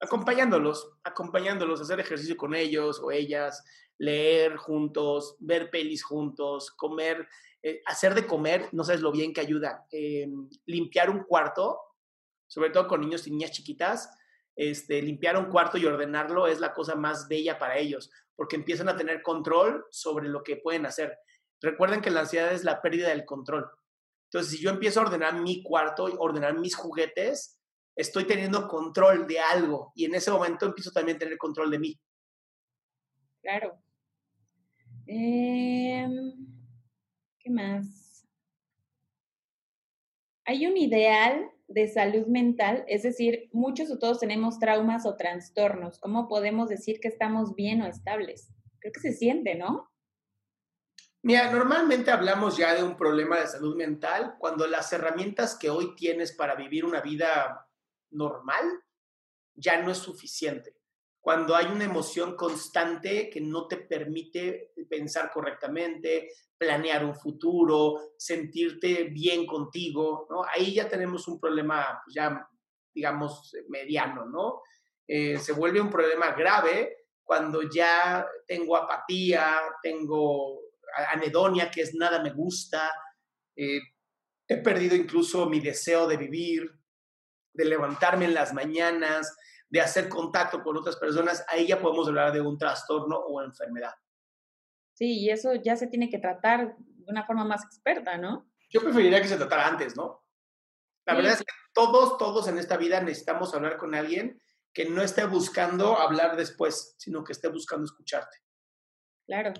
Acompañándolos, 0.00 0.92
acompañándolos, 1.04 1.80
hacer 1.80 2.00
ejercicio 2.00 2.36
con 2.36 2.54
ellos 2.54 3.00
o 3.02 3.12
ellas, 3.12 3.64
leer 3.98 4.56
juntos, 4.56 5.36
ver 5.38 5.70
pelis 5.70 6.02
juntos, 6.02 6.70
comer, 6.72 7.28
eh, 7.62 7.80
hacer 7.86 8.14
de 8.14 8.26
comer, 8.26 8.68
no 8.72 8.84
sabes 8.84 9.00
lo 9.00 9.12
bien 9.12 9.32
que 9.32 9.40
ayuda. 9.40 9.86
Em, 9.90 10.48
limpiar 10.66 11.10
un 11.10 11.24
cuarto, 11.24 11.80
sobre 12.46 12.70
todo 12.70 12.88
con 12.88 13.00
niños 13.00 13.26
y 13.26 13.30
niñas 13.30 13.52
chiquitas, 13.52 14.10
este, 14.56 15.00
limpiar 15.00 15.36
un 15.36 15.46
cuarto 15.46 15.78
y 15.78 15.86
ordenarlo 15.86 16.46
es 16.46 16.60
la 16.60 16.74
cosa 16.74 16.94
más 16.96 17.28
bella 17.28 17.58
para 17.58 17.78
ellos, 17.78 18.10
porque 18.36 18.56
empiezan 18.56 18.88
a 18.88 18.96
tener 18.96 19.22
control 19.22 19.86
sobre 19.90 20.28
lo 20.28 20.42
que 20.42 20.56
pueden 20.56 20.86
hacer. 20.86 21.18
Recuerden 21.64 22.02
que 22.02 22.10
la 22.10 22.20
ansiedad 22.20 22.52
es 22.52 22.62
la 22.62 22.82
pérdida 22.82 23.08
del 23.08 23.24
control. 23.24 23.70
Entonces, 24.28 24.52
si 24.52 24.62
yo 24.62 24.70
empiezo 24.70 25.00
a 25.00 25.04
ordenar 25.04 25.40
mi 25.40 25.62
cuarto, 25.62 26.04
ordenar 26.18 26.58
mis 26.58 26.74
juguetes, 26.74 27.58
estoy 27.96 28.26
teniendo 28.26 28.68
control 28.68 29.26
de 29.26 29.38
algo 29.38 29.90
y 29.94 30.04
en 30.04 30.14
ese 30.14 30.30
momento 30.30 30.66
empiezo 30.66 30.90
también 30.90 31.16
a 31.16 31.20
tener 31.20 31.38
control 31.38 31.70
de 31.70 31.78
mí. 31.78 32.00
Claro. 33.40 33.78
Em, 35.06 36.32
¿Qué 37.38 37.50
más? 37.50 38.26
Hay 40.44 40.66
un 40.66 40.76
ideal 40.76 41.50
de 41.68 41.88
salud 41.88 42.26
mental, 42.26 42.84
es 42.88 43.04
decir, 43.04 43.48
muchos 43.52 43.90
o 43.90 43.98
todos 43.98 44.20
tenemos 44.20 44.58
traumas 44.58 45.06
o 45.06 45.16
trastornos. 45.16 45.98
¿Cómo 45.98 46.28
podemos 46.28 46.68
decir 46.68 47.00
que 47.00 47.08
estamos 47.08 47.54
bien 47.54 47.80
o 47.80 47.86
estables? 47.86 48.52
Creo 48.80 48.92
que 48.92 49.00
se 49.00 49.14
siente, 49.14 49.54
¿no? 49.54 49.93
Mira, 51.26 51.50
normalmente 51.50 52.10
hablamos 52.10 52.58
ya 52.58 52.74
de 52.74 52.82
un 52.82 52.98
problema 52.98 53.40
de 53.40 53.46
salud 53.46 53.74
mental 53.76 54.34
cuando 54.38 54.66
las 54.66 54.92
herramientas 54.92 55.56
que 55.58 55.70
hoy 55.70 55.94
tienes 55.96 56.32
para 56.32 56.54
vivir 56.54 56.84
una 56.84 57.00
vida 57.00 57.66
normal 58.10 58.82
ya 59.54 59.80
no 59.80 59.90
es 59.90 59.96
suficiente. 59.96 60.76
cuando 61.20 61.56
hay 61.56 61.64
una 61.66 61.84
emoción 61.84 62.36
constante 62.36 63.30
que 63.30 63.40
no 63.40 63.66
te 63.66 63.78
permite 63.78 64.74
pensar 64.90 65.30
correctamente, 65.32 66.28
planear 66.58 67.02
un 67.02 67.14
futuro, 67.14 68.12
sentirte 68.18 69.04
bien 69.04 69.46
contigo, 69.46 70.26
¿no? 70.28 70.42
Ahí 70.44 70.74
ya 70.74 70.86
tenemos 70.86 71.26
un 71.26 71.40
problema, 71.40 72.02
pues 72.04 72.14
ya, 72.14 72.46
digamos, 72.94 73.56
mediano, 73.68 74.26
¿no? 74.26 74.60
Eh, 75.08 75.38
se 75.38 75.52
vuelve 75.54 75.80
un 75.80 75.88
problema 75.88 76.32
grave 76.32 77.06
cuando 77.22 77.62
ya 77.70 78.26
tengo 78.46 78.76
apatía, 78.76 79.62
tengo 79.82 80.60
anedonia, 81.12 81.70
que 81.70 81.82
es 81.82 81.94
nada 81.94 82.22
me 82.22 82.32
gusta, 82.32 82.90
eh, 83.56 83.80
he 84.48 84.56
perdido 84.58 84.96
incluso 84.96 85.48
mi 85.48 85.60
deseo 85.60 86.06
de 86.06 86.16
vivir, 86.16 86.70
de 87.52 87.64
levantarme 87.64 88.26
en 88.26 88.34
las 88.34 88.52
mañanas, 88.52 89.36
de 89.68 89.80
hacer 89.80 90.08
contacto 90.08 90.62
con 90.62 90.76
otras 90.76 90.96
personas, 90.96 91.44
ahí 91.48 91.66
ya 91.66 91.80
podemos 91.80 92.06
hablar 92.06 92.32
de 92.32 92.40
un 92.40 92.58
trastorno 92.58 93.16
o 93.16 93.42
enfermedad. 93.42 93.94
Sí, 94.92 95.18
y 95.20 95.30
eso 95.30 95.54
ya 95.54 95.76
se 95.76 95.88
tiene 95.88 96.08
que 96.08 96.18
tratar 96.18 96.76
de 96.76 97.04
una 97.08 97.24
forma 97.24 97.44
más 97.44 97.64
experta, 97.64 98.16
¿no? 98.16 98.48
Yo 98.70 98.80
preferiría 98.80 99.20
que 99.20 99.28
se 99.28 99.36
tratara 99.36 99.66
antes, 99.66 99.96
¿no? 99.96 100.24
La 101.06 101.14
verdad 101.14 101.32
es 101.32 101.38
que 101.38 101.52
todos, 101.72 102.16
todos 102.18 102.48
en 102.48 102.58
esta 102.58 102.76
vida 102.76 103.00
necesitamos 103.00 103.54
hablar 103.54 103.76
con 103.76 103.94
alguien 103.94 104.40
que 104.72 104.88
no 104.88 105.02
esté 105.02 105.24
buscando 105.26 105.98
hablar 105.98 106.36
después, 106.36 106.94
sino 106.98 107.22
que 107.22 107.32
esté 107.32 107.48
buscando 107.48 107.84
escucharte. 107.84 108.38
Claro. 109.26 109.52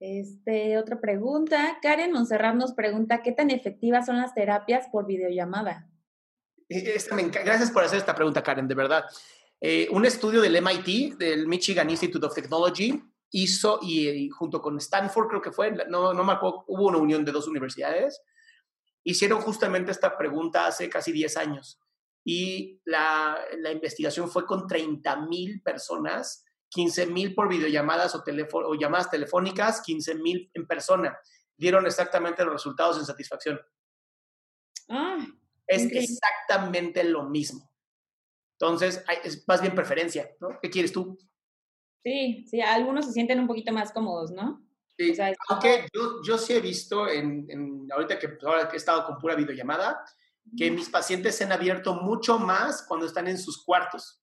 Este, 0.00 0.78
otra 0.78 0.98
pregunta. 0.98 1.78
Karen 1.82 2.10
Monserrat 2.10 2.54
nos 2.54 2.72
pregunta, 2.72 3.22
¿qué 3.22 3.32
tan 3.32 3.50
efectivas 3.50 4.06
son 4.06 4.16
las 4.16 4.34
terapias 4.34 4.88
por 4.90 5.06
videollamada? 5.06 5.88
E, 6.68 6.98
gracias 7.44 7.70
por 7.70 7.84
hacer 7.84 7.98
esta 7.98 8.14
pregunta, 8.14 8.42
Karen, 8.42 8.66
de 8.66 8.74
verdad. 8.74 9.04
Eh, 9.60 9.88
un 9.90 10.06
estudio 10.06 10.40
del 10.40 10.56
MIT, 10.56 11.18
del 11.18 11.46
Michigan 11.46 11.90
Institute 11.90 12.24
of 12.24 12.34
Technology, 12.34 12.98
hizo, 13.32 13.78
y, 13.82 14.30
junto 14.30 14.62
con 14.62 14.78
Stanford, 14.78 15.28
creo 15.28 15.42
que 15.42 15.52
fue, 15.52 15.70
no, 15.88 16.14
no 16.14 16.24
me 16.24 16.32
acuerdo, 16.32 16.64
hubo 16.68 16.88
una 16.88 16.98
unión 16.98 17.22
de 17.22 17.32
dos 17.32 17.46
universidades, 17.46 18.22
hicieron 19.04 19.42
justamente 19.42 19.90
esta 19.92 20.16
pregunta 20.16 20.66
hace 20.66 20.88
casi 20.88 21.12
10 21.12 21.36
años. 21.36 21.78
Y 22.24 22.80
la, 22.84 23.38
la 23.58 23.70
investigación 23.70 24.30
fue 24.30 24.46
con 24.46 24.66
30 24.66 25.26
mil 25.26 25.60
personas 25.62 26.44
15 26.70 27.06
mil 27.06 27.34
por 27.34 27.48
videollamadas 27.48 28.14
o, 28.14 28.24
o 28.52 28.74
llamadas 28.74 29.10
telefónicas, 29.10 29.82
15 29.82 30.14
mil 30.16 30.50
en 30.54 30.66
persona. 30.66 31.18
Dieron 31.56 31.86
exactamente 31.86 32.44
los 32.44 32.54
resultados 32.54 32.98
en 32.98 33.04
satisfacción. 33.04 33.60
Ah, 34.88 35.18
es 35.66 35.84
exactamente 35.92 37.04
lo 37.04 37.24
mismo. 37.24 37.70
Entonces, 38.58 39.04
es 39.24 39.46
más 39.46 39.60
bien 39.60 39.74
preferencia, 39.74 40.30
¿no? 40.40 40.58
¿Qué 40.60 40.68
quieres 40.68 40.92
tú? 40.92 41.18
Sí, 42.02 42.44
sí, 42.48 42.60
algunos 42.60 43.06
se 43.06 43.12
sienten 43.12 43.40
un 43.40 43.46
poquito 43.46 43.72
más 43.72 43.92
cómodos, 43.92 44.30
¿no? 44.30 44.66
Sí, 44.96 45.14
aunque 45.48 45.86
yo, 45.94 46.22
yo 46.22 46.36
sí 46.36 46.52
he 46.52 46.60
visto, 46.60 47.08
en, 47.08 47.46
en 47.48 47.88
ahorita 47.90 48.18
que, 48.18 48.36
ahora 48.44 48.68
que 48.68 48.76
he 48.76 48.78
estado 48.78 49.06
con 49.06 49.18
pura 49.18 49.34
videollamada, 49.34 50.04
que 50.56 50.70
mis 50.70 50.90
pacientes 50.90 51.36
se 51.36 51.44
han 51.44 51.52
abierto 51.52 51.94
mucho 51.94 52.38
más 52.38 52.82
cuando 52.82 53.06
están 53.06 53.28
en 53.28 53.38
sus 53.38 53.64
cuartos. 53.64 54.20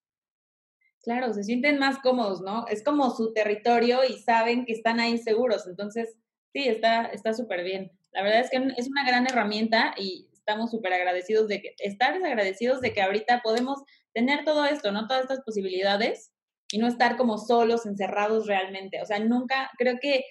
Claro, 1.02 1.32
se 1.32 1.44
sienten 1.44 1.78
más 1.78 1.98
cómodos, 1.98 2.40
¿no? 2.40 2.66
Es 2.68 2.82
como 2.82 3.10
su 3.10 3.32
territorio 3.32 4.04
y 4.04 4.18
saben 4.18 4.64
que 4.64 4.72
están 4.72 5.00
ahí 5.00 5.18
seguros. 5.18 5.66
Entonces, 5.66 6.16
sí, 6.52 6.68
está 6.68 7.34
súper 7.34 7.64
bien. 7.64 7.92
La 8.12 8.22
verdad 8.22 8.40
es 8.40 8.50
que 8.50 8.56
es 8.76 8.88
una 8.88 9.06
gran 9.06 9.26
herramienta 9.26 9.94
y 9.96 10.28
estamos 10.32 10.70
súper 10.70 10.94
agradecidos 10.94 11.46
de 11.46 11.60
que, 11.60 11.74
estar 11.78 12.14
agradecidos 12.14 12.80
de 12.80 12.92
que 12.92 13.02
ahorita 13.02 13.42
podemos 13.42 13.82
tener 14.14 14.44
todo 14.44 14.64
esto, 14.64 14.90
¿no? 14.92 15.06
Todas 15.06 15.22
estas 15.22 15.42
posibilidades 15.42 16.32
y 16.72 16.78
no 16.78 16.86
estar 16.86 17.16
como 17.16 17.38
solos, 17.38 17.86
encerrados 17.86 18.46
realmente. 18.46 19.02
O 19.02 19.06
sea, 19.06 19.18
nunca, 19.18 19.70
creo 19.78 19.98
que 20.00 20.24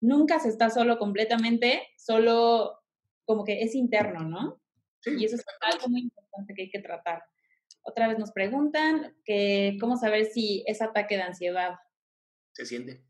nunca 0.00 0.40
se 0.40 0.48
está 0.48 0.70
solo 0.70 0.98
completamente, 0.98 1.86
solo 1.96 2.80
como 3.24 3.44
que 3.44 3.62
es 3.62 3.74
interno, 3.76 4.24
¿no? 4.24 4.60
Sí, 5.00 5.12
y 5.18 5.24
eso 5.24 5.36
es 5.36 5.44
algo 5.60 5.88
muy 5.88 6.02
importante 6.02 6.52
que 6.54 6.62
hay 6.62 6.70
que 6.70 6.80
tratar. 6.80 7.22
Otra 7.82 8.08
vez 8.08 8.18
nos 8.18 8.32
preguntan 8.32 9.16
que 9.24 9.76
cómo 9.80 9.96
saber 9.96 10.26
si 10.26 10.62
es 10.66 10.82
ataque 10.82 11.16
de 11.16 11.22
ansiedad. 11.22 11.78
Se 12.52 12.66
siente. 12.66 13.02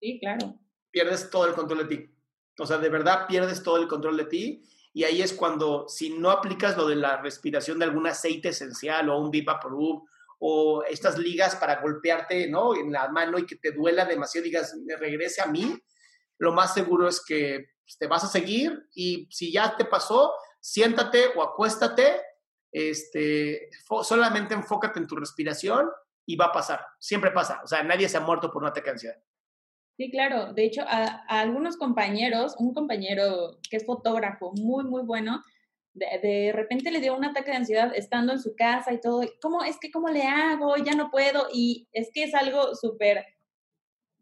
Sí, 0.00 0.18
claro. 0.20 0.58
Pierdes 0.90 1.30
todo 1.30 1.46
el 1.46 1.54
control 1.54 1.88
de 1.88 1.96
ti. 1.96 2.10
O 2.58 2.66
sea, 2.66 2.78
de 2.78 2.88
verdad 2.88 3.26
pierdes 3.26 3.62
todo 3.62 3.76
el 3.76 3.88
control 3.88 4.16
de 4.16 4.24
ti 4.24 4.62
y 4.92 5.04
ahí 5.04 5.20
es 5.20 5.34
cuando 5.34 5.86
si 5.88 6.10
no 6.10 6.30
aplicas 6.30 6.76
lo 6.76 6.88
de 6.88 6.96
la 6.96 7.20
respiración 7.20 7.78
de 7.78 7.84
algún 7.84 8.06
aceite 8.06 8.48
esencial 8.48 9.10
o 9.10 9.20
un 9.20 9.30
Deep 9.30 9.44
Vaporub 9.44 10.08
o 10.38 10.82
estas 10.84 11.18
ligas 11.18 11.56
para 11.56 11.80
golpearte, 11.80 12.48
¿no? 12.48 12.74
En 12.74 12.92
la 12.92 13.08
mano 13.08 13.38
y 13.38 13.46
que 13.46 13.56
te 13.56 13.72
duela 13.72 14.06
demasiado, 14.06 14.44
digas, 14.44 14.74
me 14.86 14.96
regrese 14.96 15.42
a 15.42 15.46
mí, 15.46 15.78
lo 16.38 16.52
más 16.52 16.72
seguro 16.72 17.08
es 17.08 17.22
que 17.22 17.66
pues, 17.84 17.98
te 17.98 18.06
vas 18.06 18.24
a 18.24 18.28
seguir 18.28 18.86
y 18.94 19.28
si 19.30 19.52
ya 19.52 19.76
te 19.76 19.84
pasó, 19.84 20.32
siéntate 20.60 21.26
o 21.36 21.42
acuéstate 21.42 22.20
este, 22.76 23.70
solamente 24.02 24.52
enfócate 24.52 24.98
en 24.98 25.06
tu 25.06 25.16
respiración 25.16 25.88
y 26.26 26.36
va 26.36 26.46
a 26.46 26.52
pasar, 26.52 26.80
siempre 26.98 27.30
pasa, 27.30 27.62
o 27.64 27.66
sea, 27.66 27.82
nadie 27.82 28.06
se 28.06 28.18
ha 28.18 28.20
muerto 28.20 28.50
por 28.50 28.62
un 28.62 28.68
ataque 28.68 28.86
de 28.86 28.92
ansiedad. 28.92 29.22
Sí, 29.96 30.10
claro, 30.10 30.52
de 30.52 30.66
hecho, 30.66 30.82
a, 30.86 31.24
algunos 31.26 31.78
compañeros, 31.78 32.54
un 32.58 32.74
compañero 32.74 33.58
que 33.70 33.78
es 33.78 33.86
fotógrafo 33.86 34.52
muy, 34.52 34.84
muy 34.84 35.02
bueno, 35.04 35.42
de, 35.94 36.06
de, 36.22 36.52
repente 36.52 36.90
le 36.90 37.00
dio 37.00 37.16
un 37.16 37.24
ataque 37.24 37.50
de 37.50 37.56
ansiedad 37.56 37.92
estando 37.94 38.34
en 38.34 38.40
su 38.40 38.54
casa 38.54 38.92
y 38.92 39.00
todo, 39.00 39.22
¿cómo 39.40 39.64
es 39.64 39.78
que 39.80 39.90
cómo 39.90 40.10
le 40.10 40.24
hago? 40.24 40.76
Ya 40.76 40.92
no 40.92 41.10
puedo 41.10 41.48
y 41.50 41.88
es 41.92 42.10
que 42.12 42.24
es 42.24 42.34
algo 42.34 42.74
súper 42.74 43.24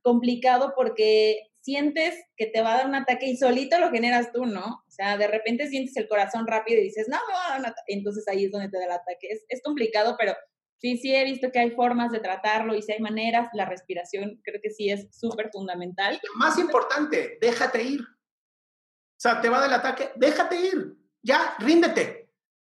complicado 0.03 0.75
porque 0.77 1.51
sientes 1.65 2.15
que 2.37 2.47
te 2.47 2.61
va 2.61 2.75
a 2.75 2.77
dar 2.79 2.87
un 2.87 2.95
ataque 2.95 3.27
y 3.27 3.39
solito 3.39 3.79
lo 3.79 3.91
generas 3.91 4.31
tú, 4.33 4.45
¿no? 4.45 4.85
O 4.87 4.91
sea, 4.91 5.17
de 5.17 5.27
repente 5.27 5.67
sientes 5.67 5.97
el 5.97 6.09
corazón 6.09 6.47
rápido 6.47 6.79
y 6.79 6.85
dices, 6.85 7.09
no, 7.09 7.17
me 7.27 7.33
va 7.33 7.47
a 7.47 7.51
dar 7.51 7.61
un 7.61 7.67
ataque. 7.67 7.95
Entonces 7.95 8.29
ahí 8.29 8.45
es 8.45 8.53
donde 8.53 8.69
te 8.69 8.77
da 8.77 8.85
el 8.85 8.91
ataque. 8.91 9.29
Es, 9.31 9.47
es 9.49 9.63
complicado, 9.63 10.15
pero 10.19 10.35
sí, 10.77 10.99
sí 10.99 11.15
he 11.15 11.25
visto 11.25 11.51
que 11.51 11.61
hay 11.61 11.71
formas 11.71 12.13
de 12.13 12.21
tratarlo 12.21 12.75
y 12.75 12.83
si 12.83 12.93
hay 12.93 13.01
maneras, 13.01 13.49
la 13.55 13.65
respiración 13.65 14.43
creo 14.45 14.61
que 14.63 14.71
sí 14.71 14.91
es 14.91 15.09
súper 15.11 15.51
fundamental. 15.51 16.21
más 16.37 16.59
importante, 16.59 17.39
déjate 17.41 17.83
ir. 17.83 18.01
O 18.03 19.21
sea, 19.25 19.41
te 19.41 19.49
va 19.49 19.63
del 19.63 19.73
ataque, 19.73 20.11
déjate 20.17 20.57
ir. 20.57 20.97
Ya, 21.23 21.57
ríndete. 21.61 22.31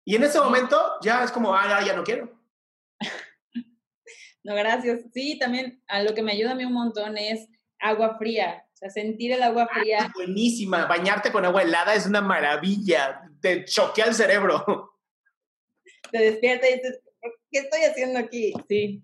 Y 0.06 0.16
en 0.16 0.24
ese 0.24 0.40
momento 0.40 0.82
ya 1.02 1.26
es 1.26 1.32
como, 1.34 1.54
ah, 1.54 1.84
ya 1.86 1.94
no 1.94 2.06
quiero. 2.06 2.40
no, 4.46 4.56
gracias. 4.56 5.02
Sí, 5.14 5.38
también 5.38 5.84
a 5.90 6.02
lo 6.04 6.14
que 6.14 6.22
me 6.22 6.32
ayuda 6.32 6.52
a 6.52 6.56
mí 6.56 6.64
un 6.64 6.72
montón 6.72 7.18
es 7.18 7.50
agua 7.80 8.18
fría. 8.18 8.64
O 8.78 8.80
sea, 8.80 8.92
sentir 8.92 9.32
el 9.32 9.42
agua 9.42 9.68
fría. 9.74 9.98
Ah, 10.02 10.12
buenísima. 10.14 10.86
Bañarte 10.86 11.32
con 11.32 11.44
agua 11.44 11.64
helada 11.64 11.96
es 11.96 12.06
una 12.06 12.22
maravilla. 12.22 13.24
Te 13.42 13.66
choquea 13.66 14.06
el 14.06 14.14
cerebro. 14.14 14.64
Te 16.12 16.20
despierta 16.20 16.70
y 16.70 16.76
dices, 16.76 17.00
¿qué 17.52 17.60
estoy 17.62 17.82
haciendo 17.82 18.20
aquí? 18.20 18.54
Sí. 18.70 19.02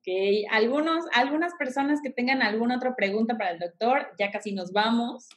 Ok. 0.00 0.50
Algunos, 0.50 1.06
algunas 1.14 1.54
personas 1.54 2.00
que 2.02 2.10
tengan 2.10 2.42
alguna 2.42 2.76
otra 2.76 2.94
pregunta 2.94 3.38
para 3.38 3.52
el 3.52 3.58
doctor, 3.58 4.06
ya 4.18 4.30
casi 4.30 4.52
nos 4.52 4.70
vamos. 4.74 5.30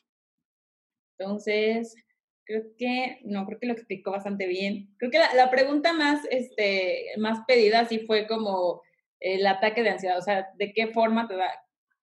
Entonces, 1.17 1.95
creo 2.43 2.63
que, 2.77 3.21
no, 3.23 3.45
creo 3.45 3.59
que 3.61 3.67
lo 3.67 3.73
explicó 3.73 4.11
bastante 4.11 4.45
bien. 4.45 4.93
Creo 4.97 5.09
que 5.09 5.19
la, 5.19 5.33
la 5.35 5.49
pregunta 5.49 5.93
más, 5.93 6.19
este, 6.31 7.05
más 7.17 7.45
pedida 7.47 7.85
sí 7.85 7.99
fue 7.99 8.27
como 8.27 8.81
el 9.21 9.47
ataque 9.47 9.83
de 9.83 9.91
ansiedad, 9.91 10.17
o 10.17 10.21
sea, 10.21 10.49
de 10.55 10.73
qué 10.73 10.87
forma 10.87 11.29
te 11.29 11.37
da, 11.37 11.49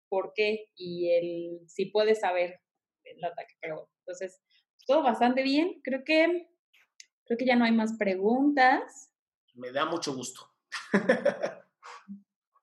por 0.09 0.33
qué 0.35 0.71
y 0.77 1.11
el 1.11 1.69
si 1.69 1.87
puedes 1.87 2.21
saber 2.21 2.61
el 3.05 3.25
ataque. 3.25 3.55
Pero 3.61 3.89
entonces, 4.01 4.41
todo 4.87 5.03
bastante 5.03 5.43
bien. 5.43 5.81
Creo 5.83 6.05
que, 6.05 6.49
creo 7.25 7.39
que 7.39 7.47
ya 7.47 7.57
no 7.57 7.65
hay 7.65 7.73
más 7.73 7.97
preguntas. 7.99 9.13
Me 9.55 9.73
da 9.73 9.85
mucho 9.85 10.15
gusto. 10.15 10.49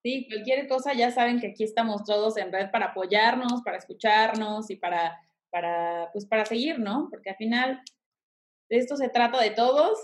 Sí, 0.03 0.27
cualquier 0.29 0.67
cosa 0.67 0.93
ya 0.93 1.11
saben 1.11 1.39
que 1.39 1.47
aquí 1.47 1.63
estamos 1.63 2.03
todos 2.03 2.35
en 2.35 2.51
red 2.51 2.69
para 2.71 2.87
apoyarnos, 2.87 3.61
para 3.63 3.77
escucharnos 3.77 4.69
y 4.69 4.75
para, 4.75 5.17
para, 5.49 6.09
pues 6.11 6.25
para 6.25 6.43
seguir, 6.45 6.77
¿no? 6.77 7.07
Porque 7.09 7.29
al 7.29 7.37
final 7.37 7.81
de 8.69 8.77
esto 8.77 8.97
se 8.97 9.07
trata 9.07 9.41
de 9.41 9.51
todos 9.51 9.97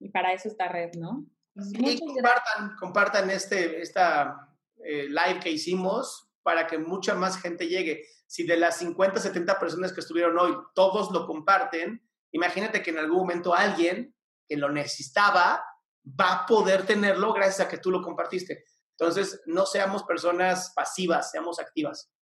y 0.00 0.08
para 0.08 0.32
eso 0.32 0.48
está 0.48 0.68
red, 0.68 0.92
¿no? 0.94 1.26
y 1.54 1.98
compartan, 2.00 2.76
compartan 2.80 3.28
este, 3.28 3.82
esta 3.82 4.56
eh, 4.82 5.08
live 5.08 5.40
que 5.40 5.50
hicimos 5.50 6.31
para 6.42 6.66
que 6.66 6.78
mucha 6.78 7.14
más 7.14 7.40
gente 7.40 7.68
llegue. 7.68 8.04
Si 8.26 8.44
de 8.44 8.56
las 8.56 8.78
50, 8.78 9.20
70 9.20 9.58
personas 9.58 9.92
que 9.92 10.00
estuvieron 10.00 10.38
hoy, 10.38 10.56
todos 10.74 11.10
lo 11.10 11.26
comparten, 11.26 12.06
imagínate 12.32 12.82
que 12.82 12.90
en 12.90 12.98
algún 12.98 13.18
momento 13.18 13.54
alguien 13.54 14.14
que 14.48 14.56
lo 14.56 14.70
necesitaba 14.70 15.64
va 16.04 16.32
a 16.32 16.46
poder 16.46 16.84
tenerlo 16.84 17.32
gracias 17.32 17.66
a 17.66 17.70
que 17.70 17.78
tú 17.78 17.90
lo 17.90 18.02
compartiste. 18.02 18.64
Entonces, 18.98 19.42
no 19.46 19.66
seamos 19.66 20.02
personas 20.04 20.72
pasivas, 20.74 21.30
seamos 21.30 21.58
activas. 21.58 22.12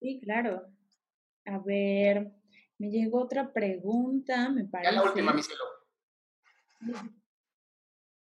Sí, 0.00 0.20
claro. 0.22 0.62
A 1.46 1.58
ver, 1.58 2.32
me 2.78 2.90
llegó 2.90 3.22
otra 3.22 3.52
pregunta, 3.52 4.48
me 4.50 4.64
parece. 4.64 4.92
Ya 4.92 5.00
la 5.00 5.06
última, 5.06 5.32
mi 5.32 5.42
cielo. 5.42 5.64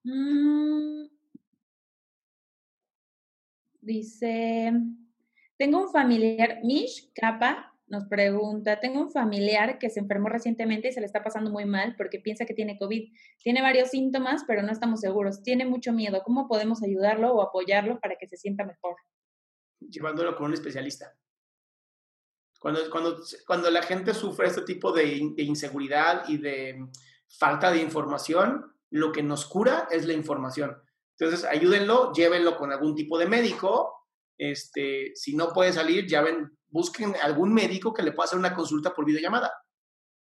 Mm, 0.05 1.07
Dice, 3.85 4.73
tengo 5.59 5.83
un 5.83 5.91
familiar, 5.91 6.61
Mish 6.63 7.13
Capa 7.15 7.75
nos 7.87 8.07
pregunta, 8.07 8.81
tengo 8.81 8.99
un 8.99 9.11
familiar 9.11 9.79
que 9.79 9.91
se 9.91 10.01
enfermó 10.01 10.31
recientemente 10.31 10.89
y 10.89 10.93
se 10.93 11.01
le 11.01 11.07
está 11.07 11.23
pasando 11.23 11.51
muy 11.51 11.67
mal 11.67 11.95
porque 11.97 12.19
piensa 12.19 12.47
que 12.47 12.55
tiene 12.55 12.79
COVID. 12.79 13.13
Tiene 13.43 13.61
varios 13.61 13.91
síntomas, 13.91 14.45
pero 14.47 14.63
no 14.63 14.73
estamos 14.73 15.01
seguros. 15.01 15.43
Tiene 15.43 15.67
mucho 15.67 15.93
miedo. 15.93 16.23
¿Cómo 16.25 16.49
podemos 16.49 16.83
ayudarlo 16.83 17.35
o 17.35 17.43
apoyarlo 17.43 18.01
para 18.01 18.17
que 18.17 18.27
se 18.27 18.39
sienta 18.39 18.65
mejor? 18.65 18.97
Llevándolo 19.81 20.35
con 20.35 20.47
un 20.47 20.55
especialista. 20.55 21.15
Cuando, 22.59 22.91
cuando, 22.91 23.19
cuando 23.47 23.71
la 23.71 23.83
gente 23.83 24.15
sufre 24.15 24.47
este 24.47 24.63
tipo 24.63 24.93
de, 24.93 25.33
de 25.37 25.43
inseguridad 25.43 26.27
y 26.27 26.39
de 26.39 26.89
falta 27.29 27.71
de 27.71 27.83
información, 27.83 28.65
lo 28.89 29.13
que 29.13 29.23
nos 29.23 29.45
cura 29.45 29.89
es 29.91 30.07
la 30.07 30.15
información. 30.15 30.75
Entonces, 31.19 31.49
ayúdenlo, 31.49 32.13
llévenlo 32.13 32.57
con 32.57 32.73
algún 32.73 32.95
tipo 32.95 33.19
de 33.19 33.27
médico. 33.27 34.07
Este, 34.37 35.13
si 35.15 35.37
no 35.37 35.53
puede 35.53 35.73
salir, 35.73 36.07
ya 36.07 36.23
ven, 36.23 36.51
busquen 36.69 37.15
algún 37.23 37.55
médico 37.55 37.95
que 37.95 38.03
le 38.03 38.13
pueda 38.13 38.27
hacer 38.27 38.39
una 38.39 38.55
consulta 38.55 38.93
por 38.93 39.05
videollamada. 39.05 39.53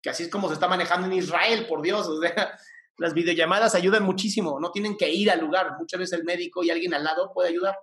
Que 0.03 0.11
así 0.11 0.23
es 0.23 0.31
como 0.31 0.49
se 0.49 0.55
está 0.55 0.69
manejando 0.69 1.07
en 1.07 1.13
Israel, 1.13 1.67
por 1.67 1.83
Dios. 1.83 2.09
O 2.09 2.21
sea, 2.21 2.59
las 2.97 3.13
videollamadas 3.13 3.75
ayudan 3.75 4.05
muchísimo. 4.05 4.59
No 4.59 4.73
tienen 4.73 4.97
que 4.97 5.11
ir 5.13 5.31
al 5.31 5.41
lugar. 5.41 5.77
Muchas 5.79 6.01
veces 6.01 6.19
el 6.19 6.25
médico 6.25 6.65
y 6.65 6.71
alguien 6.71 6.95
al 6.95 7.05
lado 7.05 7.33
puede 7.35 7.51
ayudar. 7.51 7.77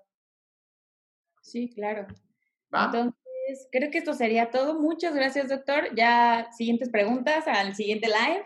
Sí, 1.41 1.70
claro. 1.74 2.08
Entonces, 2.72 3.68
creo 3.72 3.91
que 3.91 4.00
esto 4.00 4.14
sería 4.14 4.50
todo. 4.50 4.80
Muchas 4.80 5.14
gracias, 5.14 5.50
doctor. 5.50 5.95
Ya 5.95 6.50
siguientes 6.58 6.89
preguntas 6.89 7.48
al 7.48 7.76
siguiente 7.76 8.08
live. 8.08 8.45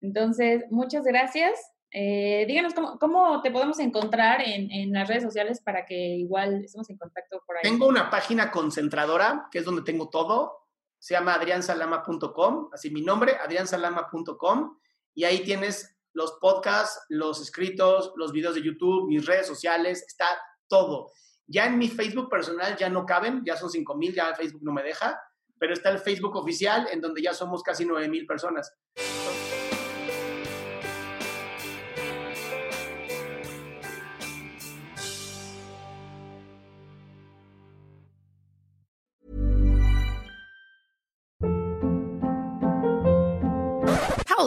Entonces, 0.00 0.64
muchas 0.70 1.04
gracias. 1.04 1.58
Eh, 1.90 2.44
díganos 2.46 2.74
cómo, 3.00 3.40
te 3.40 3.50
podemos 3.50 3.78
encontrar 3.78 4.42
en, 4.42 4.92
las 4.92 5.08
redes 5.08 5.22
sociales 5.22 5.60
para 5.60 5.86
que 5.86 5.94
igual 5.94 6.64
estemos 6.64 6.88
en 6.90 6.98
contacto 6.98 7.42
por 7.46 7.56
ahí. 7.56 7.62
Tengo 7.62 7.86
una 7.86 8.10
página 8.10 8.50
concentradora, 8.50 9.48
que 9.50 9.60
es 9.60 9.64
donde 9.64 9.82
tengo 9.82 10.08
todo. 10.08 10.66
Se 10.98 11.14
llama 11.14 11.34
adriansalama.com, 11.34 12.70
así 12.72 12.90
mi 12.90 13.02
nombre, 13.02 13.36
adriansalama.com. 13.36 14.78
Y 15.14 15.24
ahí 15.24 15.40
tienes 15.40 15.96
los 16.12 16.32
podcasts, 16.40 17.00
los 17.08 17.40
escritos, 17.40 18.12
los 18.16 18.32
videos 18.32 18.54
de 18.54 18.62
YouTube, 18.62 19.08
mis 19.08 19.24
redes 19.24 19.46
sociales, 19.46 20.04
está 20.06 20.26
todo. 20.66 21.12
Ya 21.46 21.66
en 21.66 21.78
mi 21.78 21.88
Facebook 21.88 22.28
personal 22.28 22.76
ya 22.76 22.90
no 22.90 23.06
caben, 23.06 23.42
ya 23.44 23.56
son 23.56 23.70
5 23.70 23.94
mil, 23.96 24.14
ya 24.14 24.34
Facebook 24.34 24.62
no 24.62 24.72
me 24.72 24.82
deja, 24.82 25.18
pero 25.58 25.72
está 25.72 25.90
el 25.90 25.98
Facebook 25.98 26.36
oficial 26.36 26.88
en 26.92 27.00
donde 27.00 27.22
ya 27.22 27.32
somos 27.32 27.62
casi 27.62 27.86
9 27.86 28.08
mil 28.08 28.26
personas. 28.26 28.76